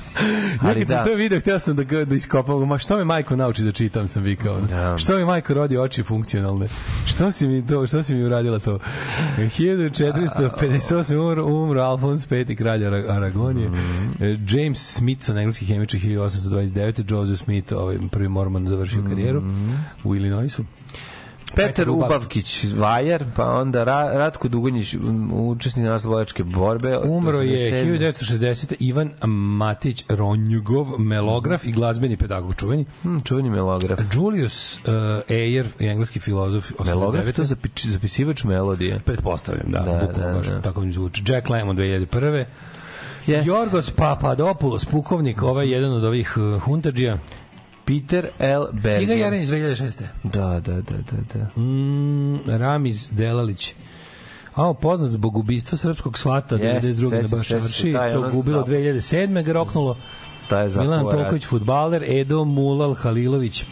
[0.62, 3.36] Ali kad sam da, to video, htio sam da, da iskopam, ma što me majko
[3.36, 4.60] nauči da čitam, sam vikao.
[4.60, 4.98] Da.
[4.98, 6.66] Što mi majko rodi oči funkcionalne?
[7.06, 8.78] Što si mi to, što si mi uradila to?
[9.38, 11.12] 1458.
[11.14, 12.56] umro, umro Alfons V.
[12.56, 13.68] kralj Ara- Aragonije.
[13.68, 14.12] Mhm.
[14.20, 17.04] E, James Smithson, engleski hemičar 1829.
[17.08, 19.70] Joseph Smith, ovaj prvi mormon završio karijeru Mhm.
[20.04, 20.64] u Illinoisu.
[21.54, 24.94] Petar Ubavkić, Vajar, pa onda Ra, Ratko Dugonjić,
[25.32, 26.98] učesnik naslovačke borbe.
[26.98, 28.12] Umro je 87..
[28.14, 28.74] 1960.
[28.78, 32.84] Ivan Matić Ronjugov, melograf i glazbeni pedagog čuveni.
[33.02, 34.00] Hmm, čuveni melograf.
[34.12, 34.92] Julius uh,
[35.28, 36.86] Ayer, engleski filozof, 89.
[36.86, 39.00] Melograf je to zapič, zapisivač melodije.
[39.04, 40.60] Pretpostavljam, da, Da, da bukvalno da, baš da.
[40.60, 41.22] tako mi zvuči.
[41.26, 42.44] Jack Lemmon 2001.
[43.26, 43.46] Yes.
[43.46, 47.18] Jorgos Papadopoulos, pukovnik, ovaj jedan od ovih uh, huntadžija.
[47.88, 48.66] Peter L.
[48.72, 49.00] Berger.
[49.00, 50.02] Ciga Jerenić 2006.
[50.24, 51.60] Da, da, da, da, da.
[51.60, 53.74] Mm, Ramiz Delalić.
[54.54, 57.22] A, poznat zbog ubistva srpskog svata Jeste, 92.
[57.22, 58.74] na Bašarši, taj to gubilo zapad.
[58.74, 59.44] 2007.
[59.44, 59.96] ga roknulo.
[60.48, 63.64] Ta je Milan Toković, futbaler, Edo Mulal Halilović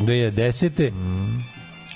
[0.00, 0.90] 2010.
[0.92, 1.44] Mm.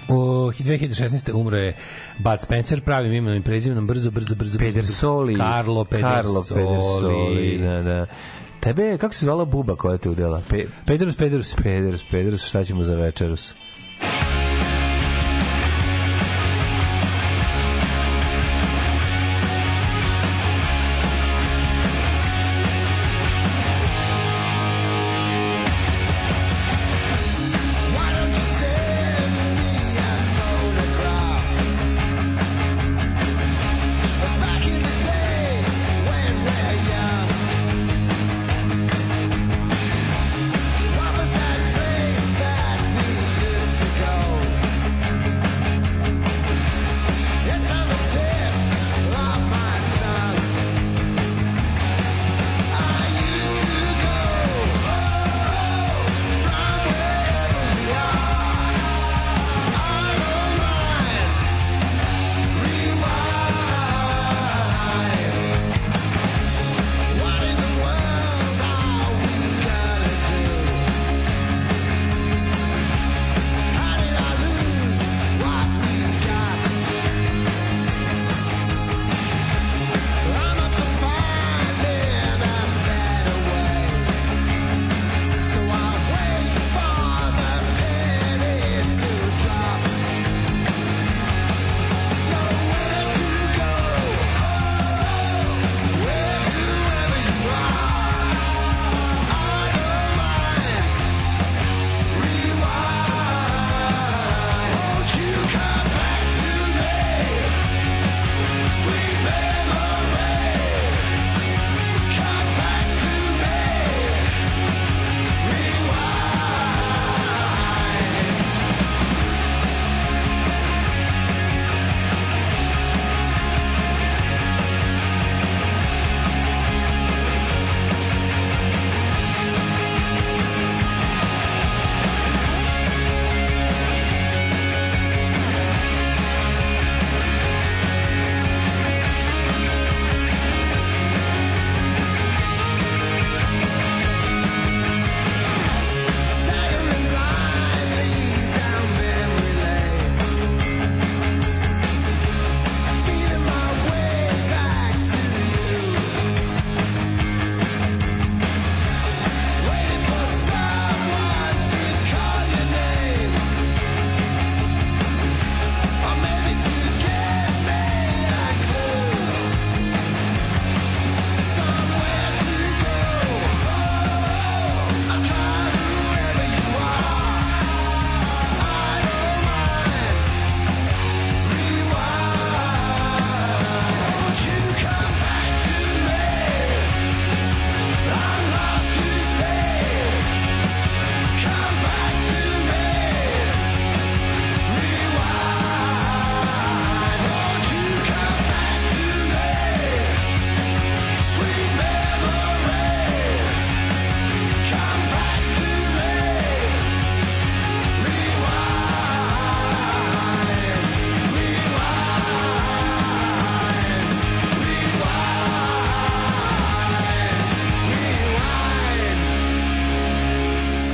[0.08, 1.32] O, 2016.
[1.32, 1.76] umro je
[2.18, 4.58] Bud Spencer, pravim imenom i prezimenom, brzo, brzo, brzo.
[4.58, 4.58] brzo.
[4.58, 5.34] Pedersoli.
[5.36, 6.14] Karlo Pedersoli.
[6.14, 8.06] Karlo Pedersoli, da, da.
[8.64, 10.42] Tebe, kako se zvala buba koja te udela?
[10.50, 11.54] Pe, Pederus, Pederus.
[11.54, 13.54] Pederus, Pederus, šta ćemo za večerus?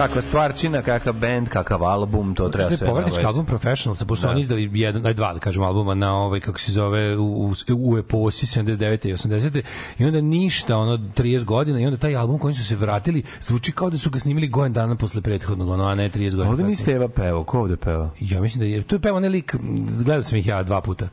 [0.00, 3.26] Kakva stvarčina, kakav bend, kakav album, to treba sve povratnički nabaviti.
[3.26, 4.30] album Professionals, pošto Da.
[4.30, 7.98] oni izdali jedan, aj dva, da kažem, albuma na ovaj, kako se zove, u, u,
[7.98, 9.08] eposi 79.
[9.08, 9.62] i 80.
[9.98, 13.72] I onda ništa, ono, 30 godina, i onda taj album kojim su se vratili, zvuči
[13.72, 16.50] kao da su ga snimili godin dana posle prethodnog, ono, a ne 30 godina.
[16.50, 16.76] Ovde mi.
[16.76, 18.10] Steva pevao, ko ovde peva?
[18.20, 19.54] Ja mislim da je, tu je pevao onaj lik,
[20.04, 21.08] gledao sam ih ja dva puta,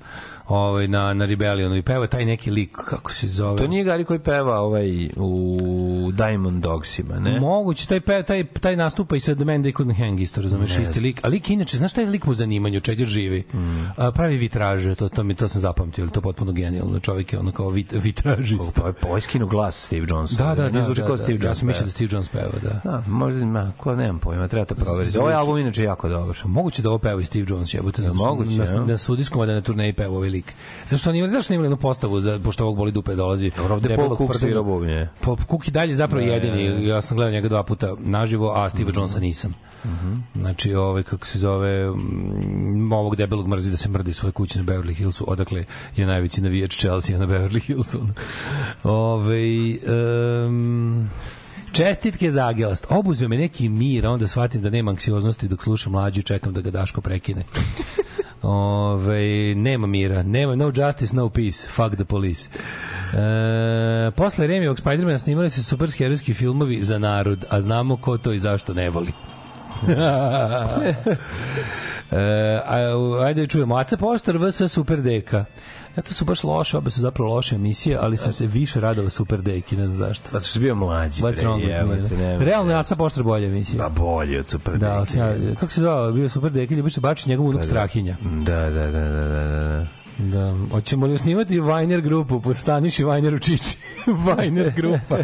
[0.47, 3.57] ovaj, na, na Rebellionu i peva taj neki lik, kako se zove?
[3.57, 7.39] To nije Gari koji peva ovaj, u Diamond Dogsima, ne?
[7.39, 10.77] Moguće, taj, pe, taj, taj nastupa i sa The Man They Couldn't Hang isto, razumeš,
[10.77, 11.19] Ne isti lik.
[11.23, 13.43] A lik inače, znaš šta je lik po zanimanju, čega živi?
[13.53, 13.85] Mm.
[13.97, 16.99] A, pravi vitraže, to, to, mi, to sam zapamtio, to je potpuno genijalno.
[16.99, 18.81] Čovjek je ono kao vit, vitražista.
[18.81, 20.31] Pa je poiskinu glas Steve Jones.
[20.31, 22.09] Da, da, Ne da, zvuči da, kao da, Steve ja Jones sam mislio da Steve
[22.11, 22.81] Jones peva, da.
[22.91, 25.17] Da, možda, ma, ko nemam pojma, treba to proveriti.
[25.17, 26.37] Ovaj album inače jako dobar.
[26.45, 28.85] Moguće da ovo peva i Steve Jones, jebote, što moguće, na, ja?
[28.85, 30.53] na sudijskom da na turneji peva ovaj lik.
[30.87, 33.51] Zašto oni imali, zašto imali jednu postavu za pošto ovog boli dupe dolazi.
[33.57, 35.07] Dobro, ovde Paul Cook svirao bubnje.
[35.21, 36.69] Pa Cook i dalje zapravo Da, jedini.
[36.69, 36.81] da, da.
[36.81, 39.53] Ja sam gledao njega dva puta naživo, a Steve Jonesa nisam.
[40.35, 44.65] Znači, ovaj, kako se zove, mm, ovog debelog mrzi da se mrdi svoje kuće na
[44.65, 45.65] Beverly Hillsu, odakle
[45.95, 48.07] je najveći navijač Chelsea na Beverly Hillsu.
[48.83, 49.41] Ove,
[50.47, 51.09] um,
[51.71, 52.85] Čestitke za Agelast.
[52.89, 56.61] Obuzeo me neki mir, a onda shvatim da nema anksioznosti dok slušam mlađu čekam da
[56.61, 57.43] ga Daško prekine.
[58.41, 62.49] Ove, nema mira, nema no justice, no peace, fuck the police.
[63.13, 68.39] E, posle Remijevog Spidermana snimali se superherojski filmovi za narod, a znamo ko to i
[68.39, 69.11] zašto ne voli.
[72.11, 72.61] e,
[73.25, 73.75] ajde da čujemo.
[73.75, 75.45] Aca Poštar vs Super Deka.
[75.97, 79.09] Ja, to su baš loše, obe su zapravo loše emisije, ali sam se više radao
[79.09, 80.29] Super Deki, ne znam zašto.
[80.31, 82.45] Pa što si bio mlađi, What's wrong with me?
[82.45, 83.83] Realno je Aca Poštar bolja emisija.
[83.83, 85.17] Pa bolje od Super Da, Deki.
[85.17, 88.15] ja, kako se zvao, bio Super Deki, Ljubiša Bačić, njegov unuk Strahinja.
[88.21, 89.85] Da, da, da, da, da, da.
[90.19, 93.77] Da, hoćemo li osnivati Vajner grupu po Staniši Vajneru Čiči?
[94.27, 95.17] Vajner grupa.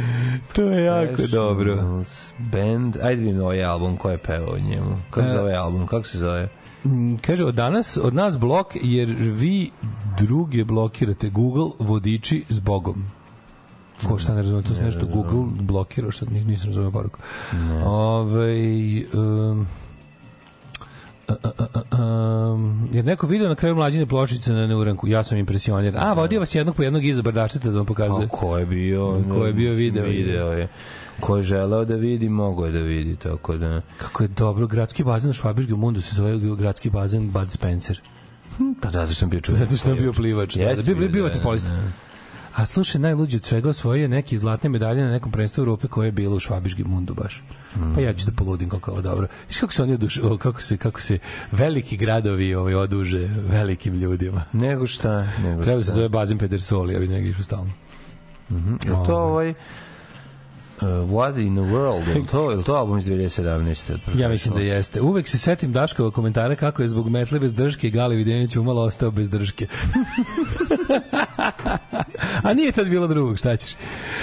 [0.54, 1.64] to je jako dobro.
[1.76, 4.96] Professionals Band, ajde vidim ovaj album, ko je pevao njemu.
[5.10, 5.36] Kako se E.
[5.36, 6.48] zove album, kako se zove?
[6.84, 9.70] Mm, Kaže, od danas, od nas blok, jer vi
[10.18, 13.04] druge blokirate Google vodiči s Bogom.
[14.08, 17.18] Ko šta ne razume, to se nešto Google blokirao, šta nis- nisam razumio poruku.
[17.84, 18.54] Ove,
[19.14, 19.64] um, a, a,
[21.30, 26.02] um, jer neko video na kraju mlađine pločice na neuranku, ja sam impresioniran.
[26.04, 28.26] A, vodio vas jednog po jednog iza brdačeta da vam pokazuje.
[28.26, 29.22] A ko je bio?
[29.30, 30.04] Ko je bio video?
[30.04, 30.68] Video je.
[31.20, 33.80] Ko je želeo da vidi, mogo je da vidi, tako da...
[33.96, 38.00] Kako je dobro, gradski bazen u Švabiškom mundu se zove gradski bazen Bud Spencer.
[38.82, 39.58] Pa da, zašto sam bio čuven.
[39.58, 40.56] Zato što je bio plivač.
[40.56, 41.68] Da, da, bio, bio, bio, da, vaterpolista.
[41.68, 41.82] da.
[42.54, 46.06] A slušaj, najluđi od svega osvojio je neki zlatne medalje na nekom predstavu Europe koje
[46.06, 47.42] je bilo u Švabiškim mundu baš.
[47.94, 49.26] Pa ja ću da poludim kako je dobro.
[49.48, 51.18] Viš kako se oni oduš, kako se, kako se
[51.52, 54.44] veliki gradovi ovaj, oduže velikim ljudima.
[54.52, 57.70] Nego šta, nego Treba da se zove Bazin Pedersoli, a vi ne išli stalno.
[58.84, 59.54] Je li to ovaj...
[60.82, 63.98] Uh, What in the World, je to, je to album iz 2017.
[64.14, 65.00] Ja mislim da jeste.
[65.00, 69.10] Uvek se setim Daškova komentara kako je zbog metle bez drške Gali Videnić umalo ostao
[69.10, 69.66] bez drške.
[72.42, 73.76] A nije tad bilo drugog, šta ćeš?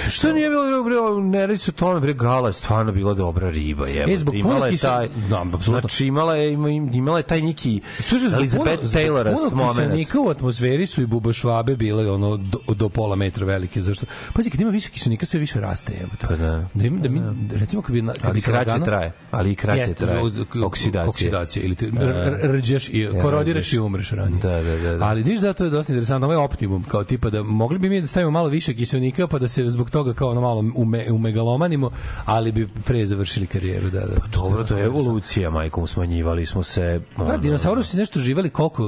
[0.10, 3.14] Što nije bilo dobro, bre, ne radi se o tome, bre, Gala je stvarno bila
[3.14, 4.06] dobra riba, je.
[4.08, 5.80] E, zbog puno je taj, Da, apsolutno.
[5.80, 9.70] znači imala je, ima- imala je taj neki Slušaj, Elizabeth zbog Taylorast puno moment.
[9.72, 13.82] kiselnika u atmosferi su i bubašvabe bile ono do, do pola metra velike.
[13.82, 14.06] Zašto?
[14.34, 15.94] Pazi, kad ima više kiselnika, sve više raste.
[15.94, 16.28] Jebote.
[16.28, 16.66] Pa da.
[16.74, 17.22] Da, im, da mi,
[17.52, 20.22] recimo, kad bi, kad Ali bi kraće lagano- traje, ali i kraće Jeste, traje.
[20.64, 21.08] Oksidacija.
[21.08, 21.64] Oksidacija.
[21.66, 22.38] Ili ti Da.
[22.44, 24.42] rđeš i korodiraš i umreš ranije.
[24.42, 25.06] Da, da, da, da.
[25.06, 27.90] Ali vidiš da to je dosta interesantno, ovo je optimum, kao tipa da mogli bi
[27.90, 31.12] mi da stavimo malo više kiselnika pa da se zbog toga kao ono malo ume,
[31.12, 31.92] umegalomanimo,
[32.26, 34.16] ali bi pre završili karijeru, da, da.
[34.20, 37.02] Pa Dobro, to je evolucija, majkom, smanjivali smo se...
[37.16, 38.84] Pa, ono, dinosaurusi nešto živeli, koliko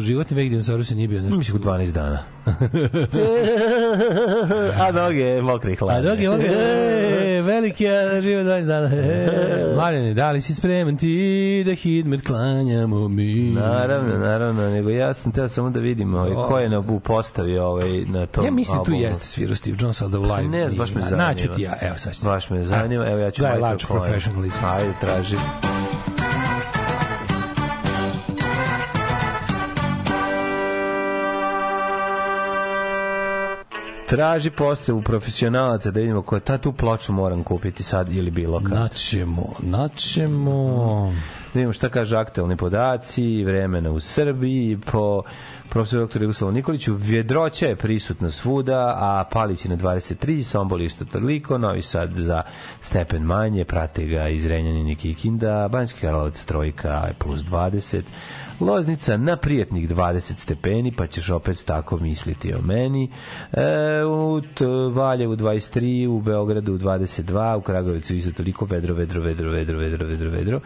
[0.00, 1.38] životni vek dinosaurusa nije bio nešto.
[1.38, 2.18] Mislim, u 12 dana.
[4.86, 6.10] A noge mokre i hladne.
[6.10, 8.96] A je on, e, veliki, a živo 20 dana.
[8.96, 13.50] E, Mladene, da li si spreman ti da hidmet klanjamo mi?
[13.50, 17.45] Naravno, naravno, nego ja sam teo samo da vidim ovaj, ko je na, u postavi
[17.54, 19.00] ovaj, na tom Ja mislim tu albumu.
[19.00, 20.48] jeste svirao Steve Jones, ali da u live.
[20.48, 21.28] Ne, baš me zanima.
[21.28, 22.24] Naću ti ja, evo sad ću.
[22.24, 23.84] Baš me zanima, evo ja ću Gledaj Michael Large.
[23.86, 24.64] Professionalism.
[24.64, 25.36] Ajde, traži.
[34.08, 38.60] Traži postavu profesionalaca da vidimo ko je ta tu ploču moram kupiti sad ili bilo
[38.60, 38.72] kad.
[38.72, 41.12] Naćemo, naćemo.
[41.56, 45.22] Da vidimo šta kaže aktualni podaci, vremena u Srbiji, po
[45.68, 46.22] profesor dr.
[46.22, 46.94] Jugoslavu Nikoliću.
[46.94, 52.42] Vjedroća je prisutna svuda, a Palić je na 23, Sombol isto toliko, Novi Sad za
[52.80, 58.02] stepen manje, prate ga iz Renjanina i Kikinda, Banjski Karlovac trojka je plus 20,
[58.60, 63.10] Loznica na prijetnih 20 stepeni, pa ćeš opet tako misliti o meni.
[63.52, 64.40] E, u
[64.92, 70.30] Valjevu 23, u Beogradu 22, u Kragovicu isto toliko vedro, vedro, vedro, vedro, vedro, vedro,
[70.30, 70.60] vedro.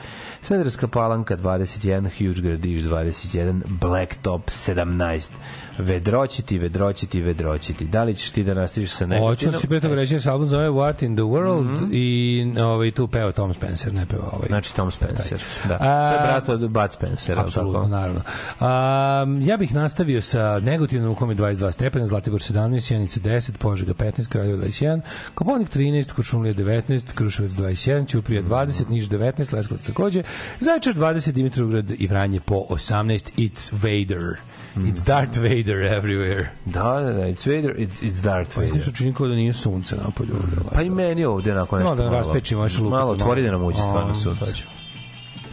[0.88, 5.32] Palanka 21, Huge Gradiš 21, Blacktop 17.
[5.80, 7.84] Vedroćiti, vedroćiti, vedroćiti.
[7.84, 9.24] Da li ćeš ti da nastaviš sa nekim?
[9.24, 12.20] Hoću si pre toga reći da se album zove What in the World i
[12.58, 14.46] ovaj, tu peva Tom Spencer, ne peva ovaj.
[14.48, 15.74] Znači Tom Spencer, da.
[15.74, 17.38] A- To je brat od Bud Spencer.
[17.38, 18.20] Apsolutno, naravno.
[18.60, 23.52] Um, ja bih nastavio sa negativnom u kom je 22 stepena, Zlatibor 17, Sjenica 10,
[23.52, 25.00] Požega 15, Kraljevo 21,
[25.34, 30.22] Koponik 13, Kočumlija 19, Kruševac 21, Ćuprija 20, Niš 19, Leskovac takođe,
[30.58, 34.49] Zaječar 20, Dimitrovgrad i Vranje po 18, It's Vader.
[34.86, 36.46] It's Darth Vader everywhere.
[36.64, 38.74] Da, da, da, it's Vader, it's, it's Darth Pa Vader.
[38.74, 40.34] nešto čini kao da nije sunce napolju.
[40.74, 42.16] Pa i meni ovde onako nešto da malo.
[42.16, 44.52] raspečimo još lupati Malo otvori da nam uđe stvarno sunce.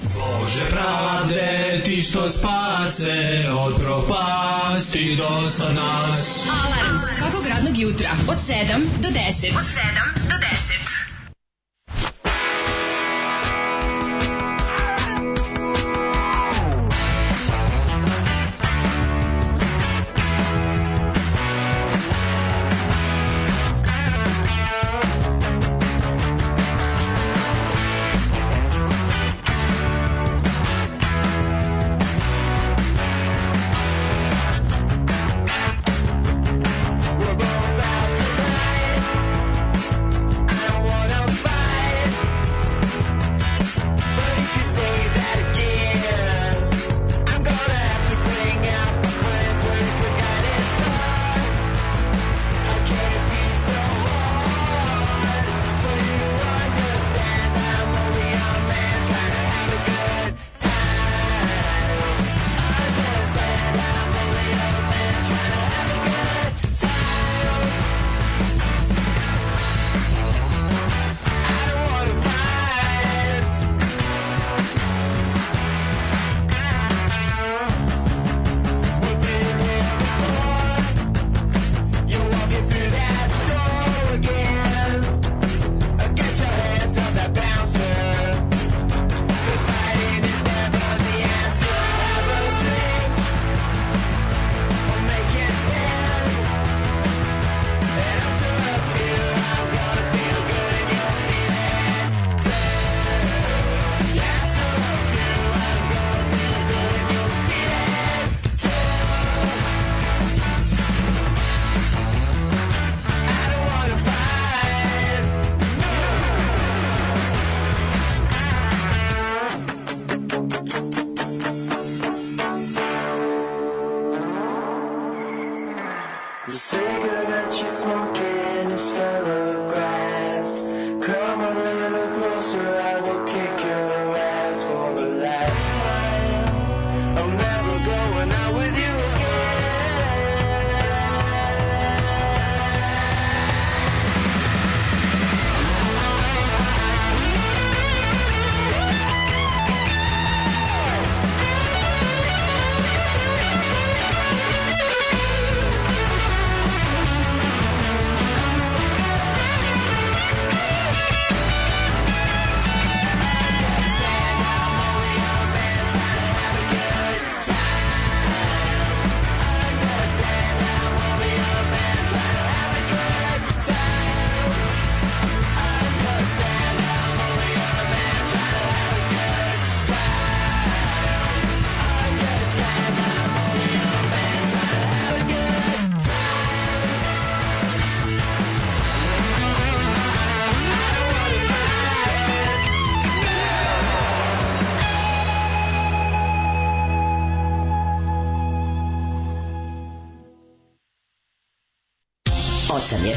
[0.03, 6.47] Bože pravde, ti što spase od propasti do sad nas.
[6.65, 8.53] Alarm svakog radnog jutra od 7
[9.01, 9.57] do 10.
[9.57, 10.56] Od 7 do 10.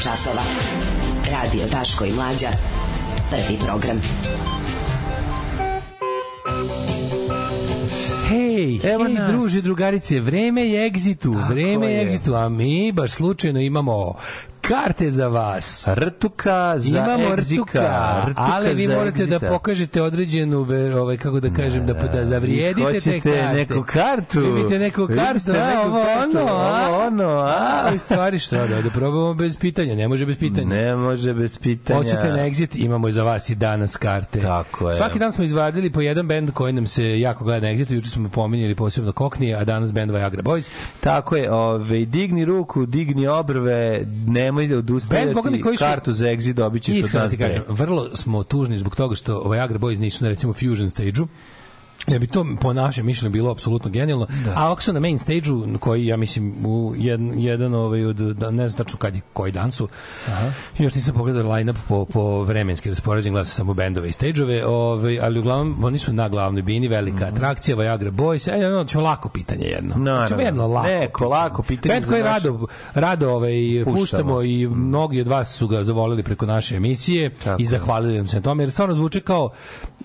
[0.01, 0.43] je časova.
[1.31, 2.49] Radio Daško i Mlađa.
[3.31, 4.01] Prvi program.
[8.29, 9.33] Hej, Evo hej, nas.
[9.33, 12.03] druže, drugarice, vreme je egzitu, vreme je je.
[12.03, 14.15] egzitu, a mi baš slučajno imamo
[14.71, 15.89] karte za vas.
[15.89, 17.63] Rtuka za Imamo egzika.
[17.63, 19.47] rtuka, Rtuka ali vi morate da egzita.
[19.49, 20.67] pokažete određenu,
[20.97, 23.55] ovaj, kako da kažem, da, da zavrijedite te hoćete karte.
[23.55, 24.41] neku kartu.
[24.41, 26.89] Vi Vidite neku kartu, a, neku ovo kartu, ono, a?
[26.89, 27.91] ovo ono, a?
[27.95, 30.67] U stvari što, da, da probamo bez pitanja, ne može bez pitanja.
[30.67, 31.99] Ne može bez pitanja.
[31.99, 34.41] Hoćete na exit, imamo za vas i danas karte.
[34.41, 34.95] Tako je.
[34.95, 38.11] Svaki dan smo izvadili po jedan bend koji nam se jako gleda na exitu, juče
[38.11, 40.69] smo pominjali posebno Koknije, a danas bend Viagra Boys.
[41.01, 45.85] Tako je, ove, digni ruku, digni obrve, nemoj da Bend, boga odustajati, mi, koji su-
[45.85, 47.33] kartu za exit dobit ćeš od Iskreno nas.
[47.33, 51.29] ti kažem, vrlo smo tužni zbog toga što Viagra Boys nisu na recimo Fusion stage-u.
[52.07, 54.27] Ja bi to po našem mišljenju bilo apsolutno genijalno.
[54.57, 58.51] A ako su na main stage-u, koji ja mislim u jedan, jedan ovaj, od, da,
[58.51, 59.89] ne znam tačno kad je, koji dan su,
[60.79, 65.21] još nisam pogledao line-up po, po vremenski raspoređen, gledao sam samo bendove i stage-ove, ovaj,
[65.21, 69.29] ali uglavnom oni su na glavnoj bini, velika atrakcija, Viagra Boys, e, no, ćemo lako
[69.29, 69.91] pitanje jedno.
[69.97, 70.05] Mhm.
[70.05, 70.29] Naravno.
[70.29, 70.89] Ćemo jedno lako.
[70.89, 73.53] Neko lako pitanje Bend za koji naš- rado, rado ovaj,
[73.85, 73.97] Puštamo.
[73.97, 78.27] puštamo i mnogi od vas su ga zavolili preko naše emisije Tako i zahvalili nam
[78.27, 79.51] se na tome, jer stvarno zvuče kao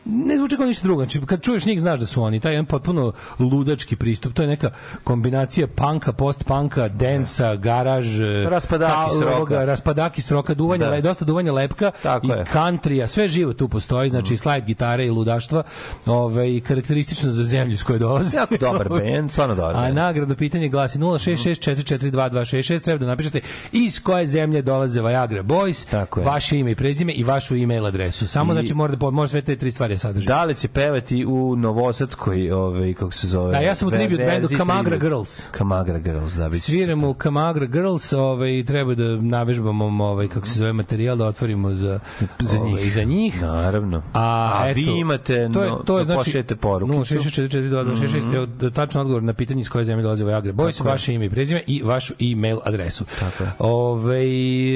[0.06, 1.02] ne zvuči kao ništa drugo.
[1.02, 2.40] Znači, kad čuješ njih, znaš da su oni.
[2.40, 4.34] Taj jedan potpuno ludački pristup.
[4.34, 4.70] To je neka
[5.03, 9.36] kombinacija panka, post-panka, densa, garaž, Raspadaki s roka.
[9.36, 11.02] ovoga, raspadaki s roka, duvanja, Da.
[11.02, 15.12] dosta duvanja lepka Tako i countrya, sve živo tu postoji, znači i slide gitare i
[15.12, 15.64] ludaštva,
[16.06, 18.38] ovaj, karakteristično za zemlju s koje dolaze.
[18.38, 23.40] Jako dobar band, stvarno dobar A nagradno pitanje glasi 066442266 treba da napišete
[23.72, 26.26] iz koje zemlje dolaze Viagra Boys, Tako je.
[26.26, 28.28] vaše ime i prezime i vašu e-mail adresu.
[28.28, 30.28] Samo I- znači mora da mora sve te tri stvari sadržati.
[30.28, 33.52] Da li će pevati u Novosadskoj, ovaj, kako se zove?
[33.52, 34.98] Da, ja sam u tribute bandu verziji Kamagra.
[34.98, 35.44] Girls.
[35.52, 40.60] Kamagra Girls, da bi Sviramo u Kamagra Girls, ovaj treba da navežbamo ovaj kako se
[40.60, 42.00] zove materijal da otvorimo za
[42.40, 42.94] Za ovaj, njih.
[42.94, 43.42] za njih.
[43.42, 44.02] Naravno.
[44.14, 47.16] A, A eto, vi imate to je, to je da znači, pošaljete porukicu.
[47.16, 50.92] 066422266, evo, da tačan odgovor na pitanje iz koje zemlje dolaze Viagra Boys, Tako je.
[50.92, 53.06] vaše ime i prezime i vašu e-mail adresu.
[53.20, 53.52] Tako je.
[53.60, 54.24] Ove,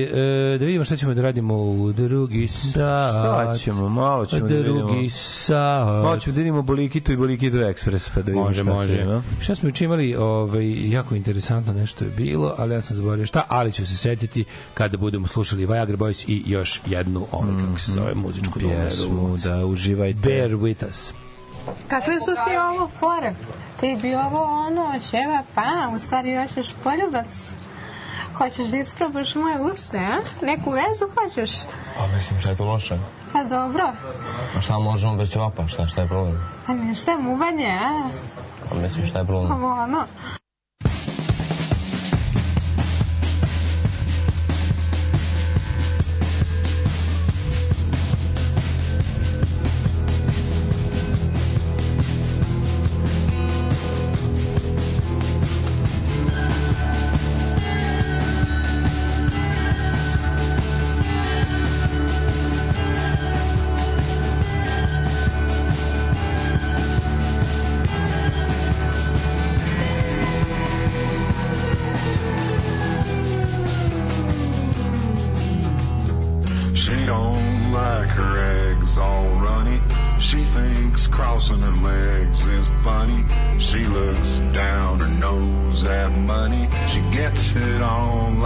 [0.03, 2.69] e, da vidimo šta ćemo da radimo u drugi sat.
[2.71, 4.77] Šta ćemo, malo ćemo da vidimo.
[4.87, 6.03] Drugi sat.
[6.03, 9.05] Malo ćemo da vidimo Bolikitu i Bolikitu Express, pa da Može, šta može.
[9.05, 9.23] no?
[9.39, 13.45] Šta smo juče imali, ovaj, jako interesantno nešto je bilo, ali ja sam zaboravio šta,
[13.47, 17.91] ali ću se setiti kada budemo slušali Viagra Boys i još jednu, ovaj, kako se
[17.91, 20.19] zove, muzičku Pjesmu, da uživajte.
[20.19, 21.13] Bear with us.
[21.87, 23.33] Kakve su ti ovo fore?
[23.79, 27.51] Ti bi ovo ono, ćeva, pa, u stvari hoćeš poljubac.
[28.33, 30.45] Hoćeš da isprobaš moje usne, a?
[30.45, 31.51] Neku vezu hoćeš?
[31.97, 32.97] Pa mislim, šta je to loše?
[33.33, 33.83] Pa dobro.
[34.57, 35.67] A šta možemo bez ćevapa?
[35.67, 36.37] Šta, šta je problem?
[36.67, 38.09] A ništa, muvanje, a?
[38.69, 39.51] Pa mislim, šta je problem?
[39.51, 40.03] Ovo ono.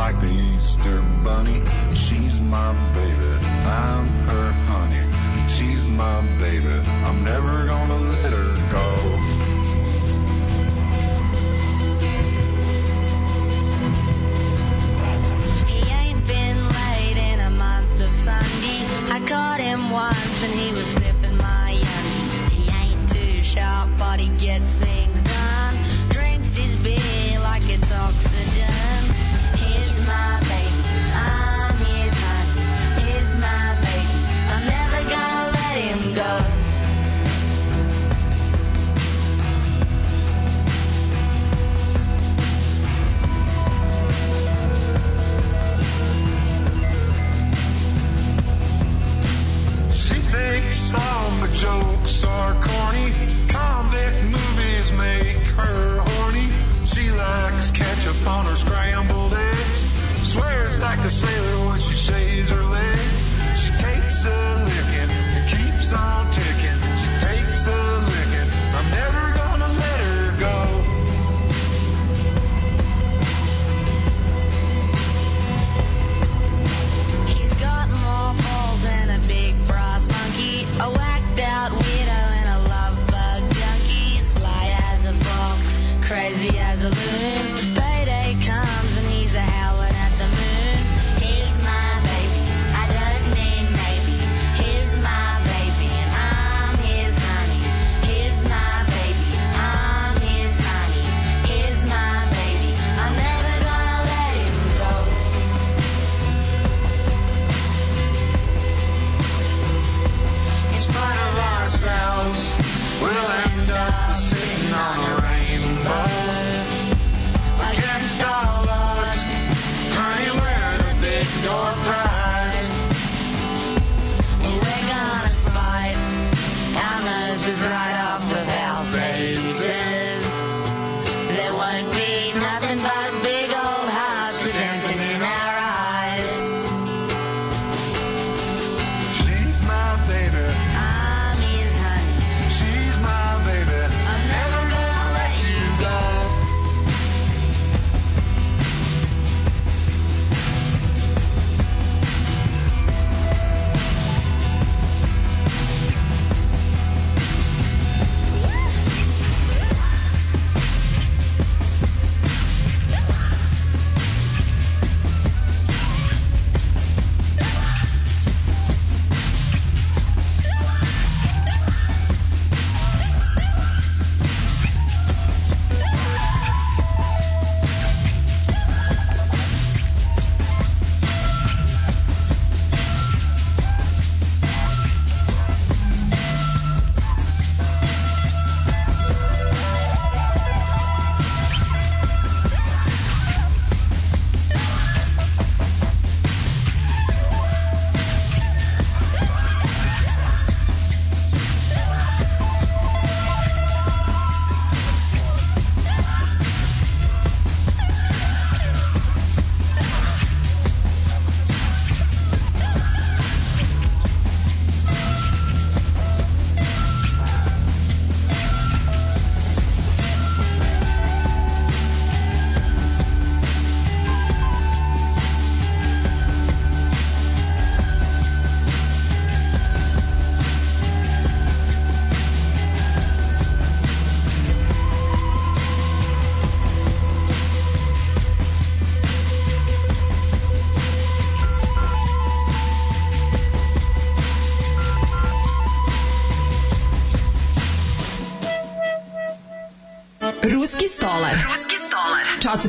[0.03, 1.63] Like the Easter bunny.
[1.95, 3.31] She's my baby,
[3.79, 5.05] I'm her honey.
[5.47, 6.75] She's my baby,
[7.07, 7.72] I'm never gonna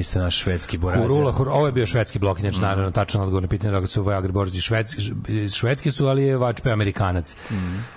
[0.00, 1.08] Isto naš švedski borazer.
[1.08, 4.02] Hurula, hur, ovo je bio švedski blok, inače naravno tačan odgovor na pitanje da su
[4.02, 5.02] Viagra Božić švedski,
[5.54, 7.36] švedski su, ali je Vačpe Amerikanac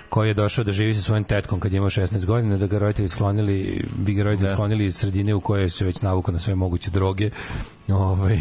[0.10, 2.80] koji je došao da živi sa svojim tetkom kad je imao 16 godina, da ga
[2.80, 4.56] roditelji sklonili, bi ga roditelji Da.
[4.56, 7.30] sklonili iz sredine u kojoj se već navuko na sve moguće droge
[7.88, 8.40] ovaj,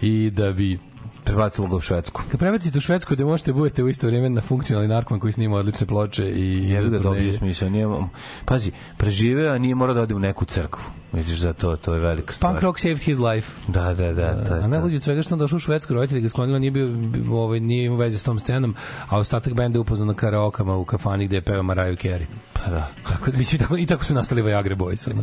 [0.00, 0.78] i da bi
[1.26, 2.22] Prebacilo ga u Švedsku.
[2.30, 5.56] Kad prebacite u Švedsku gde možete budete u isto vrijeme na funkcionalni narkoman koji snima
[5.56, 7.68] odlične ploče i Jer da dobije smisao.
[7.68, 7.86] Nije,
[8.44, 10.82] pazi, preživeo, a nije morao da ode u neku crkvu.
[11.12, 12.52] Vidiš, za to, to je velika stvar.
[12.52, 13.52] Punk rock saved his life.
[13.68, 14.44] Da, da, da.
[14.44, 16.70] to je a najluđe od svega što on došao u Švedsku, roditelji ga sklonila, nije,
[16.70, 16.90] bio,
[17.30, 18.74] ovaj, nije imao veze s tom scenom,
[19.08, 22.26] a ostatak benda je upoznao na karaokama u kafani gde je peva Mariah Carey.
[22.66, 22.88] Pa da.
[23.08, 25.10] Tako, mislim, tako, I tako su nastali Viagra Boys.
[25.10, 25.22] Ono.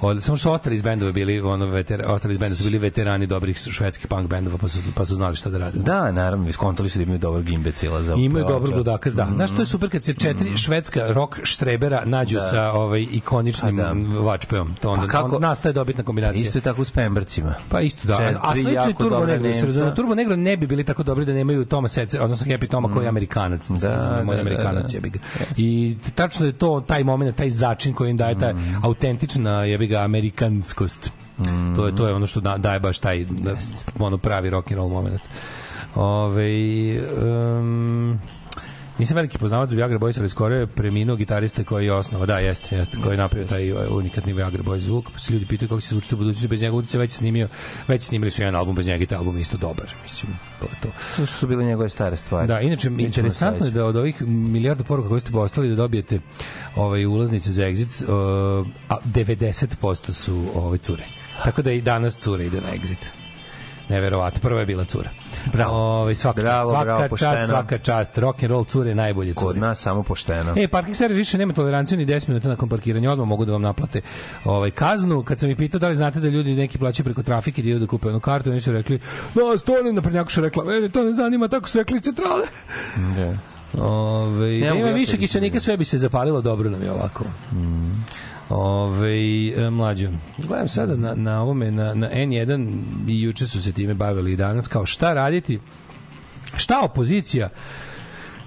[0.00, 2.78] Od, samo što su ostali iz bendova bili, ono, veter, ostali iz benda su bili
[2.78, 5.78] veterani dobrih švedskih punk bendova, pa su, pa su znali šta da rade.
[5.78, 9.28] Da, naravno, iskontali su da imaju dobar gimbecila za Imaju dobrog ludaka, da.
[9.34, 12.42] Znaš, to je super kad se četiri švedska rock štrebera nađu Da.
[12.42, 14.20] sa ovaj ikoničnim Pa da.
[14.20, 14.74] vačpeom.
[14.80, 16.44] To onda Pa kako nastaje dobitna kombinacija.
[16.44, 17.54] Isto je tako s Pembrcima.
[17.68, 18.16] Pa isto da.
[18.16, 19.50] Četiri A sledeći je Turbo Negro.
[19.50, 19.94] Nemca.
[19.94, 23.04] Turbo Negro ne bi bili tako dobri da nemaju Toma Secer, odnosno Happy Toma koji
[23.04, 23.70] je Amerikanac.
[23.70, 24.98] Da, da, moj da, Amerikanac da.
[24.98, 25.18] je ga.
[25.56, 29.98] I tačno je to taj moment, taj začin koji im daje ta autentična jebi ga
[29.98, 31.10] amerikanskost.
[31.76, 33.56] To je to je ono što da, daje baš taj da,
[33.98, 35.20] ono pravi rock and roll moment.
[35.94, 36.48] Ove,
[37.22, 38.20] um,
[38.98, 42.76] Nisam veliki poznavac Viagra Boys, ali skoro je preminuo gitarista koji je osnovao, da, jeste,
[42.76, 45.80] jeste, koji je napravio taj uh, unikatni Viagra Boys zvuk, pa se ljudi pitaju kako
[45.80, 47.48] će se zvučiti u budućnosti bez njega, utice već snimio,
[47.88, 50.66] već snimili su jedan album bez njega i taj album je isto dobar, mislim, to
[50.66, 50.88] je to.
[51.16, 52.48] To što su bile njegove stare stvari.
[52.48, 56.20] Da, inače Mi interesantno je da od ovih milijarda poruka koje ste poslali da dobijete
[56.76, 61.04] ovaj ulaznice za Exit, uh, a 90% su ovaj cure.
[61.44, 63.21] Tako da i danas cure ide na Exit.
[63.92, 64.40] Neverovatno.
[64.40, 65.10] Prva je bila cura.
[65.52, 65.76] Bravo.
[65.76, 67.46] Ovaj svaka Bravo, čast, svaka bravo, čast, pošteno.
[67.46, 68.18] svaka čast.
[68.18, 69.46] Rock and roll cure najbolje cure.
[69.46, 70.54] Kod nas samo pošteno.
[70.56, 73.62] E, parking servis više nema toleranciju ni 10 minuta nakon parkiranja, odmah mogu da vam
[73.62, 74.00] naplate
[74.44, 75.22] ovaj kaznu.
[75.22, 77.78] Kad sam ih pitao da li znate da ljudi neki plaćaju preko trafike da idu
[77.78, 78.98] da kupe jednu kartu, oni su rekli:
[79.34, 82.46] "Da, stolim na prednjakuša rekla, mene to ne zanima, tako su rekli centrale."
[83.16, 83.36] Da.
[83.82, 87.24] Ove, da Ne mogu ima više kiselnika, sve bi se zapalilo, dobro nam je ovako.
[88.54, 90.08] Ove, e, mlađo,
[90.38, 94.36] gledam sada na, na ovome, na, na N1 i juče su se time bavili i
[94.36, 95.60] danas, kao šta raditi,
[96.56, 97.48] šta opozicija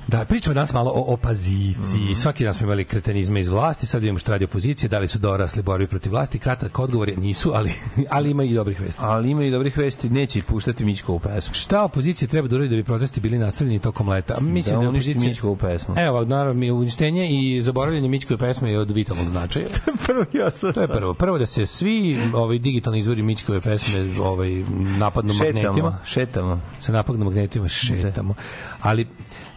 [0.08, 2.16] Da, pričamo danas malo o opoziciji.
[2.16, 5.20] Svaki dan smo imali kretenizme iz vlasti, sad vidimo šta radi opozicija, da li su
[5.20, 6.40] dorasli borbi protiv vlasti.
[6.40, 7.74] Kratak odgovor je nisu, ali,
[8.16, 9.02] ali ima i dobrih vesti.
[9.04, 11.54] Ali ima i dobrih vesti, neće puštati Mićkovu pesmu.
[11.54, 14.40] Šta opozicija treba da uradi da bi protesti bili nastavljeni tokom leta?
[14.40, 15.30] Mislim Da da, opozicija...
[15.30, 15.96] Mićkovu pesmu.
[15.98, 19.66] Evo, naravno, mi uništenje i zaboravljanje Mićkove pesme je od vitalnog značaja.
[20.06, 20.74] Prvo osnovno.
[20.74, 21.14] To je prvo.
[21.14, 24.50] Prvo da se svi ovaj digitalni izvori Mićkove pesme ovaj
[24.98, 25.72] napadnu magnetima.
[25.72, 26.62] Šetamo, šetamo.
[26.80, 28.36] Se napadnu magnetima, šetamo.
[28.82, 29.08] Ali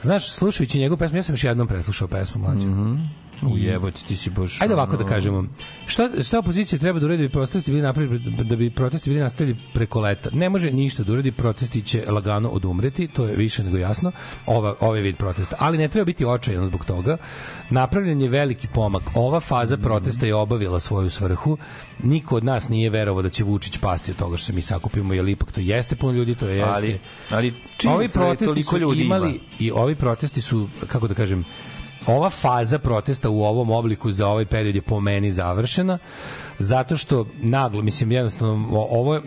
[0.03, 2.69] znaš, slušajući njegovu pesmu, ja sam još jednom preslušao pesmu mlađu.
[3.43, 4.61] U jebote, ti si baš...
[4.61, 5.45] Ajde ovako da kažemo.
[5.87, 9.23] Šta, šta opozicija treba da uredi da bi protesti bili napravili da bi protesti bili
[9.23, 10.31] nastavili preko leta?
[10.33, 14.13] Ne može ništa da uredi, protesti će lagano odumreti, to je više nego jasno.
[14.47, 17.17] Ova ovaj vid protesta, ali ne treba biti očajan zbog toga.
[17.71, 19.03] Napravljen je veliki pomak.
[19.15, 21.59] Ova faza protesta je obavila svoju svrhu.
[22.03, 25.15] Niko od nas nije verovao da će Vučić pasti od toga što se mi sakupimo,
[25.15, 26.73] jer ipak to jeste puno ljudi, to jeste.
[26.75, 27.01] Ali,
[27.31, 27.55] ali
[27.89, 29.41] ovi je da protesti su imali ima.
[29.59, 31.45] i ovi protesti su kako da kažem
[32.09, 35.99] ova faza protesta u ovom obliku za ovaj period je po meni završena
[36.59, 39.23] zato što naglo mislim jednostavno ovo je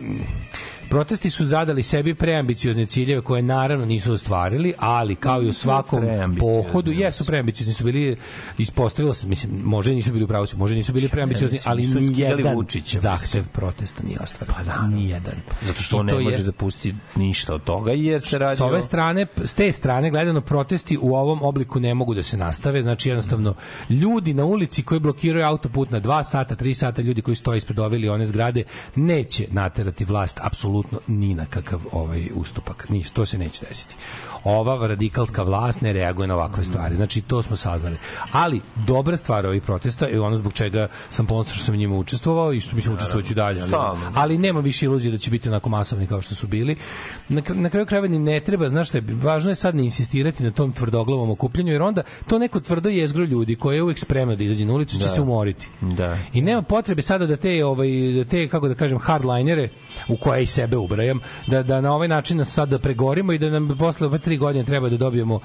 [0.92, 6.02] Protesti su zadali sebi preambiciozne ciljeve koje naravno nisu ostvarili, ali kao i u svakom
[6.40, 8.16] pohodu, jesu preambiciozni su bili
[8.58, 12.98] ispostavilo se, mislim, može nisu bili u pravu, može nisu bili preambiciozni, ali nijedan Vučića,
[12.98, 14.54] zahtev protesta nije ostvaren.
[14.56, 15.34] Pa da, nijedan.
[15.62, 19.26] Zato što ne može da pusti ništa od toga, jer se radi S ove strane,
[19.44, 23.54] s te strane gledano protesti u ovom obliku ne mogu da se nastave, znači jednostavno
[23.90, 27.78] ljudi na ulici koji blokiraju autoput na 2 sata, 3 sata, ljudi koji stoje ispred
[27.78, 32.88] ove ili one zgrade neće naterati vlast apsolutno ni na kakav ovaj ustupak.
[32.88, 33.94] Ni, to se neće desiti.
[34.44, 36.96] Ova radikalska vlast ne reaguje na ovakve stvari.
[36.96, 37.96] Znači to smo saznali.
[38.32, 41.96] Ali dobra stvar ovih protesta je ono zbog čega sam ponosan što sam u njima
[41.96, 43.60] učestvovao i što mislim učestvovaću dalje.
[43.60, 44.12] Ali, Stalno.
[44.14, 46.76] ali nema više iluzije da će biti onako masovni kao što su bili.
[47.28, 50.42] Na, na kraju krajeva ni ne treba, znaš šta je, važno je sad ne insistirati
[50.42, 54.36] na tom tvrdoglavom okupljanju, jer onda to neko tvrdo jezgro ljudi koje je uvek spremno
[54.36, 55.08] da izađe na ulicu će Da.
[55.08, 55.68] se umoriti.
[55.80, 56.18] Da.
[56.32, 59.68] I nema potrebe sada da te ovaj da te kako da kažem hardlinere
[60.08, 63.38] u koje i sebe ubrajam da da na ovaj način nas sad da pregorimo i
[63.38, 65.40] da nam posle ove tri godine treba da dobijemo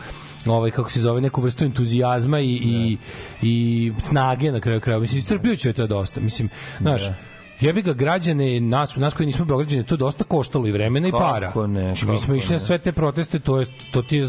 [0.45, 2.97] ovaj kako se zove neku vrstu entuzijazma i i
[3.41, 6.49] i snage na kraju krajeva mislim iscrpljujuće je to dosta mislim
[6.79, 7.01] znaš
[7.59, 11.11] Jebi ga građane, nas, nas koji nismo beograđani, to je dosta koštalo i vremena i
[11.11, 11.67] Kako para.
[11.67, 14.27] ne, Znači, mi smo išli na sve te proteste, to je to ti je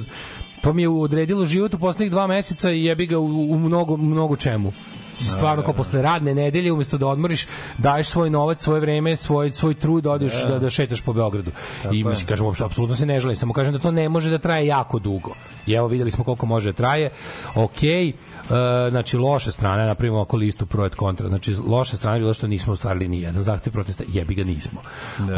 [0.62, 3.96] to mi je odredilo život u poslednjih dva meseca i jebi ga u, u mnogo,
[3.96, 4.72] mnogo čemu.
[5.20, 7.46] Si stvarno kao posle radne nedelje umesto da odmoriš,
[7.78, 11.50] daješ svoj novac, svoje vreme, svoj svoj trud da odeš da, da šetaš po Beogradu.
[11.92, 14.38] I mislim kažem uopšte apsolutno se ne želim, samo kažem da to ne može da
[14.38, 15.34] traje jako dugo.
[15.66, 17.10] I evo videli smo koliko može da traje.
[17.54, 18.12] Okej,
[18.50, 21.28] E, znači loša strana, napravimo oko listu pro et kontra.
[21.28, 24.80] Znači loša strana je bilo što nismo ostvarili ni jedan zahtev protesta, jebi ga nismo.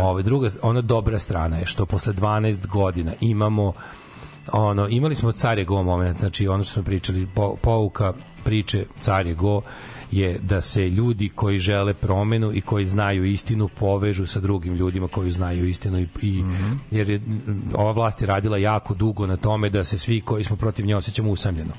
[0.00, 3.72] Ove druga ona dobra strana je što posle 12 godina imamo
[4.52, 8.12] ono imali smo car je go moment, znači ono što smo pričali po, pouka
[8.44, 9.62] priče car je go
[10.10, 15.08] je da se ljudi koji žele promenu i koji znaju istinu povežu sa drugim ljudima
[15.08, 16.44] koji znaju istinu i, i
[16.90, 17.20] jer je
[17.74, 20.96] ova vlast je radila jako dugo na tome da se svi koji smo protiv nje
[20.96, 21.72] osjećamo usamljeno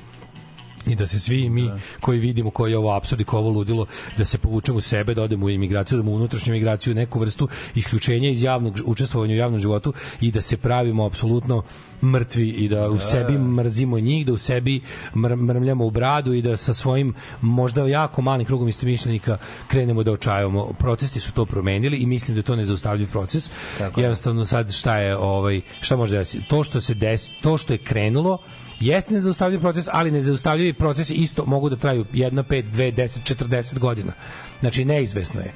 [0.88, 3.86] i da se svi mi koji vidimo koji je ovo apsurd i ko ovo ludilo
[4.18, 7.48] da se povučemo u sebe, da odemo u imigraciju, da u unutrašnju imigraciju, neku vrstu
[7.76, 11.64] isključenja iz javnog učestvovanja u javnom životu i da se pravimo apsolutno
[12.04, 14.82] mrtvi i da u sebi mrzimo njih, da u sebi
[15.14, 19.38] mr mrmljamo u bradu i da sa svojim možda jako malim krugom istomišljenika
[19.68, 20.74] krenemo da očajamo.
[20.80, 23.52] Protesti su to promenili i mislim da je to nezaustavljiv proces.
[23.78, 24.04] Tako je.
[24.04, 26.48] Jednostavno sad šta je ovaj šta može desiti?
[26.48, 28.38] To što se desi, to što je krenulo
[28.82, 33.80] jeste nezaustavljiv proces, ali nezaustavljivi procesi isto mogu da traju 1, 5, 2, 10, 40
[33.80, 34.14] godina.
[34.60, 35.54] Znači, neizvesno je.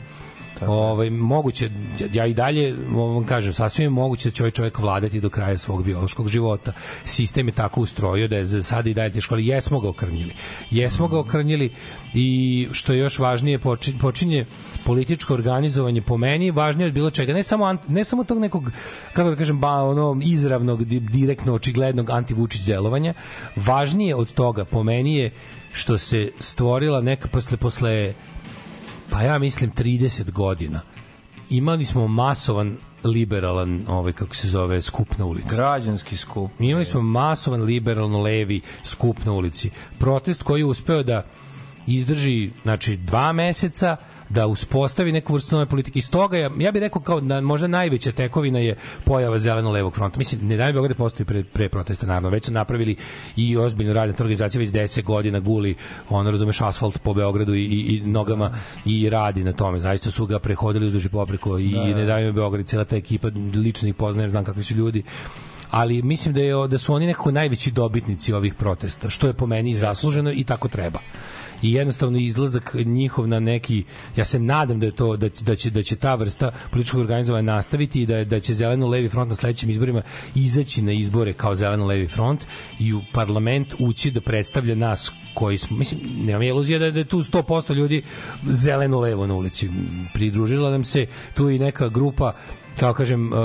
[0.62, 1.70] Ovaj moguće
[2.14, 5.58] ja i dalje vam kažem sasvim je moguće da će ovaj čovjek vladati do kraja
[5.58, 6.74] svog biološkog života.
[7.06, 10.34] Sistem je tako ustrojio da je za sada i dalje teško, ali jesmo ga okrnjili.
[10.72, 11.72] Jesmo ga okrnjili
[12.14, 14.46] i što je još važnije počinje, počinje
[14.84, 18.72] političko organizovanje po meni važnije od bilo čega ne samo ne samo tog nekog
[19.14, 23.14] kako da kažem ba, ono izravnog di- direktno očiglednog antivučić delovanja
[23.56, 25.32] važnije od toga po meni je
[25.72, 28.14] što se stvorila neka posle posle
[29.10, 30.82] pa ja mislim 30 godina
[31.50, 36.52] imali smo masovan liberalan ovaj kako se zove skup na ulici Građanski skup.
[36.60, 39.70] Imali smo masovan liberalno levi skup na ulici.
[40.00, 41.26] Protest koji je uspeo da
[41.88, 43.98] izdrži znači dva meseca
[44.30, 46.00] da uspostavi neku vrstu nove politike.
[46.00, 48.76] Iz toga, ja, ja bih rekao kao da možda najveća tekovina je
[49.06, 50.18] pojava zeleno-levog fronta.
[50.18, 52.30] Mislim, ne da da postoji pre, pre protesta, naravno.
[52.30, 52.96] Već su napravili
[53.36, 55.76] i ozbiljno radne organizacije već 10 godina guli,
[56.10, 58.52] ono, razumeš, asfalt po Beogradu i, i, i nogama
[58.86, 59.80] i radi na tome.
[59.80, 61.96] Zaista su ga prehodili uzduži popreko i Da, da.
[61.96, 65.04] ne daju Beograd, cela ta ekipa, lično ih poznajem, znam kakvi su ljudi
[65.72, 69.46] ali mislim da je da su oni nekako najveći dobitnici ovih protesta, što je po
[69.46, 71.00] meni zasluženo i tako treba.
[71.62, 73.84] I jednostavno izlazak njihov na neki
[74.16, 77.54] ja se nadam da je to da, da će da će ta vrsta političkog organizovanja
[77.54, 80.02] nastaviti i da da će zeleno levi front na sledećim izborima
[80.36, 82.46] izaći na izbore kao zeleno levi front
[82.80, 87.06] i u parlament ući da predstavlja nas koji smo mislim nemam iluzija da, da je
[87.06, 88.04] tu 100% ljudi
[88.50, 89.70] zeleno levo na ulici
[90.14, 92.34] pridružila nam se tu i neka grupa
[92.80, 93.38] kao kažem, e,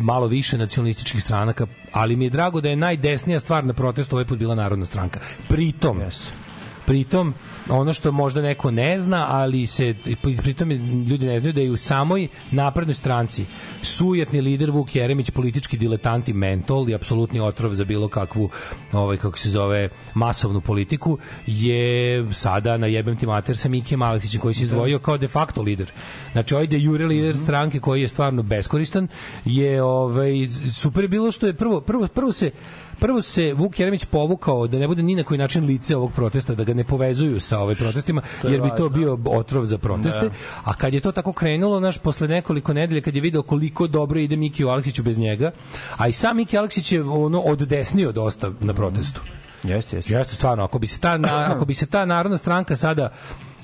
[0.00, 4.24] malo više nacionalističkih stranaka, ali mi je drago da je najdesnija stvar na protestu ovaj
[4.24, 5.20] put bila Narodna stranka.
[5.48, 6.45] Pritom, yes.
[6.86, 7.34] Pritom,
[7.68, 9.94] ono što možda neko ne zna, ali se
[10.42, 10.70] pritom
[11.10, 13.44] ljudi ne znaju da je u samoj naprednoj stranci
[13.82, 18.50] sujetni lider Vuk Jeremić politički diletant i mentol i apsolutni otrov za bilo kakvu
[18.92, 24.40] ovaj kako se zove masovnu politiku je sada na jebem ti mater sa Mikijem Aleksićem
[24.40, 25.92] koji se izdvojio kao de facto lider.
[26.32, 29.08] Znači ovaj de jure lider stranke koji je stvarno beskoristan
[29.44, 30.32] je ovaj
[30.72, 32.50] super bilo što je prvo prvo prvo se
[32.98, 36.54] prvo se Vuk Jeremić povukao da ne bude ni na koji način lice ovog protesta,
[36.54, 40.28] da ga ne povezuju sa ovaj protestima, je jer bi to bio otrov za proteste.
[40.28, 40.34] Da.
[40.64, 44.20] A kad je to tako krenulo, naš posle nekoliko nedelja kad je video koliko dobro
[44.20, 45.50] ide Miki Aleksiću bez njega,
[45.96, 49.20] a i sam Miki Aleksić je ono oddesnio dosta na protestu.
[49.62, 50.14] Jeste, jeste.
[50.14, 53.12] Jeste stvarno, ako bi se ta na, ako bi se ta narodna stranka sada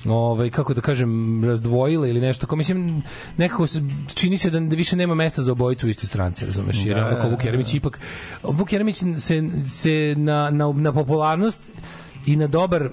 [0.05, 3.03] ovaj kako da kažem razdvojila ili nešto kao mislim
[3.37, 3.81] nekako se,
[4.13, 7.01] čini se da, da više nema mesta za obojicu u istoj stranci razumeš jer Da,
[7.01, 7.99] da, onako da, Vuk Jeremić ipak
[8.43, 11.71] Vuk Jeremić se, se na, na, na popularnost
[12.25, 12.89] i na dobar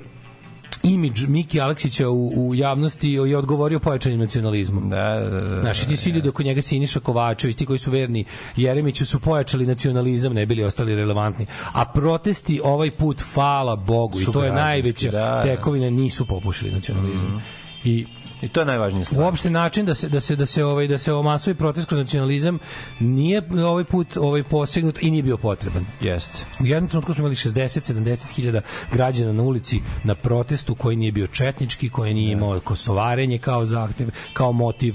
[0.82, 4.90] imidž Miki Aleksića u, u javnosti je odgovorio pojačanim nacionalizmom.
[4.90, 5.60] Da, da, da.
[5.60, 8.24] Znaš, i ti svi ljudi oko njega Siniša Kovačević, ti koji su verni
[8.56, 11.46] Jeremiću su pojačali nacionalizam, ne bili ostali relevantni.
[11.72, 15.42] A protesti ovaj put, hvala Bogu, i to je najveća da, da.
[15.42, 17.42] tekovina, nisu popušili nacionalizam.
[17.84, 18.06] I
[18.42, 19.24] I to je najvažnija stvar.
[19.24, 22.58] uopšte način da se da se da se ovaj da se omasovi protest kroz nacionalizam
[23.00, 25.86] nije ovaj put ovaj posegnut i nije bio potreban.
[26.00, 26.44] Jeste.
[26.60, 28.60] U jednom trenutku smo imali 60-70 hiljada
[28.92, 34.08] građana na ulici na protestu koji nije bio četnički, koji nije imao kosovarenje kao zahtev,
[34.32, 34.94] kao motiv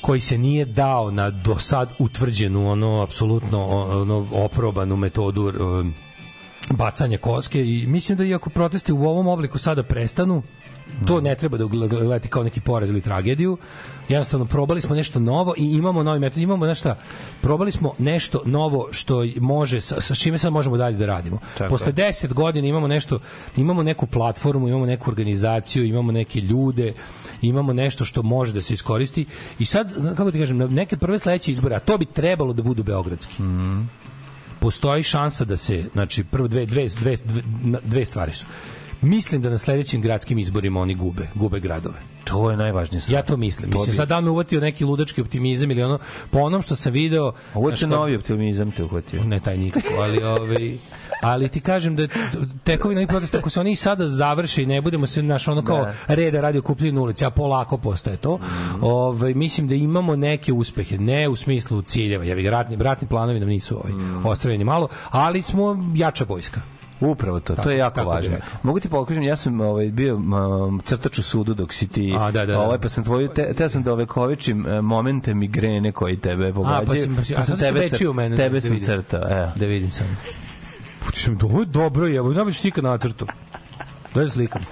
[0.00, 3.66] koji se nije dao na do sad utvrđenu ono apsolutno
[4.00, 5.94] ono oprobanu metodu um,
[6.70, 10.42] bacanja koske i mislim da iako protesti u ovom obliku sada prestanu
[11.06, 13.58] to ne treba da gledati kao neki poraz ili tragediju.
[14.08, 16.94] Jednostavno probali smo nešto novo i imamo novi metod, imamo nešto,
[17.40, 21.38] probali smo nešto novo što može sa, sa čime sad možemo dalje da radimo.
[21.58, 21.94] Tako Posle je.
[21.94, 23.18] 10 godina imamo nešto,
[23.56, 26.94] imamo neku platformu, imamo neku organizaciju, imamo neke ljude,
[27.42, 29.26] imamo nešto što može da se iskoristi
[29.58, 32.82] i sad kako ti kažem, neke prve sledeće izbore, a to bi trebalo da budu
[32.82, 33.42] beogradski.
[33.42, 33.88] Mm
[34.64, 37.42] postoji šansa da se znači prvo dve dve dve dve,
[37.84, 38.46] dve stvari su
[39.04, 41.94] mislim da na sledećim gradskim izborima oni gube gube gradove
[42.24, 43.14] To je najvažnija stvar.
[43.14, 45.98] ja to mislim To mislim bi- sad da me uvatio neki ludački optimizam ili ono
[46.30, 49.24] po onom što sam video Ovo će kao- novi optimizam te uhvatio.
[49.24, 50.76] ne taj nikako, ali ovaj
[51.22, 52.08] ali ti kažem da
[52.64, 55.62] tekovi novih protesta ako se oni i sada završe i ne budemo se naš ono
[55.62, 55.94] kao Da.
[56.08, 58.38] reda radi okupljeni ulici, a polako postaje to.
[58.80, 63.40] Ovaj mislim da imamo neke uspehe, ne u smislu ciljeva, jevi ga, ratni ratni planovi
[63.40, 63.92] nam nisu ovaj
[64.24, 66.60] ostavljeni malo, ali smo jača vojska.
[67.04, 68.36] Upravo to, to Tako- je jako tako važno.
[68.62, 72.30] Mogu ti pokažem, ja sam ovaj, bio um, crtač u sudu dok si ti, A,
[72.30, 72.60] da, da, da.
[72.60, 76.86] ovaj, pa sam tvoju, te, te sam da ovekovičim e, momente migrene koji tebe pogađaju,
[76.98, 79.50] si- pa si- a sad si tebe, veći cr- mene, tebe da sam crtao, evo.
[79.56, 80.18] Da vidim sam.
[81.06, 83.26] Pućem, ovo je dobro, je, ovo je slika na crtu.
[84.14, 84.62] Daj slikam.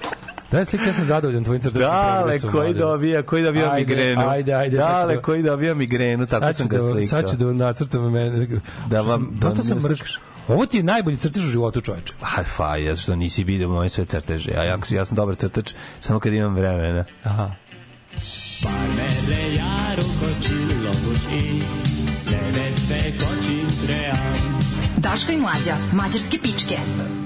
[0.50, 4.28] Daj slika, ja sam zadovoljan tvojim crtačkim Dale, koji dobija, koji dobija Ajde, migrenu.
[4.28, 4.76] Ajde, ajde.
[4.76, 7.06] Dale, da- koji dobija migrenu, tako sam ga da, slikao.
[7.08, 8.46] Sad ću da nacrtam mene.
[8.86, 10.18] Da vam- da Dosta sam ne mrš.
[10.48, 12.12] Ovo ti je najbolji crtež u životu, čoveče.
[12.20, 14.52] Pa, fa, ja što nisi vidio moje sve crteže.
[14.56, 17.04] A ja, ja sam dobar crtač samo kad imam vremena.
[17.24, 17.50] Aha.
[18.96, 21.64] Merre járok a csillagos ég,
[22.30, 24.42] nevetve kacsint reám.
[24.96, 27.21] Daško i mlađa, mađarske pičke.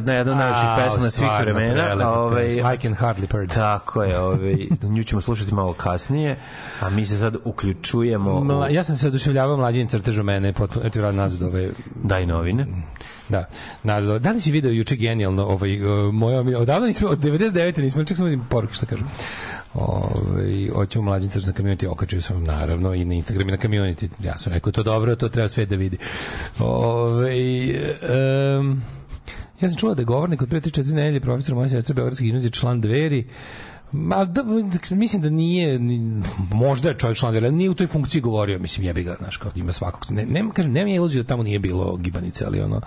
[0.00, 2.10] Najlepših Jao, pesama svih vremena.
[2.12, 2.46] Ovaj.
[2.46, 3.54] I can hardly purge.
[3.54, 4.56] Tako je, ovaj,
[4.94, 6.36] nju ćemo slušati malo kasnije,
[6.80, 8.44] a mi se sad uključujemo...
[8.44, 11.70] Mla, ja sam se oduševljavao mlađim crtežom mene, potpuno, eto nazad ove...
[11.94, 12.66] Daj novine.
[13.28, 13.44] Da,
[13.82, 14.22] nazad.
[14.22, 15.78] Da li si video juče genijalno, ovaj,
[16.12, 17.82] moja, odavno nismo, od 99.
[17.82, 19.06] nismo, čak sam vidim poruke što kažem.
[19.74, 24.08] Ovaj, hoćemo mlađim crtežom na community, okačio sam naravno i na Instagram i na community.
[24.22, 25.98] Ja sam rekao, to dobro, to treba sve da vidi.
[26.58, 27.70] Ovaj,
[28.58, 28.82] um,
[29.60, 32.50] ja sam čula da je govornik od pre 3-4 nedelje profesor moja sestra Beogradske gimnazije
[32.50, 33.26] član dveri
[33.92, 34.42] Ma, da,
[34.90, 36.22] mislim da nije, ni-
[36.52, 39.52] možda je čovjek član dveri, nije u toj funkciji govorio, mislim, jebi ga, znaš, kao
[39.54, 42.80] ima svakog, ne, ne, kažem, nema iluziju da tamo nije bilo gibanice, ali ono,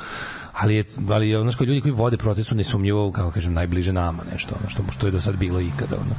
[0.54, 4.24] ali je, ali je, ono, ljudi koji vode protest su nesumnjivo, kako kažem, najbliže nama,
[4.32, 6.16] nešto, ono, što, što je do sad bilo ikada, ono.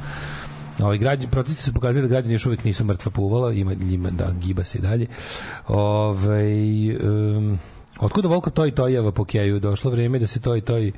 [0.79, 4.31] Ovaj građani protesti su pokazali da građani još uvek nisu mrtva puvala, ima njima da
[4.31, 5.07] giba se i dalje.
[5.67, 7.59] Ovaj um,
[8.01, 10.91] otkuda Volko toj tojeva po keju došlo vreme da se toj To je-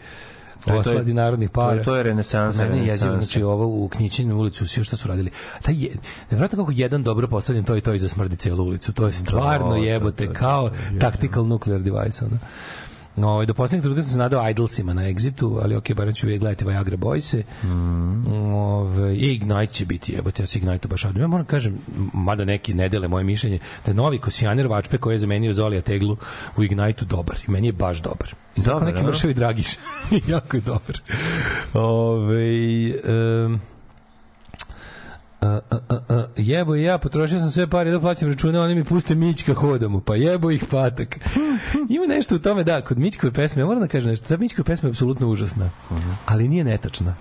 [0.69, 1.83] osladi narodnih para.
[1.83, 5.31] to je renesansa, Mene je jezivo, znači ovo u Knjićinu ulicu svi šta su radili.
[5.61, 5.91] Taj je,
[6.23, 8.93] nevjerojatno kako jedan dobro postavljen toj toj zasmrdi celu ulicu.
[8.93, 12.37] To je stvarno Da, jebote da, da, kao da, tactical nuclear device ono.
[13.15, 16.25] No, ovaj, do poslednjeg trenutka sam se nadao Idlesima na Exitu, ali ok, barem ću
[16.25, 17.43] uvijek gledati Viagra Boyse.
[17.63, 18.53] Mm.
[18.53, 21.21] Ove, I Ignite će biti, jebote, ja se Ignite baš radujem.
[21.21, 21.77] Ja moram kažem,
[22.13, 25.81] mada neki ne dele moje mišljenje, da je novi kosijaner Vačpe koji je zamenio Zolija
[25.81, 26.17] Teglu
[26.57, 27.37] u Ignite-u dobar.
[27.47, 28.33] I meni je baš dobar.
[28.55, 29.67] Dobar, neki mršavi Dragiš.
[30.27, 31.01] jako je dobar.
[31.73, 32.91] Ove,
[33.45, 33.59] um,
[35.43, 38.75] A, a, a, a, jebo i ja, potrošio sam sve pare da plaćam račune, oni
[38.75, 41.19] mi puste Mićka hodamo, pa jebo ih patak.
[41.95, 44.65] Ima nešto u tome, da, kod Mićkove pesme, ja moram da kažem nešto, ta Mićkova
[44.65, 45.69] pesma je apsolutno užasna,
[46.25, 47.15] ali nije netačna.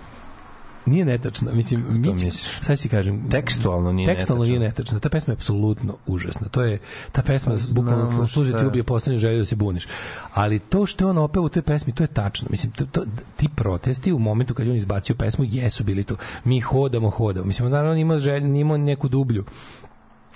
[0.85, 1.51] Nije netačna.
[1.53, 4.59] Mislim, Mić, sad si kažem, Tekstualno nije tekstualno netačna.
[4.59, 4.99] nije netačna.
[4.99, 6.47] Ta pesma je apsolutno užasna.
[6.47, 6.79] To je
[7.11, 8.67] ta pesma bukvalno znamo služi šta ti je.
[8.67, 9.87] ubije poslednju želju da se buniš.
[10.33, 12.47] Ali to što je on opeo u toj pesmi, to je tačno.
[12.51, 13.05] Mislim, to, to,
[13.35, 16.15] ti protesti u momentu kad je on izbacio pesmu jesu bili to.
[16.43, 17.45] Mi hodamo, hodamo.
[17.45, 19.45] Mislim, naravno ima želju, nije imao neku dublju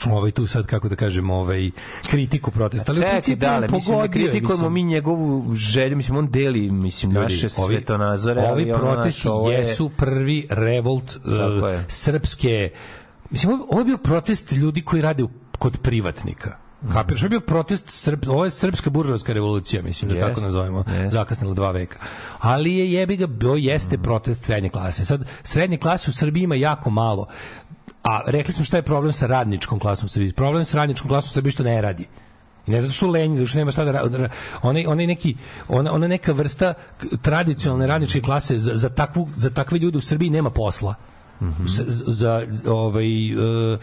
[0.06, 1.72] ovaj tu sad kako da kažem ovaj
[2.04, 4.74] kritiku protesta ali Čekaj, dale, on mislim, ne kritikujemo mislim.
[4.74, 8.42] mi njegovu želju, mislim, on deli, mislim, Ljudi, naše ovi- svetonazore.
[8.42, 11.24] Ovi ali ono, protesti znaš, ovo je- jesu prvi revolt uh,
[11.88, 12.70] srpske
[13.30, 16.58] Mislim, ovo- je bio protest ljudi koji rade u, kod privatnika.
[16.94, 17.22] Kapiraš?
[17.22, 20.84] Ovo je bio protest, Srb, ovo je srpska buržovska revolucija, mislim da Jest, tako nazovemo,
[20.90, 21.14] jest.
[21.14, 22.00] zakasnila dva veka.
[22.40, 25.06] Ali je jebi ga, bio jeste protest srednje klase.
[25.06, 27.28] Sad, srednje klase u Srbiji ima jako malo.
[28.04, 30.34] A rekli smo šta je problem sa radničkom klasom u Srbiji.
[30.34, 32.08] Problem sa radničkom klasom u Srbiji je što ne radi.
[32.68, 34.28] I ne zato što lenji, zato što nema šta da radi.
[34.62, 35.36] Onaj neki,
[35.68, 36.74] ona, ona neka vrsta
[37.22, 40.96] tradicionalne radničke klase za, za, takvu, za takve ljude u Srbiji nema posla.
[41.66, 43.80] Za, za ovaj uh,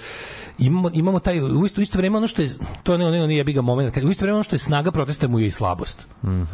[0.58, 2.48] imamo imamo taj u isto isto vreme ono što je
[2.82, 5.28] to ne ono je biga moment kad u isto vreme ono što je snaga protesta
[5.28, 6.06] mu je i slabost.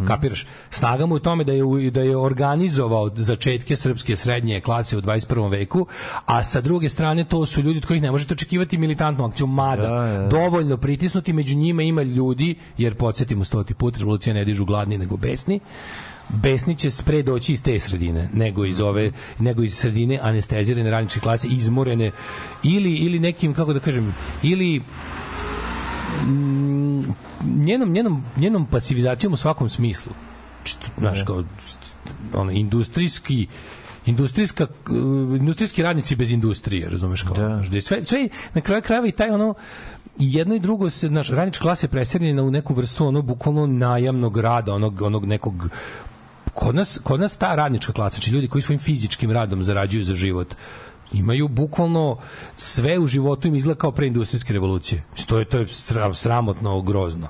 [0.06, 0.46] Kapiraš?
[0.70, 5.00] Snaga mu je u tome da je da je organizovao začetke srpske srednje klase u
[5.00, 5.50] 21.
[5.50, 5.86] veku,
[6.26, 9.88] a sa druge strane to su ljudi od kojih ne možete očekivati militantnu akciju mada.
[9.88, 10.26] Da, da, da.
[10.26, 15.16] Dovoljno pritisnuti među njima ima ljudi jer podsjetimo stoti put revolucija ne dižu gladni nego
[15.16, 15.60] besni
[16.42, 21.20] besni će spre doći iz te sredine, nego iz ove, nego iz sredine anestezirane radničke
[21.20, 22.10] klase, izmorene,
[22.62, 24.82] ili, ili nekim, kako da kažem, ili
[26.26, 27.00] mm,
[27.56, 30.12] njenom, njenom, njenom pasivizacijom u svakom smislu.
[30.98, 31.44] Znaš, kao,
[32.34, 33.46] ono, industrijski,
[34.06, 34.96] industrijska uh,
[35.40, 37.36] industrijski radnici bez industrije, razumeš kao.
[37.36, 37.80] Da.
[37.80, 39.54] Sve sve na kraju krajeva i taj ono
[40.18, 43.66] i jedno i drugo se naš radnička klasa je preseljena u neku vrstu ono bukvalno
[43.66, 45.68] najamnog rada, onog onog nekog
[46.54, 50.14] kod nas, kod nas ta radnička klasa, znači ljudi koji svojim fizičkim radom zarađuju za
[50.14, 50.54] život,
[51.12, 52.18] imaju bukvalno
[52.56, 55.02] sve u životu im izgleda kao pre industrijske revolucije.
[55.26, 57.28] To je, to je sra- sramotno grozno.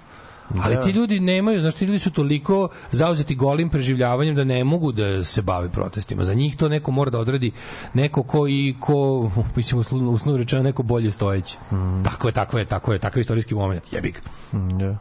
[0.59, 0.81] Ali Da.
[0.81, 5.24] ti ljudi nemaju, znači ti ljudi su toliko zauzeti golim preživljavanjem da ne mogu da
[5.24, 6.24] se bave protestima.
[6.24, 7.52] Za njih to neko mora da odradi
[7.94, 11.56] neko ko i ko, mislim, uslovno, uslovno rečeno, neko bolje stojeći.
[12.05, 13.93] Tako je, tako je, tako je, takav je istorijski moment.
[13.93, 14.20] Jebi ga.
[14.52, 14.97] Da.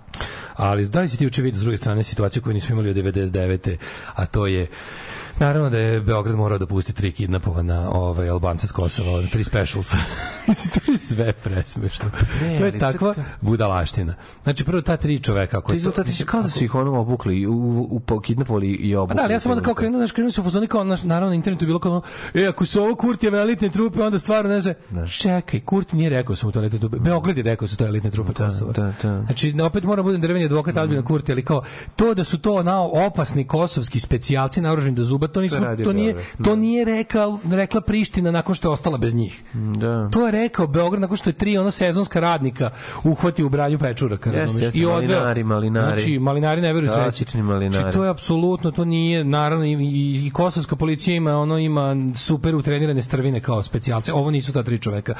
[0.55, 2.95] Ali da li si ti uče vidio s druge strane situaciju koju nismo imali od
[2.95, 3.77] 99.
[4.15, 4.67] a to je
[5.39, 9.93] Naravno da je Beograd morao da pusti tri kidnapovana ovaj, Albanca s Kosova, tri specials.
[10.85, 12.05] To je sve presmešno.
[12.41, 14.13] Ne, to je takva to- budalaština.
[14.43, 15.57] Znači, prvo ta tri čoveka.
[15.57, 18.95] To Koji izgleda ti kao da su ih ono obukli, u, u, u, kidnapovali i
[18.95, 19.15] obukli.
[19.15, 21.03] Pa da, ali ja sam onda kao krenuo, znaš, krenuo su u fazoni kao, naš,
[21.03, 22.01] naravno, na internetu je bilo kao,
[22.33, 24.75] e, ako su ovo Kurtijeve elitne trupe, onda stvarno ne znam,
[25.19, 27.77] čekaj, Kurti nije rekao da su mu to elitne trupe, Beograd je rekao da su
[27.77, 28.71] to elitne trupe Kosova.
[28.71, 29.21] da, da.
[29.21, 31.61] Znači, opet moram budem drveni advokat Albina Kurti, ali kao,
[31.95, 35.93] to da su to na opasni kosovski specijalci naoruženi do zuba, to nisu To to
[35.93, 39.43] nije Beograd, to nije rekao rekla Priština nakon što je ostala bez njih.
[39.53, 40.09] Da.
[40.11, 42.69] To je rekao Beograd nakon što je tri ono sezonska radnika
[43.03, 44.65] uhvatio u branju pečuraka, razumeš?
[44.73, 45.09] I odveo.
[45.19, 45.99] malinari, malinari.
[45.99, 47.03] Znači, malinari ne veruju sreći.
[47.03, 47.81] Klasični malinari.
[47.81, 51.95] Znači, to je apsolutno, to nije, naravno, i, i, i kosovska policija ima, ono, ima
[52.15, 54.13] super utrenirane strvine kao specijalce.
[54.13, 55.13] Ovo nisu ta tri čoveka.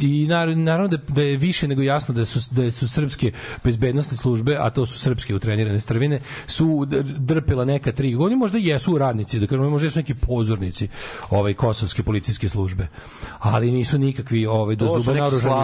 [0.00, 3.32] I nar- naravno da, da je više nego jasno da su, da su srpske
[3.64, 8.58] bezbednostne službe, a to su srpske utrenirane strvine, su d- drpela neka tri godine, možda
[8.58, 10.88] jesu radnici, da kažemo, možda jesu neki pozornici
[11.30, 12.88] ovaj kosovske policijske službe.
[13.38, 15.54] Ali nisu nikakvi ovaj do su zuba naoružani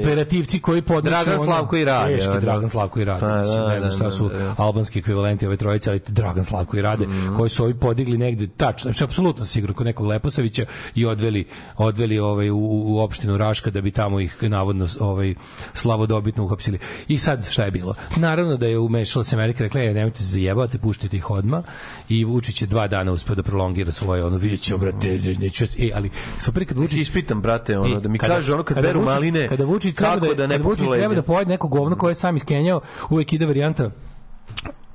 [0.00, 2.40] operativci koji podmeću Dragan Slavko i Rade, Teški.
[2.40, 3.20] Dragan Slavko i Rade.
[3.20, 4.54] Pa, mislim, da, ne znam da, šta da, su da.
[4.56, 7.36] albanski ekvivalenti ove trojice, ali Dragan Slavko i Rade, Mhm.
[7.36, 10.64] koji su ovi podigli negde tačno, znači apsolutno sigurno kod nekog Leposavića
[10.94, 11.44] i odveli
[11.76, 15.34] odveli ovaj u, u opštinu Raška da bi tamo ih navodno ovaj
[15.74, 16.78] slavodobitno uhapsili.
[17.08, 17.94] I sad šta je bilo?
[18.16, 21.62] Naravno da je umešala se Amerika rekla je nemojte se zajebavati, puštite ih odma
[22.08, 25.08] i Vučić je dva dana uspeo da prolongira svoje ono videćemo brate
[25.38, 28.62] neću e ali super kad Vučić ispitam brate ono I da mi kada- kaže ono
[28.62, 31.68] kad kada beru maline kada Vučić treba da, da ne Vučić treba da pojede neko
[31.68, 32.80] govno koje je sam iskenjao,
[33.10, 33.90] uvek ide varijanta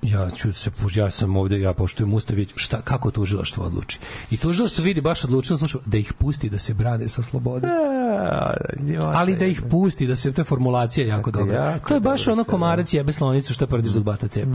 [0.03, 3.99] ja ću se ja sam ovde ja poštujem ustav šta kako tužilaštvo odluči.
[4.31, 7.67] I tužilaštvo vidi baš odlučilo slušaj da ih pusti da se brane sa slobode.
[9.13, 11.65] Ali da ih pusti da se ta formulacija je jako dobra.
[11.65, 14.47] jako to je baš ono komarac jebe slonicu što prdiš da bata cep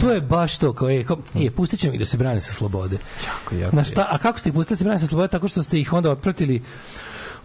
[0.00, 2.52] to je baš to kao je kao e pustit ćemo ih da se brane sa
[2.52, 2.98] slobode.
[3.26, 5.28] Jako jako na šta, a kako ste ih pustili da se brane sa slobode?
[5.28, 6.62] Tako što ste ih onda otpratili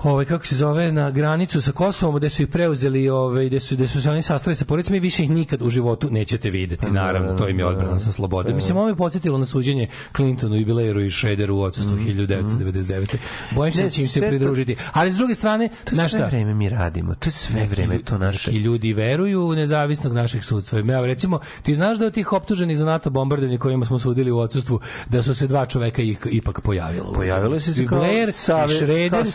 [0.04, 3.76] ovaj kako se zove na granicu sa Kosovom gde su ih preuzeli ovaj gde su
[3.76, 6.92] gde su se oni sastali sa porodicama i više ih nikad u životu nećete videti
[6.92, 10.66] naravno to im je odbrana sa slobode mislim ovo me podsjetilo na suđenje Clintonu i
[10.66, 13.18] Blairu i Schroederu u odsustvu 1999
[13.52, 16.54] bojim se da će im se pridružiti ali s druge strane To sve šta vreme
[16.54, 17.16] mi radimo.
[17.16, 18.52] To je sve vreme to naše.
[18.52, 20.80] i ljudi veruju u nezavisnog našeg sudstva.
[20.80, 24.40] Ja, recimo, ti znaš da od tih optuženih za NATO bombardovanje kojima smo sudili u
[24.40, 24.80] odsustvu,
[25.10, 26.02] da su se dva čoveka
[26.32, 27.14] ipak pojavilo.
[27.14, 29.26] Pojavili su se kao Blair, save- i kao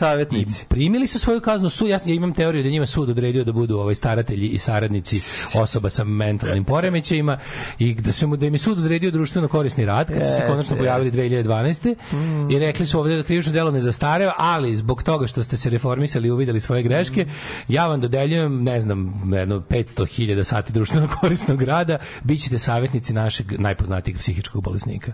[0.57, 0.63] savjetnici.
[0.63, 1.71] i primili su svoju kaznu.
[1.71, 5.21] Su, ja, ja imam teoriju da njima sud odredio da budu ovaj staratelji i saradnici
[5.55, 7.39] osoba sa mentalnim poremećajima
[7.79, 10.43] i da su mu da im je sud odredio društveno korisni rad kad su se
[10.49, 11.95] konačno pojavili 2012.
[12.51, 15.71] i rekli su ovde da krivično delo ne zastareva, ali zbog toga što ste se
[15.71, 17.27] reformisali i uvideli svoje greške,
[17.69, 18.99] ja vam dodeljujem, ne znam,
[19.35, 25.13] jedno 500.000 sati društveno korisnog rada, bit ćete savjetnici našeg najpoznatijeg psihičkog bolesnika.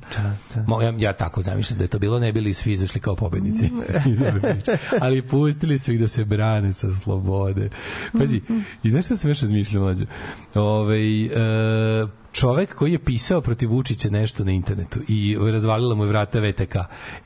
[0.56, 3.70] Mo- Ja, ja tako zamišljam da je to bilo, ne bili svi izašli kao pobednici.
[5.00, 7.70] Ali pustili su ih da se brane sa slobode.
[8.18, 8.40] Pazi,
[8.82, 10.04] i znaš šta sam još razmišljao, mlađo?
[10.54, 11.30] Ove, e,
[12.32, 16.76] čovek koji je pisao protiv Vučića nešto na internetu i razvalila mu je vrata VTK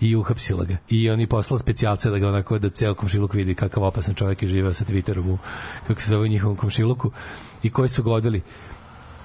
[0.00, 0.76] i uhapsila ga.
[0.90, 4.42] I on je poslao specijalce da ga onako da ceo komšiluk vidi kakav opasan čovek
[4.42, 5.38] je živeo sa Twitterom u,
[5.86, 7.10] kako se zove njihovom komšiluku
[7.62, 8.42] i koji su ga odveli.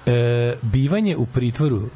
[0.06, 1.88] E, bivanje u pritvoru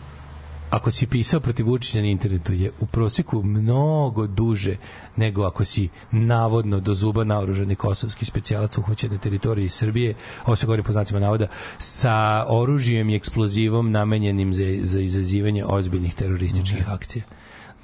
[0.77, 4.77] ako si pisao protiv Vučića na internetu je u proseku mnogo duže
[5.17, 10.15] nego ako si navodno do zuba naoružani kosovski specijalac uhvaćen na teritoriji Srbije,
[10.47, 11.47] ovo se govori po znacima navoda,
[11.79, 17.25] sa oružjem i eksplozivom namenjenim za, za izazivanje ozbiljnih terorističkih akcija.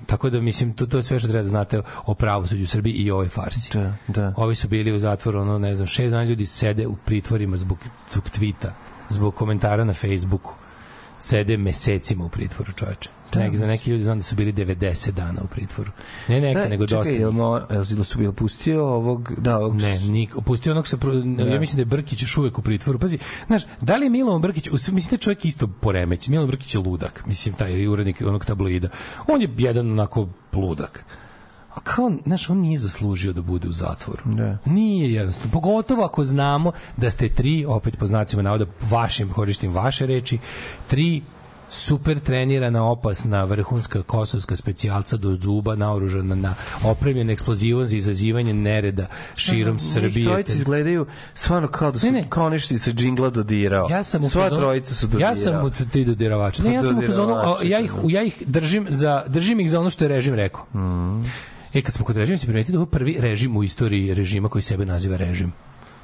[0.06, 2.92] Tako da mislim to to je sve što treba da znate o pravosuđu u Srbiji
[2.92, 3.70] i ovoj farsi.
[3.72, 4.34] Da, da.
[4.36, 7.78] Ovi su bili u zatvoru, ono ne znam, šest dana ljudi sede u pritvorima zbog
[8.10, 8.74] zbog tvita,
[9.08, 10.61] zbog komentara na Facebooku.
[11.22, 13.10] Sede mesecima u pritvoru, čoveče.
[13.34, 15.90] Neki, za neki ljudi znam da su bili 90 dana u pritvoru.
[16.28, 17.14] Ne neka, Šta nego čekaj, dosta.
[17.14, 21.12] jel mo- jel su bili pustio ovog, da, ovog, Ne, nik, pustio onog sa, pro-
[21.44, 22.98] ja mislim da je Brkić još uvek u pritvoru.
[22.98, 26.28] Pazi, znaš, da li je Milovan Brkić, mislim da je čovjek isto poremeć.
[26.28, 28.88] Milovan Brkić je ludak, mislim, taj urednik onog tabloida.
[29.28, 31.04] On je jedan onako ludak.
[31.74, 34.22] A kao, znaš, on nije zaslužio da bude u zatvoru.
[34.26, 34.58] Da.
[34.64, 35.52] Nije jednostavno.
[35.52, 40.38] Pogotovo ako znamo da ste tri, opet po znacima navoda, vašim, koristim vaše reči,
[40.86, 41.22] tri
[41.70, 46.54] super trenirana, opasna, vrhunska kosovska specijalca do zuba, naoružana na
[46.84, 50.26] opremljen eksplozivom za izazivanje nereda širom Srbije.
[50.26, 52.26] Trojice izgledaju stvarno kao da su, Ne, ne.
[52.28, 53.88] kao nešto se džingla dodirao.
[53.90, 55.30] Ja sam u Sva fazonu- trojica su dodirao.
[55.30, 56.62] Ja sam od ti dodiravača.
[56.62, 59.90] Ne, ja sam u fazonu, ja ih, ja ih držim za držim ih za ono
[59.90, 60.64] što je režim rekao.
[60.74, 61.22] Mm.
[61.74, 64.62] E kad smo kod režima se primetili da ovo prvi režim u istoriji režima koji
[64.62, 65.52] sebe naziva režim.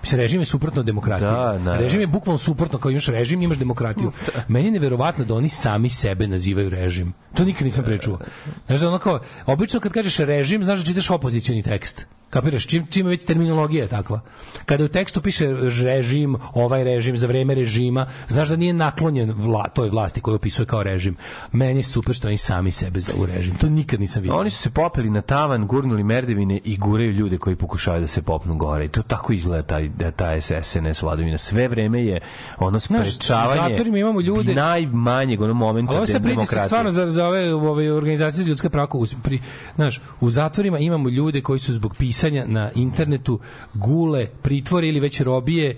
[0.02, 1.28] Mislim, režim je suprotno demokratiji.
[1.28, 1.76] Da, da.
[1.76, 4.12] Režim je bukvalno suprotno, kao imaš režim, imaš demokratiju.
[4.48, 7.12] Meni je neverovatno da oni sami sebe nazivaju režim.
[7.34, 8.18] To nikad nisam prečuo.
[8.66, 12.06] Znaš da ono kao, obično kad kažeš režim, znaš da čitaš opozicioni tekst.
[12.30, 14.20] Kapiraš, čim, čim je već terminologija je takva.
[14.66, 15.46] Kada u tekstu piše
[15.84, 20.66] režim, ovaj režim, za vreme režima, znaš da nije naklonjen vla, toj vlasti koju opisuje
[20.66, 21.16] kao režim.
[21.52, 23.56] Meni je super što oni sami sebe zovu režim.
[23.56, 24.38] To nikad nisam vidio.
[24.38, 28.22] Oni su se popeli na tavan, gurnuli merdevine i guraju ljude koji pokušavaju da se
[28.22, 28.84] popnu gore.
[28.84, 31.38] I to tako izgleda taj, da taj SNS vladavina.
[31.38, 32.20] Sve vreme je
[32.58, 37.54] ono sprečavanje zatvorima imamo ljude- najmanjeg ono momenta ovo se pritisak stvarno za, za ove,
[37.54, 38.88] ove organizacije za ljudska prava.
[39.22, 39.40] Pri,
[39.74, 43.38] znaš, u zatvorima imamo ljude koji su zbog pisanja na internetu
[43.74, 45.76] gule, pritvore ili već robije.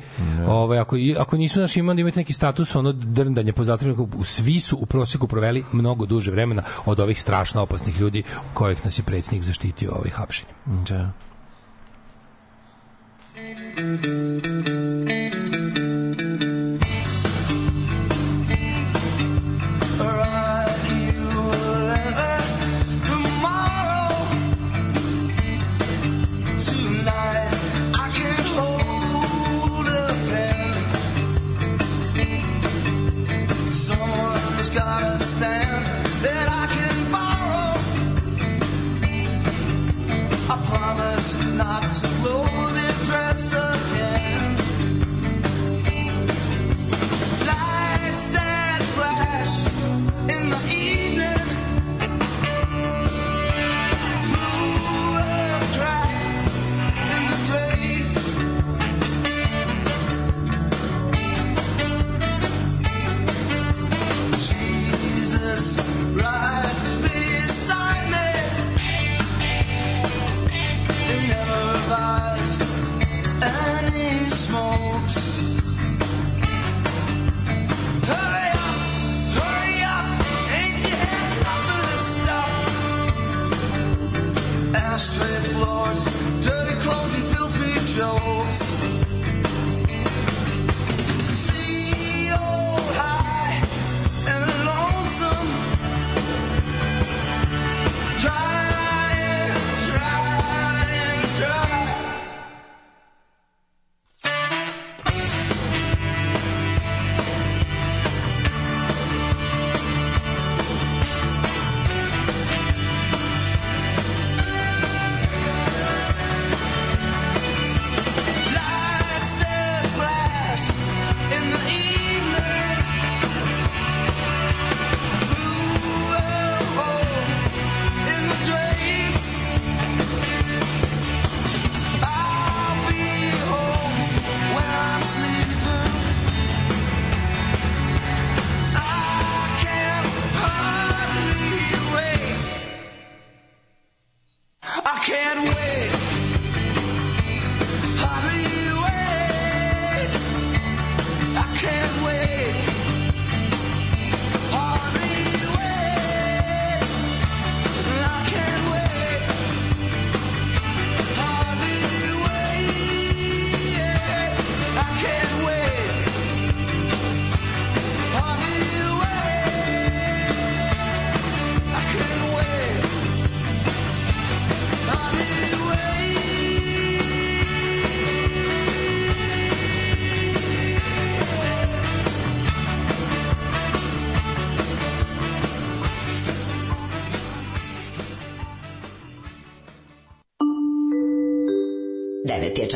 [0.49, 4.25] Ovaj, ako, ako nisu naši imali da imate neki status ono drndanje po zatvorima, u-
[4.25, 8.23] svi su u proseku proveli mnogo duže vremena od ovih strašno opasnih ljudi
[8.55, 10.55] kojih nas je predsjednik zaštitio ovaj hapšenjem.
[10.89, 11.11] Da.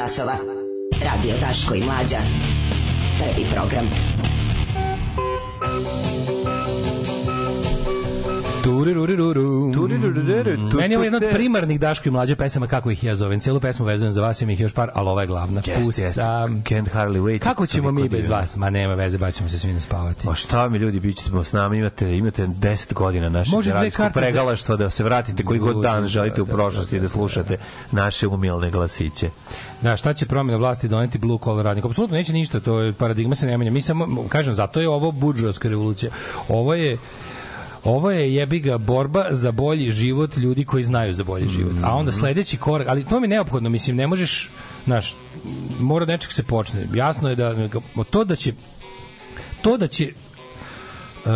[0.04, 0.43] Časova.
[11.64, 13.40] Primarnih Daško i mlađe pesama kako ih ja zovem.
[13.40, 15.60] Cijelu pesmu vezujem za vas, ima ih još par, ali ova je glavna.
[15.66, 16.04] Jeste, jeste.
[16.04, 16.62] Pusam.
[16.62, 17.38] Can't hardly wait.
[17.38, 18.36] Kako ćemo mi bez divno.
[18.36, 18.56] vas?
[18.56, 20.26] Ma nema veze, baš ćemo se svi naspavati.
[20.26, 24.06] Pa šta mi ljudi, bit ćemo s nama, imate, imate 10 godina našeg Može radijskog
[24.06, 27.00] za- pregalaštva da se vratite koji god dan Ljudi, želite u da, da, prošlosti da,
[27.00, 27.56] da da, slušate
[27.92, 29.30] naše umilne glasiće.
[29.82, 31.88] Da, šta će promjena vlasti doneti blue collar radnika?
[31.88, 33.70] Apsolutno neće ništa, to je paradigma se ne menja.
[33.70, 36.12] Mi samo, kažem, zato je ovo buržovska revolucija.
[36.48, 36.98] Ovo je
[37.84, 41.74] Ovo je jebiga borba za bolji život ljudi koji znaju za bolji život.
[41.82, 44.50] A onda sledeći korak, ali to mi je neophodno, mislim, ne možeš,
[44.84, 45.16] znaš,
[45.80, 46.88] mora nečeg se počne.
[46.94, 47.68] Jasno je da
[48.10, 48.52] to da će
[49.62, 50.12] to da će
[51.24, 51.30] uh,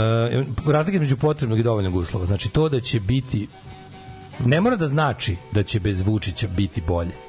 [0.67, 2.27] razlika između potrebnog i dovoljnog uslova.
[2.27, 3.49] Znači to da će biti
[4.45, 7.28] ne mora da znači da će bez Vučića biti bolje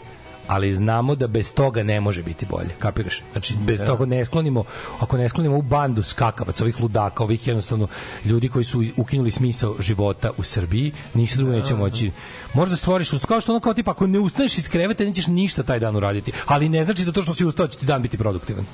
[0.49, 3.21] ali znamo da bez toga ne može biti bolje, kapiraš?
[3.31, 3.85] Znači, bez Da.
[3.85, 4.63] toga ne sklonimo,
[4.99, 7.87] ako ne sklonimo u bandu skakavaca, ovih ludaka, ovih jednostavno
[8.25, 12.11] ljudi koji su ukinuli smisao života u Srbiji, ništa drugo neće moći.
[12.53, 15.79] Možda stvoriš, kao što ono kao tipa, ako ne ustaneš iz kreveta, nećeš ništa taj
[15.79, 18.65] dan uraditi, ali ne znači da to što si ustao će ti dan biti produktivan.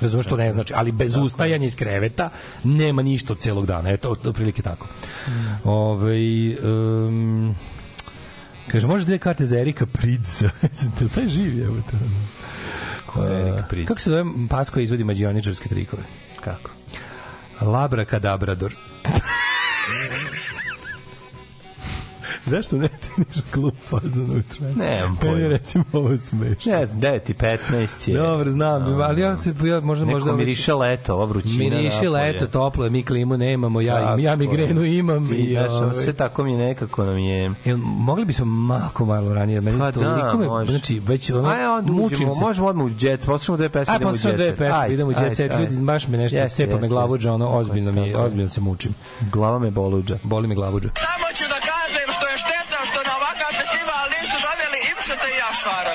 [0.00, 2.30] Razumeš što ne znači, ali bez ustajanja iz kreveta
[2.64, 3.90] nema ništa od celog dana.
[3.90, 4.86] Eto, otprilike tako.
[5.64, 7.54] Ovaj um,
[8.70, 10.50] kaže, može dve karte za Erika Pridza.
[11.00, 11.96] Da taj živi, evo to.
[13.06, 13.88] Ko je Erika Pridz?
[13.88, 16.02] Kako se zove pas koji izvodi mađioničarske trikove?
[16.44, 16.70] Kako?
[17.60, 18.74] Labra kadabrador.
[22.46, 24.66] Zašto ne ceniš klub fazon utra?
[24.76, 26.72] Nemam Meni je recimo ovo smešno.
[26.72, 28.18] Ne znam, 9 i 15 je.
[28.18, 31.58] Dobro, znam, ali ja se ja možda Neko možda miriše leto, ova vrućina.
[31.58, 35.70] Miriše leto, toplo, je, mi klimu nemamo, ja, Tako ja migrenu imam Ti, i znaš,
[35.70, 37.52] ovaj, sve tako mi je nekako nam je...
[37.64, 40.70] Jel, mogli bismo malko malo ranije, meni Pa toliko da, me, može.
[40.70, 42.40] znači već ono, Ajde, onda mučim uđemo, se.
[42.40, 45.10] možemo odmah u jet, poslušamo dve pesme, Aj, idemo u posle jet dve pesme, idemo
[45.10, 48.60] u ajde, set, ljudi, baš me nešto cepa me glavuđa, ono, ozbiljno mi, ozbiljno se
[48.60, 48.94] mučim.
[49.32, 50.18] Glava me boluđa.
[50.22, 50.88] Boli me glavuđa.
[55.62, 55.94] Brothers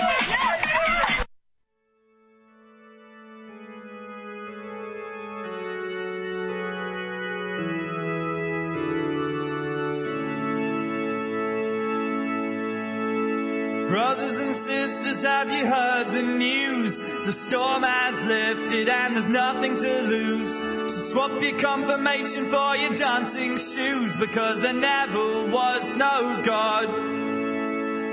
[14.40, 17.02] and sisters, have you heard the news?
[17.02, 20.58] The storm has lifted and there's nothing to lose.
[20.94, 27.17] So swap your confirmation for your dancing shoes because there never was no God.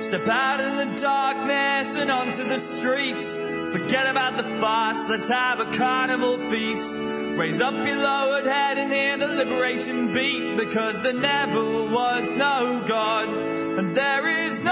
[0.05, 3.37] Step out of the darkness and onto the streets.
[3.37, 6.95] Forget about the fast, let's have a carnival feast.
[6.95, 12.85] Raise up your lowered head and hear the liberation beat because there never was no
[12.87, 13.31] God.
[13.79, 14.71] And there is no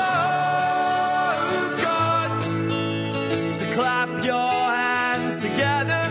[1.80, 2.44] God.
[3.50, 6.01] So clap your hands together.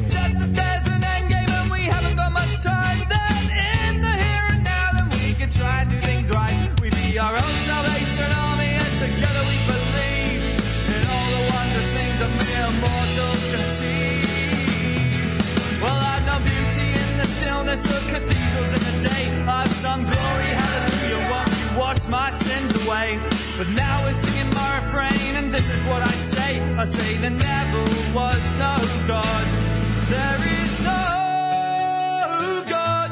[0.00, 4.08] We that there's an end game and we haven't got much time, then in the
[4.08, 6.56] here and now, then we can try and do things right.
[6.80, 10.40] We be our own salvation army, and together we believe
[10.88, 15.84] in all the wondrous things that mere mortals can achieve.
[15.84, 19.28] Well, I've known beauty in the stillness of cathedrals in the day.
[19.52, 23.20] I've sung glory, hallelujah, won't you wash my sins away?
[23.60, 26.56] But now we're singing my refrain, and this is what I say.
[26.80, 27.84] I say there never
[28.16, 29.69] was no God.
[30.10, 33.10] There is no God.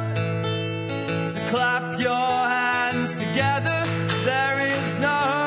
[1.29, 3.81] So clap your hands together.
[4.25, 5.38] There is no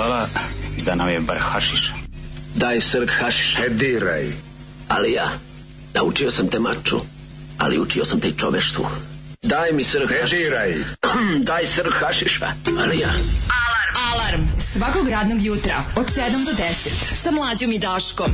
[0.00, 0.26] Hvala
[0.84, 1.92] da nam je bar hašiša.
[2.54, 3.56] Daj srk hašiš.
[3.58, 4.26] E, diraj.
[4.88, 5.30] Ali ja,
[5.94, 7.00] naučio sam te maču,
[7.58, 8.86] ali učio sam te i čoveštvu.
[9.42, 10.36] Daj mi srk hašiša.
[10.36, 10.74] E, diraj.
[11.50, 12.52] Daj srk hašiša.
[12.84, 13.12] Ali ja.
[14.12, 16.62] Alarm svakog radnog jutra od 7 do 10
[17.22, 18.30] sa mlađom i Daškom.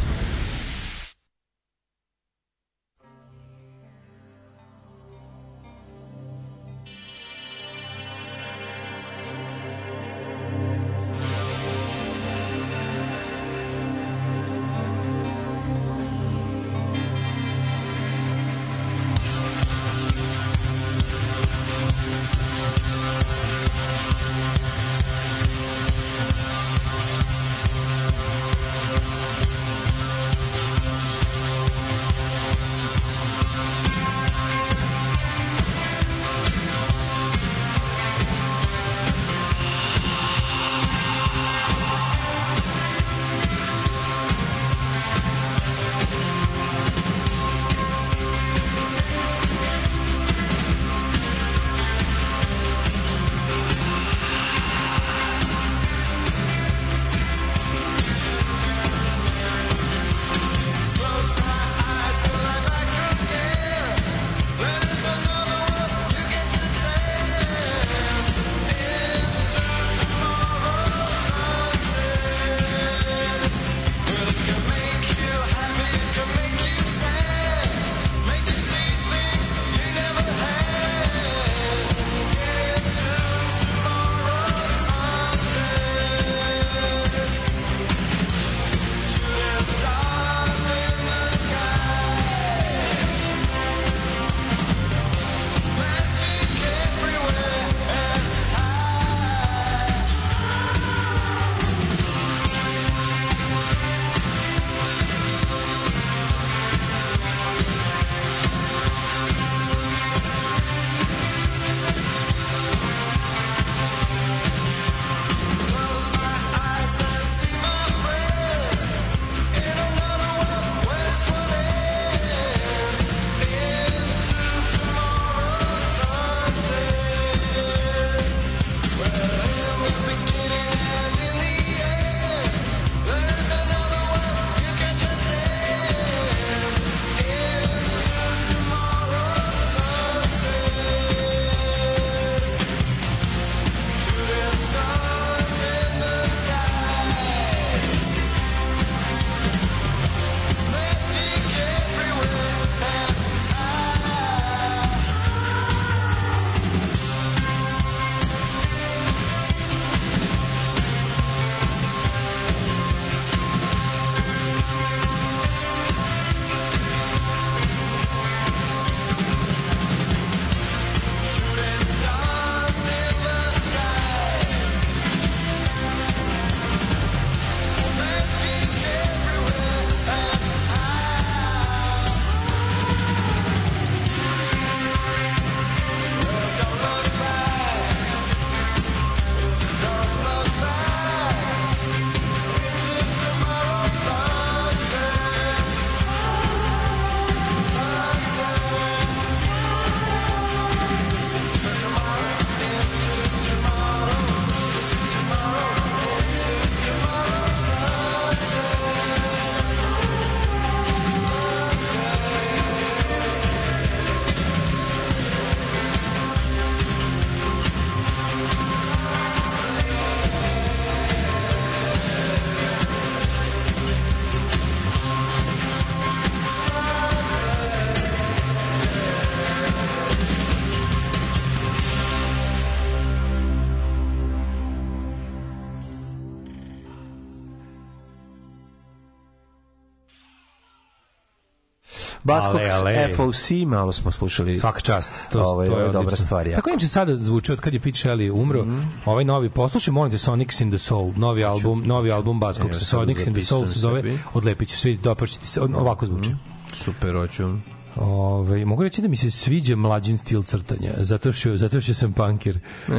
[242.48, 243.14] Baskog Ale, ale.
[243.16, 244.56] FOC, malo smo slušali.
[244.56, 245.28] Svaka čast.
[245.30, 246.56] To, Ovo je- to je je dobra stvar, jako.
[246.56, 248.62] Tako inače sada zvuči od kad je Pete Shelley umro.
[248.62, 248.80] Mhm.
[249.04, 252.84] Ovaj novi poslušaj, molim te Sonics in the Soul, novi album, novi album Baskog se
[252.84, 254.00] Sonics in the Soul se zove.
[254.00, 254.18] sebi.
[254.34, 255.60] Odlepit će svi dopačiti se.
[255.62, 256.30] Ovako zvuči.
[256.74, 257.75] Super, hoću.
[257.96, 262.12] Ove, mogu reći da mi se sviđa mlađin stil crtanja, zato što, zato što sam
[262.12, 262.58] pankir.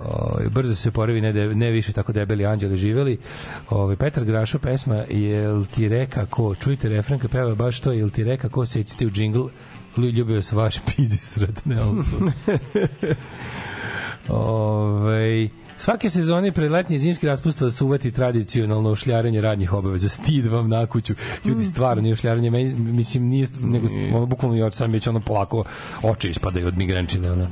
[0.00, 3.18] Ove, brzo se poravi, ne, de, ne više tako debeli anđeli živeli.
[3.70, 8.24] Ove, Petar Grašo pesma, jel ti reka ko, čujte refrenka peva baš to, jel ti
[8.24, 9.42] reka ko secite u džingl,
[9.96, 12.32] ljubio se vaš pizi sred Nelson.
[14.28, 15.48] Ove,
[15.78, 20.08] Svake sezone pred letnji i zimski raspust su uveti tradicionalno ušljarenje radnjih obaveza.
[20.08, 21.14] Stid vam na kuću.
[21.44, 22.50] Ljudi, stvarno nije ušljarenje.
[22.50, 25.64] Meni, mislim, nije, nego, ono, bukvalno oči, sam već ono polako
[26.02, 27.32] oči ispadaju od migrenčine.
[27.32, 27.48] Ono.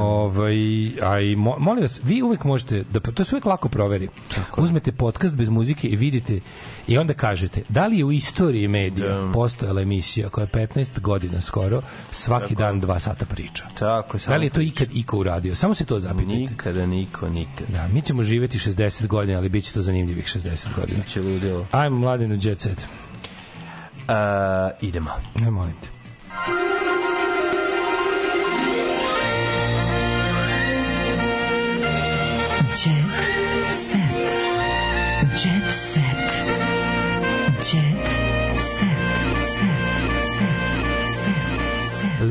[0.00, 0.54] Ovaj,
[1.02, 4.08] a i mo, molim vas, vi uvek možete, da, to se uvek lako proveri.
[4.56, 6.40] Uzmete podcast bez muzike i vidite
[6.86, 11.40] i onda kažete, da li je u istoriji medija postojala emisija koja je 15 godina
[11.40, 13.64] skoro, svaki dan dva sata priča.
[13.78, 15.54] Tako, Da li je to ikad iko uradio?
[15.54, 16.32] Samo se to zapitajte.
[16.32, 17.66] Nikada, niko, nikad.
[17.68, 20.98] Da, mi ćemo živeti 60 godina, ali bit će to zanimljivih 60 godina.
[20.98, 21.66] Biće ludilo.
[21.72, 22.78] Ajmo mladinu jet set.
[22.78, 24.14] Uh,
[24.80, 25.10] idemo.
[25.34, 25.88] Ne molim te.
[32.84, 33.06] Jet
[33.68, 34.30] set.
[35.44, 35.81] Jet set.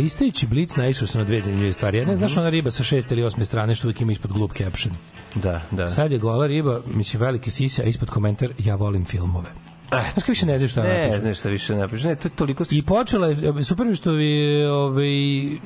[0.01, 1.97] Listajući Blic naišao sam na dve zanimljive stvari.
[1.97, 4.51] Jedna je, znaš, ona riba sa šeste ili osme strane što uvijek ima ispod glup
[4.57, 4.95] caption.
[5.35, 5.88] Da, da.
[5.88, 9.49] Sad je gola riba, mislim, velike sise, a ispod komentar, ja volim filmove.
[9.89, 11.19] Znaš kako više ne znaš šta Ne, napiše?
[11.19, 12.07] znaš šta više napiše.
[12.07, 12.63] Ne, to je toliko...
[12.71, 15.09] I počela je, super mi što je, ovaj,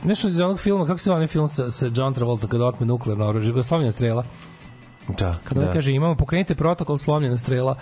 [0.04, 2.86] nešto iz onog filma, kako se zove onaj film sa, sa John Travolta kada otme
[2.86, 4.26] nuklearno oružje, Slomljena strela.
[5.08, 5.74] Da, Kada on da.
[5.74, 7.76] kaže imamo pokrenite protokol slomljena strela,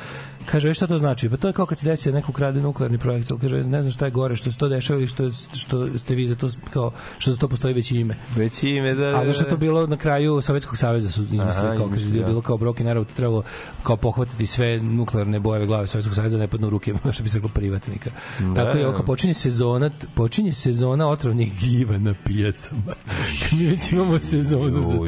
[0.45, 1.29] kaže "E, šta to znači?
[1.29, 3.91] Pa to je kao kad se desi da neko ukrade nuklearni projektil, kaže ne znam
[3.91, 6.91] šta je gore, što se to dešava ili što što ste vi za to kao
[7.17, 8.15] što za to postoji već ime.
[8.35, 9.55] Već ime, da, da, A zašto to da.
[9.57, 13.05] bilo na kraju Sovjetskog saveza su izmislili Aha, kao kaže je bilo kao Broken Arrow,
[13.05, 13.43] to trebalo
[13.83, 17.37] kao pohvatiti sve nuklearne bojeve glave Sovjetskog saveza ne padnu u ruke što bi se
[17.37, 18.09] reklo privatnika.
[18.39, 18.89] Da, Tako je da.
[18.89, 22.93] oko počinje sezona počinje sezona otrovnih gljiva na pijacama.
[23.59, 25.05] Mi već imamo sezonu za to.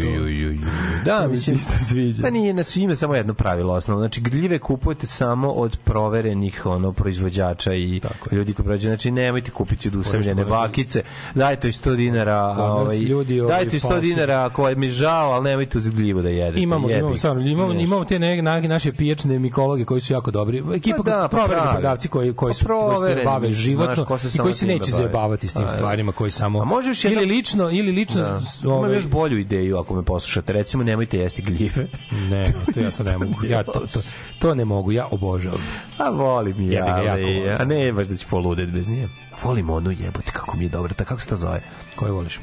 [1.06, 1.74] Da, mislim, isto
[2.08, 2.22] sviđa.
[2.22, 4.02] Pa nije, znači ima samo jedno pravilo osnovno.
[4.02, 8.02] Znači, gljive kupujete samo od proverenih ono, proizvođača i
[8.32, 8.88] ljudi koji prođe.
[8.88, 11.04] Znači, nemojte kupiti od usamljene bakice.
[11.36, 12.42] Dajte i 100 dinara.
[12.42, 15.90] Ovaj, ljudi, ovaj, dajte i 100 falsu- dinara ako je mi žao, ali nemojte uz
[15.90, 16.62] gljivu da jedete.
[16.62, 17.84] Imamo, Jebi imamo, stvarno, imamo, Nešto.
[17.84, 20.64] imamo te neke nage naše pijačne mikologe koji su jako dobri.
[20.74, 21.74] Ekipa Pa da, pa provereni pravi.
[21.74, 24.66] prodavci koji koji Pa su koji se bave znaš, životno ko se i koji se
[24.68, 25.04] neće bavi.
[25.04, 25.70] zabavati s tim da.
[25.70, 28.70] stvarima koji samo A možeš ili lično ili lično Da.
[28.70, 30.54] ovaj, još bolju ideju ako me poslušate.
[30.54, 31.88] Recimo, nemojte jesti gljive.
[32.30, 33.46] Ne, to ja sad ne mogu.
[33.46, 34.00] Ja to, to,
[34.40, 35.62] to ne mogu, ja obožavam.
[35.98, 39.10] A volim ja, ga, jako ali, a ne baš da ću poludet bez nje.
[39.44, 40.94] Volim onu jebote, kako mi je dobra.
[40.94, 41.62] Ta, kako se to zove?
[41.96, 42.40] Koje voliš?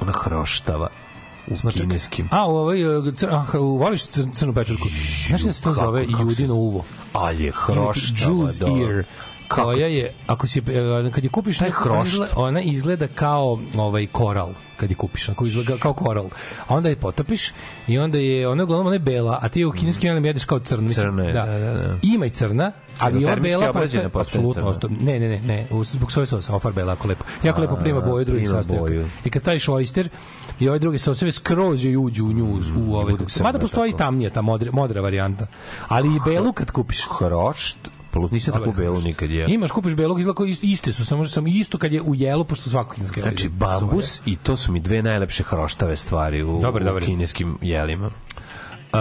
[0.00, 0.88] Ona hroštava
[1.46, 1.80] u Smačak?
[1.80, 2.28] kineskim.
[2.30, 2.78] A, u ovaj,
[3.16, 4.88] cr, a, u- voliš cr, crnu pečurku?
[5.28, 6.84] Znaš da se to zove judino uvo?
[7.12, 8.66] Ali je hroštava, Juice da.
[9.52, 11.96] Ear koja je, ako si, e, kad je kupiš Taj neku, hrošt.
[11.96, 16.24] ona izgleda, ona izgleda kao ovaj koral kad je kupiš, onako izgleda kao koral.
[16.68, 17.50] A onda je potopiš
[17.88, 20.26] i onda je, ona je uglavnom ona je bela, a ti je u kineskim jelima
[20.26, 20.84] jedeš kao crn.
[20.84, 21.98] Mislim, Crna je, da, da, da.
[22.02, 24.70] Ima i crna, ali ova termički bela postaje, postaje apsolutno, crna.
[24.70, 27.24] osto- ne, ne, ne, ne, zbog svoje sosa, ova farba je jako lepo.
[27.42, 28.82] Jako lepo prima boju drugih sastojaka.
[28.84, 29.06] boju.
[29.24, 30.08] I kad staviš oyster
[30.60, 32.44] i ove druge soseve skroz joj uđu u nju,
[32.78, 33.10] u ove.
[33.10, 35.46] bude crna Mada postoji tamnija, ta modra, modra varijanta.
[35.88, 37.06] Ali i belu kad kupiš.
[37.18, 37.78] Hrošt,
[38.12, 39.46] plus nisam tako belu nikad je.
[39.48, 42.94] Imaš, kupiš belog, ist- iste su, samo, samo isto kad je u jelu, pošto svako
[42.94, 46.84] kinesko jelo Znači, bambus i to su mi dve najlepše hroštave stvari u, Dobar, u
[46.84, 47.04] dobar.
[47.04, 48.10] kineskim jelima.
[48.92, 48.98] Uh,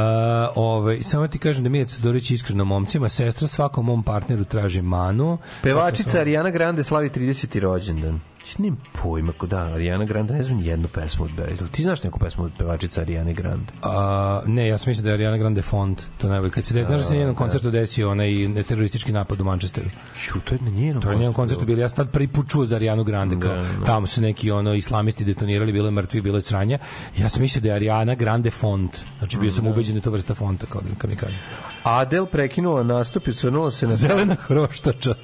[0.56, 5.38] ovaj, samo ti kažem da Milica Dorić iskreno momcima, sestra svakom mom partneru traži manu.
[5.62, 7.60] Pevačica Ariana Grande slavi 30.
[7.60, 8.20] rođendan.
[8.58, 11.72] Nemam pojma, da, Ariana Grande, ne znam jednu pesmu od Beatles.
[11.72, 13.74] Ti znaš neku pesmu od pevačica Ariane Grande?
[13.82, 16.04] A, ne, ja sam mislio da je Ariana Grande font.
[16.18, 16.52] To najbolje.
[16.52, 18.30] Kad se de, znaš da se njenom koncertu desio onaj
[18.68, 19.90] teroristički napad u Manchesteru.
[20.18, 21.82] Ču, to je na njenom To je na njenom koncertu bilo.
[21.82, 23.40] Ja sam tad prvi put čuo za Arianu Grande.
[23.40, 23.86] Kao, Da, da.
[23.86, 26.78] Tamo su neki ono islamisti detonirali, bilo je mrtvi, bilo je sranja.
[27.18, 29.00] Ja sam mislio da je Ariana Grande font.
[29.20, 31.38] Znači bio sam ubeđen da je to vrsta fonta, kao da mi kaže.
[31.84, 33.94] Adel prekinula nastup i osvrnula se na...
[33.94, 35.16] Zelena hroštača.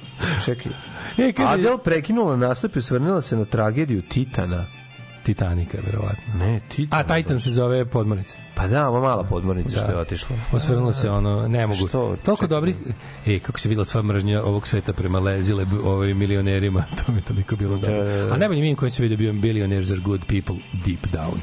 [0.44, 0.72] Čekaj.
[1.18, 4.66] E, kaže, Adel prekinula nastup i osvrnula se na tragediju Titana.
[5.22, 6.34] Titanika, verovatno.
[6.34, 7.00] Ne, Titan.
[7.00, 8.36] A Titan se zove podmornica.
[8.54, 9.80] Pa da, ma mala podmornica Da.
[9.80, 10.36] što je otišla.
[10.52, 11.88] Osvrnulo se ono, ne mogu.
[11.88, 12.16] Što?
[12.24, 12.48] Toliko Čekaj.
[12.48, 12.76] dobrih.
[13.26, 17.56] E, kako se videla sva mržnja ovog sveta prema lezile ovaj milionerima, to mi toliko
[17.56, 18.04] bilo dobro.
[18.04, 18.34] da.
[18.34, 20.56] A najbolji mim koji se vidio bio Billionaires are good people
[20.86, 21.38] deep down.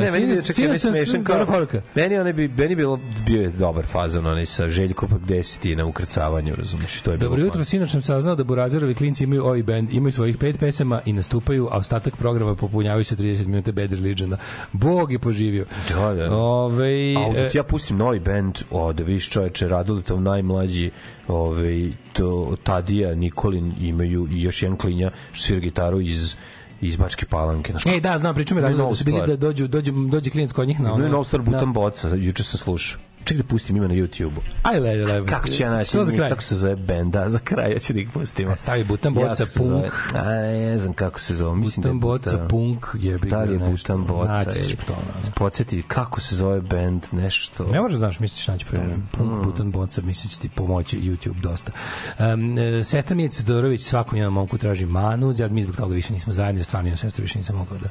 [0.00, 1.46] Ne, meni je čekaj, ne smešan kao...
[1.46, 1.82] poruka.
[1.94, 5.60] Meni, one bi, meni bilo, bio je dobar fazon, onaj sa Željko pa gde si
[5.60, 7.00] ti na ukrcavanju, razumiješ?
[7.00, 10.12] To je bilo Dobro jutro, sinoć sam saznao da Burazerovi klinci imaju ovaj band, imaju
[10.12, 14.36] svojih pet pesama i nastupaju, a ostatak programa popunjavaju se 30 minuta Bad Religiona.
[14.72, 15.64] Bog je poživio.
[15.94, 16.34] Da, da.
[16.34, 20.90] Ove, A e, ti ja pustim novi bend, o, da viš čoveče, Raduletov najmlađi,
[21.28, 26.36] ovaj, to, Tadija, Nikolin imaju i još jedan klinja što svira gitaru iz
[26.80, 27.72] iz Bačke Palanke.
[27.72, 30.52] Znaš, E, da, znam, Imaju radilo da novu su bili da dođu, dođu, dođe klijent
[30.52, 30.96] kod njih na ono.
[30.96, 33.00] Imaju novu stvar na- Butan Boca, juče sam slušao.
[33.20, 34.40] Čekaj da pustim, ima na YouTube-u.
[34.62, 35.90] Aj, le, le, Kako ću ja naći?
[35.96, 36.28] Za kraj?
[36.28, 37.12] Kako se zove bend?
[37.12, 38.48] Da, za kraj, ja ću da ih pustim.
[38.56, 39.68] Stavi butan boca, punk.
[39.68, 41.56] zove- A, ne znam kako se zove.
[41.56, 43.92] Mislim Butan da je boca, punk, jebi ga Da li je nešto.
[43.94, 44.32] Butan boca?
[44.32, 44.96] Naći ćeš to.
[45.34, 47.64] Podsjeti kako se zove bend, nešto.
[47.64, 49.08] Ne možeš znaš, misliš naći problem.
[49.12, 49.42] Punk, Mm.
[49.42, 51.72] butan, boca, misliš ti pomoći YouTube dosta.
[52.18, 56.12] Um, e, sestra Milica Todorović svakom njenom momku traži manu, ja mi zbog toga više
[56.12, 57.88] nismo zajedno, stvarno ja sestra više nisam mogao da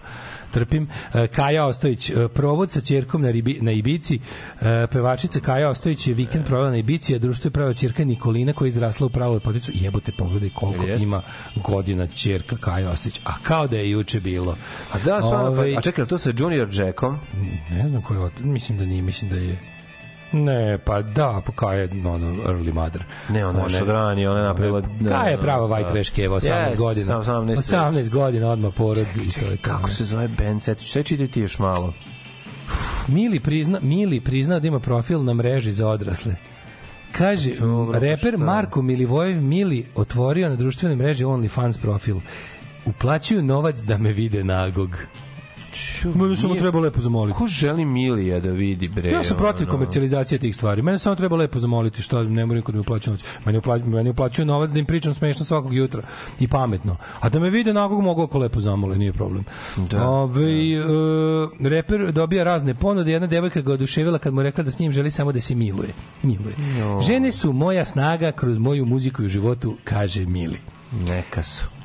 [0.51, 0.87] trpim.
[1.13, 4.19] E, Kaja Ostojić, e, provod sa ćerkom na, ribi, na Ibici,
[4.61, 4.87] e,
[5.19, 8.65] pevačica Kaja Ostojić je vikend provela na Ibici, a društvo je pravila ćerka Nikolina koja
[8.65, 9.71] je izrasla u pravu lepoticu.
[9.75, 11.03] Jebote, pogledaj koliko Jeste.
[11.03, 11.21] ima
[11.55, 14.57] godina ćerka Kaja Ostojić, a kao da je juče bilo.
[14.93, 17.19] A da, stvarno, Ovaj, pa, a čekaj, to sa Junior Jackom?
[17.69, 19.59] Ne znam ko je, mislim da nije, mislim da je
[20.31, 23.03] Ne, pa da, pa Kaja je ono, early mother.
[23.29, 24.81] Ne, ona je šagrani, ona je napravila...
[25.09, 27.19] Kaja je prava white trash keva, 18 Jeste, godina.
[27.19, 29.57] 18, 18 godina odmah porod i to je.
[29.57, 30.63] Kako se zove band?
[30.63, 31.93] Seti ću, sve čitati još malo.
[33.07, 36.35] Mili prizna, Mili prizna da ima profil na mreži za odrasle.
[37.11, 38.43] Kaže, Dobro, reper šta?
[38.45, 42.17] Marko Milivojev Mili otvorio na društvenoj mreži OnlyFans profil.
[42.85, 44.97] Uplaćuju novac da me vide nagog.
[46.15, 47.37] Mene samo treba lepo zamoliti.
[47.37, 49.09] Ko želi Milija da vidi, bre?
[49.09, 49.71] Ja sam protiv ono?
[49.71, 50.81] komercijalizacije tih stvari.
[50.81, 53.25] Mene samo treba lepo zamoliti što ne moram niko da mi uplaćuje novac.
[53.45, 56.01] Meni uplaćuje, meni uplaćuje novac da im pričam smešno svakog jutra
[56.39, 56.95] i pametno.
[57.19, 59.43] A da me vide nagog mogu ako lepo zamole, nije problem.
[59.77, 60.79] Da, Ove, e,
[61.59, 63.11] reper dobija razne ponude.
[63.11, 65.93] Jedna devojka ga oduševila kad mu rekla da s njim želi samo da se miluje.
[66.23, 66.55] miluje.
[66.79, 67.01] Jo.
[67.01, 70.59] Žene su moja snaga kroz moju muziku i u životu, kaže Mili.
[71.07, 71.78] Neka su.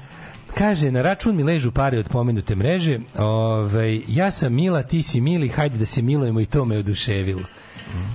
[0.55, 2.99] Kaže, na račun mi ležu pare od pomenute mreže.
[3.16, 7.42] Ove, ja sam Mila, ti si Mili, hajde da se milujemo i to me oduševilo.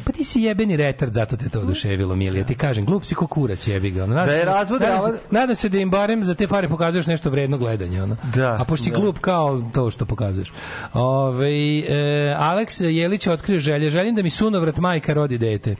[0.05, 2.39] Pa ti si jebeni retard, zato te to oduševilo, Mili.
[2.39, 4.03] Ja ti kažem, glup si ko kurac, jebi ga.
[4.03, 6.47] Ono, nadam Da je se- razvod nadam, se, nadam se da im barem za te
[6.47, 8.03] pare pokazuješ nešto vredno gledanje.
[8.03, 8.17] Ono.
[8.35, 8.99] Da, A pošto si da.
[8.99, 10.51] glup kao to što pokazuješ.
[10.93, 13.89] Ove, e, Aleks Jelić otkrio želje.
[13.89, 15.75] Želim da mi sunovrat majka rodi dete.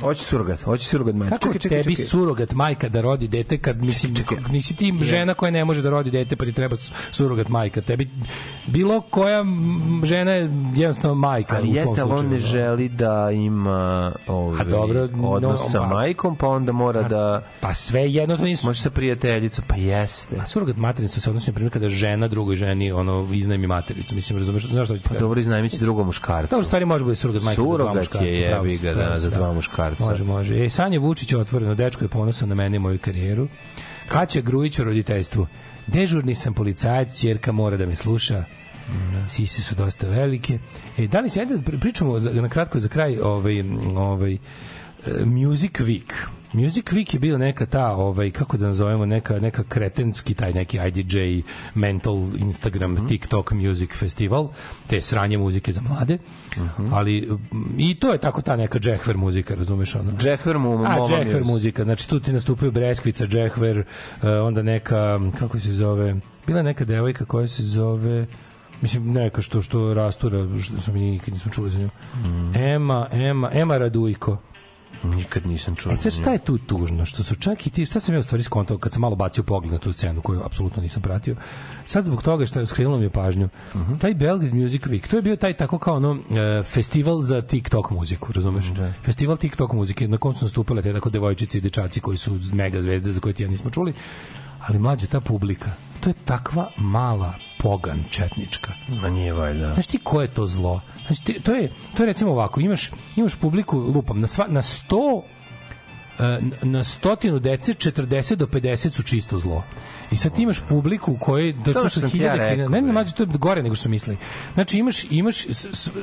[0.00, 1.38] Hoće surogat, hoće surogat majka.
[1.38, 4.14] Kako tebi surogat majka da rodi dete kad mislim
[4.50, 7.80] nisi ti žena koja ne može da rodi dete pa ti treba su- surogat majka
[7.80, 8.10] tebi
[8.66, 9.44] bilo koja
[10.04, 12.38] žena je jednostavno majka Ali jeste, ali on ne ono.
[12.38, 17.42] želi da ima ovaj, A dobro, odnos no, sa pa- majkom, pa onda mora da...
[17.60, 18.66] Pa sve jedno to nisu...
[18.66, 20.36] Može sa prijateljicom, pa jeste.
[20.40, 24.14] A surogat materinstvo se odnosi na primjer kada žena drugoj ženi ono iznajmi matericu.
[24.14, 26.50] Mislim, razumeš, znaš što ću Pa dobro, iznajmići drugom muškarcu.
[26.50, 28.26] To u stvari može bude surogat majka za dva Surogat muškarca.
[28.26, 29.87] je, pravo jebi ga, da, za dva muškarca.
[30.00, 30.64] Može, može.
[30.64, 33.48] E, Sanja Vučić je otvoreno, dečko je ponosan na mene i moju karijeru.
[34.08, 35.46] Kaća Grujić o roditeljstvu.
[35.86, 38.44] Dežurni sam policajac, ćerka mora da me sluša.
[39.28, 40.58] Sise su dosta velike.
[40.98, 43.64] E, da li se, ajde pri- pričamo za, na kratko za kraj ovaj,
[43.96, 44.38] ovaj, e,
[45.24, 46.12] Music Week.
[46.52, 50.78] Music Week je bila neka ta, ovaj, kako da nazovemo, neka, neka kretenski, taj neki
[50.88, 51.42] IDJ,
[51.74, 54.48] mental, Instagram, TikTok Music Festival,
[54.86, 56.18] te sranje muzike za mlade,
[56.92, 60.12] ali mm, i to je tako ta neka džehver muzika, razumeš ono?
[60.12, 65.60] Džehver mu, A, džehver muzika, znači tu ti nastupaju Breskvica, džehver, eh, onda neka, kako
[65.60, 68.26] se zove, bila neka devojka koja se zove,
[68.80, 71.90] mislim neka što što rastura što smo mi nikad nismo čuli za nju.
[72.54, 74.38] Ema, Ema, Ema Radujko.
[75.02, 75.92] Nikad nisam čuo.
[75.92, 77.04] E sad šta je tu tužno?
[77.04, 79.44] Što su čak i ti, šta sam ja u stvari skontao kad sam malo bacio
[79.44, 81.36] pogled na tu scenu koju apsolutno nisam pratio.
[81.86, 83.48] Sad zbog toga što je skrenulo mi je pažnju.
[84.00, 87.90] Taj Belgrade Music Week, to je bio taj tako kao ono e, festival za TikTok
[87.90, 88.72] muziku, razumeš?
[89.02, 92.82] Festival TikTok muzike na kom su nastupile te tako devojčice i dečaci koji su mega
[92.82, 93.94] zvezde za koje ti ja nismo čuli.
[94.66, 95.70] Ali mlađe ta publika,
[96.00, 98.72] to je takva mala pogan četnička.
[99.02, 99.72] Ma nije valjda.
[99.74, 100.80] Znaš ti ko je to zlo?
[101.06, 104.62] Znači, ti, to, je, to je recimo ovako, imaš, imaš publiku, lupam, na, sva, na
[104.62, 105.22] 100
[106.18, 109.64] e, na stotinu dece 40 do 50 su čisto zlo.
[110.10, 112.70] I sad ti imaš publiku u kojoj da To su ti ja hiljade, rekao, hiljade,
[112.70, 114.18] ne, ne, mlađe, to je gore nego što su mislili.
[114.54, 115.46] Znači imaš, imaš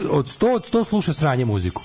[0.10, 1.82] od 100 od 100 sluša sranje muziku.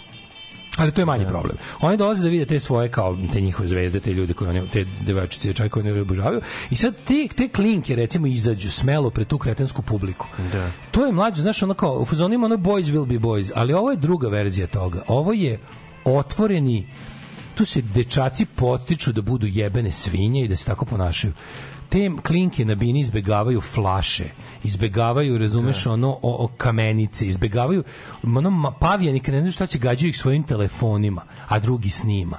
[0.76, 1.56] Ali to je manji problem.
[1.80, 4.84] Oni dolaze da vide te svoje kao te njihove zvezde, te ljude koje oni te
[5.06, 6.40] devojčice i koje oni obožavaju
[6.70, 10.26] i sad te te klinke recimo izađu smelo pred tu kretensku publiku.
[10.52, 10.70] Da.
[10.90, 13.72] To je mlađe, znaš, ono kao, u fazonu ima ono boys will be boys, ali
[13.72, 15.02] ovo je druga verzija toga.
[15.08, 15.58] Ovo je
[16.04, 16.86] otvoreni,
[17.54, 21.32] tu se dečaci potiču da budu jebene svinje i da se tako ponašaju.
[21.90, 24.24] Te klinke na bini izbegavaju flaše,
[24.64, 27.84] izbegavaju, razumeš, ono, o, o kamenice, izbegavaju,
[28.24, 32.38] ono, pavijani, ne znaju šta će, gađaju ih svojim telefonima, a drugi snima.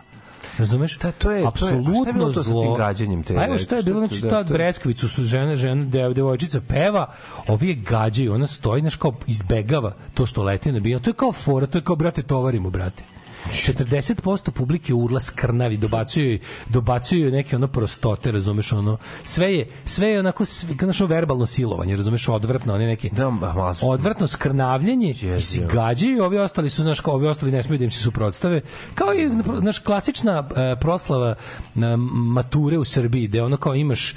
[0.57, 0.97] Razumeš?
[0.97, 2.75] Da, to je- to je- a šta je apsolutno bilo to sa tim zlo.
[2.75, 5.55] gađanjem te Pa šta je bilo, Šta znači to- ta da, to- Breskvicu su žene,
[5.55, 7.05] žene, dev, devojčica peva,
[7.47, 10.99] ovi je gađaju, ona stoji, znaš, kao izbegava to što leti na bio.
[10.99, 13.03] To je kao fora, to je kao, brate, tovarimo, brate.
[13.49, 20.19] 40% publike urla skrnavi, dobacuju dobacuju neke ono prostote, razumeš, ono, sve je, sve je
[20.19, 25.41] onako, sve, znaš, ono verbalno silovanje, razumeš, odvrtno, one neke, Da, ma, odvrtno skrnavljenje i
[25.41, 28.61] se gađaju, ovi ostali su, znaš, kao ovi ostali ne smiju da im se suprotstave,
[28.95, 29.29] kao i,
[29.59, 31.35] znaš, klasična e, proslava
[31.75, 34.15] na mature u Srbiji, gde ono kao imaš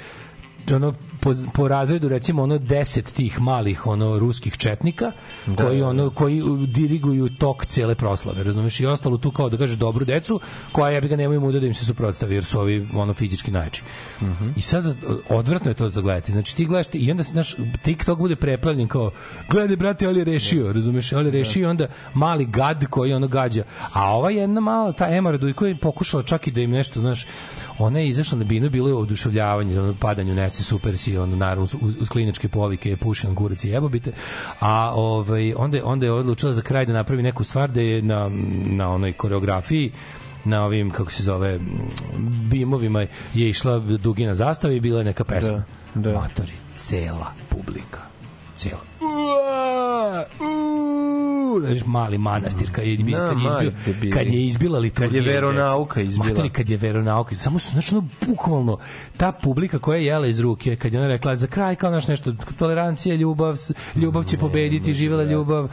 [0.71, 5.11] ono po, po razredu recimo ono 10 tih malih ono ruskih četnika
[5.47, 8.79] Da, koji da, ono koji diriguju tok cele proslave razumeš?
[8.79, 10.39] I ostalo tu kao da kažeš dobru decu
[10.71, 13.51] koja ja bi ga nemaju muda da im se suprotstavi jer su ovi ono fizički
[13.51, 13.83] najjači.
[14.55, 14.93] I sad e,
[15.29, 16.31] odvratno je to za gledati.
[16.31, 19.11] Znači ti gledaš i onda znaš TikTok bude preplavljen kao
[19.49, 21.13] gledaj brate ali je rešio razumeš?
[21.13, 23.63] Ali je rešio onda mali gad koji ono gađa.
[23.93, 27.27] A ova jedna mala ta Ema Radujko je pokušala čak i da im nešto znaš
[27.77, 31.63] ona je izašla na binu bilo je oduševljavanje ono padanju nesi super si ono naravno
[31.63, 34.11] uz, uz, uz kliničke povike pušen kurac i jebobite.
[34.59, 38.01] A ovaj onda je, onda je odlučila za kraj da napravi neku stvar da je
[38.01, 38.29] na
[38.65, 39.91] na onoj koreografiji
[40.45, 41.59] na ovim kako se zove
[42.49, 43.01] bimovima
[43.33, 45.63] je išla dugina zastava i bila je neka pesma.
[45.95, 46.19] Da, da.
[46.19, 47.99] matori cela publika.
[48.55, 48.81] Cela.
[49.01, 50.25] Ua,
[51.59, 54.11] znaš, mali manastir kad je, Da, kad je, debili.
[54.11, 56.25] kad je izbila liturgija Kad je veronauka izbila.
[56.25, 58.77] Matori, kad je veronauka samo su znači ono bukvalno
[59.17, 62.07] ta publika koja je jela iz ruke kad je ona rekla za kraj kao naš
[62.07, 63.55] nešto tolerancija ljubav
[63.95, 65.69] ljubav će pobediti živela ljubav e,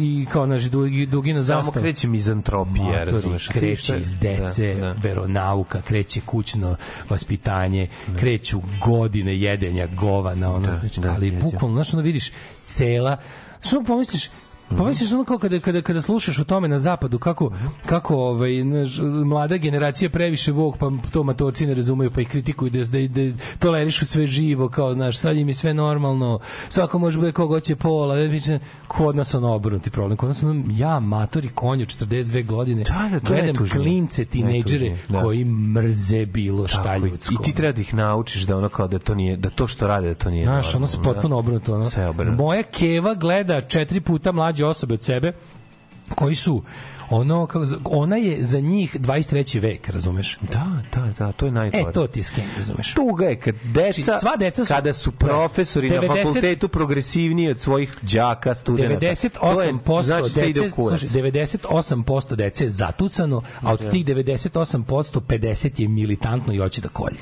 [0.00, 3.48] i kao naš dugi, dugina Samo zastava kreće mizantropija, razumeš?
[3.48, 4.92] kreće iz dece, Da, da.
[4.92, 6.76] veronauka, kreće kućno
[7.10, 12.30] vaspitanje, kreću godine jedenja govana, ono, Da, znači, da, ali bukvalno, znači, ono vidiš,
[12.64, 13.16] cela,
[13.60, 14.28] što pomisliš,
[14.78, 17.52] Pomisliš ono kao kada, kada, kada slušaš o tome na zapadu kako,
[17.86, 18.64] kako ovaj,
[19.24, 23.36] mlada generacija previše vog pa to matorci ne razumeju pa ih kritikuju da, da, da
[23.58, 27.76] tolerišu sve živo kao znaš, sad im je sve normalno svako može bude kogo hoće
[27.76, 28.58] pola da biće
[28.88, 33.20] kod nas ono obrnuti problem kod nas ono, ja matori konju 42 godine Da, da,
[33.20, 35.20] to gledam klince tinejdžere da.
[35.20, 38.88] koji mrze bilo šta Tako, ljudsko I ti treba da ih naučiš da ono kao
[38.88, 40.44] da to nije da to što rade da to nije.
[40.44, 41.02] Znaš, ono se da.
[41.02, 41.74] potpuno obrnuto.
[41.74, 41.84] Ono.
[41.84, 42.42] Sve obrnuto.
[42.42, 45.32] Moja keva gleda četiri puta mlađe osobe od sebe
[46.14, 46.62] koji su
[47.10, 49.60] ono kako ona je za njih 23.
[49.60, 50.38] vek, razumeš?
[50.42, 51.82] Da, da, da, to je najgore.
[51.82, 52.94] E, to ti je sken, razumeš?
[52.94, 57.50] Tuga je kad deca, Znači, sva deca su- kada su profesori na 90 fakultetu progresivniji
[57.50, 58.94] od svojih đaka, studenata.
[59.00, 65.80] 98% znači sve ide dece, slušaj, 98% dece je zatucano, a od tih 98% 50
[65.80, 67.18] je militantno i hoće da kolje.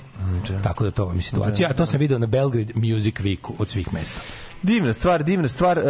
[0.62, 1.68] Tako da to vam je situacija.
[1.70, 4.20] A to sam video na Belgrade Music Weeku od svih mesta.
[4.62, 5.78] Divna stvar, divna stvar.
[5.78, 5.84] Uh,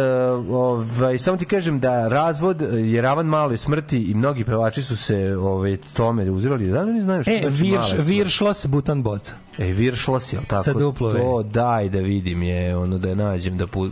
[0.55, 5.37] ovaj, samo ti kažem da razvod je ravan maloj smrti i mnogi pevači su se
[5.37, 6.67] ovaj, tome uzirali.
[6.67, 9.35] Da li oni znaju što E, znači virš, viršlos butan boca.
[9.57, 10.63] E, viršlos, jel tako?
[10.63, 11.19] Sa duplo V.
[11.19, 13.89] To daj da vidim je, ono da je nađem da pu...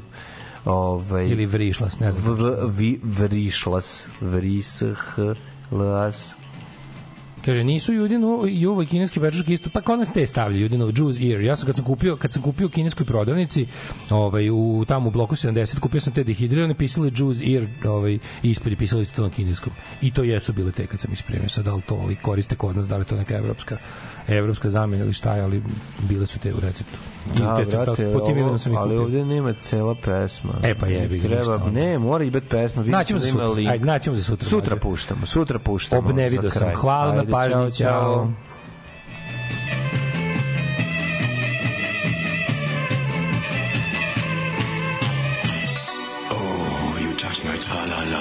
[0.66, 2.36] Ovaj, Ili vrišlos, ne znam.
[2.36, 4.84] v, v, vi, vrišlas, vrish,
[5.72, 6.36] las,
[7.48, 11.24] Kaže nisu Judino i ovo kineski pečurke isto pa kod nas te stavljaju Judino Juice
[11.24, 11.42] Ear.
[11.42, 13.66] Ja sam kad sam kupio kad sam kupio u kineskoj prodavnici,
[14.10, 18.78] ovaj u tamo u bloku 70 kupio sam te dehidrirane pisali Juice Ear, ovaj ispred
[18.78, 19.74] pisalo isto to na kineskom.
[20.02, 22.88] I to jesu bile te kad sam ispremio sad li to ovaj koriste kod nas,
[22.88, 23.78] da li to neka evropska
[24.30, 25.64] evropska zamena ili šta je, ali
[26.00, 26.98] bile su te u receptu.
[27.28, 29.02] I Da, te- brate, po tim ovo- imenom sam ih ali kupio.
[29.02, 30.54] ovde nema cela pesma.
[30.64, 31.72] E, pa jebi ga, ništa Treba, onda.
[31.72, 32.82] ne, mora i biti pesma.
[32.82, 33.52] Vidim Naćemo da za ima sutra.
[33.52, 33.70] link.
[33.70, 34.82] Ajde, naćemo za sutra, Sutra mlađe.
[34.82, 36.00] puštamo, sutra puštamo.
[36.02, 36.72] Obnevido za sam.
[36.72, 38.32] Hvala na Ajde, pažnji, ćao, ćao.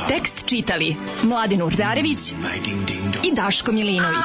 [0.09, 2.33] Tekst čitali Mladin Urdarević
[3.23, 4.25] i Daško Milinović.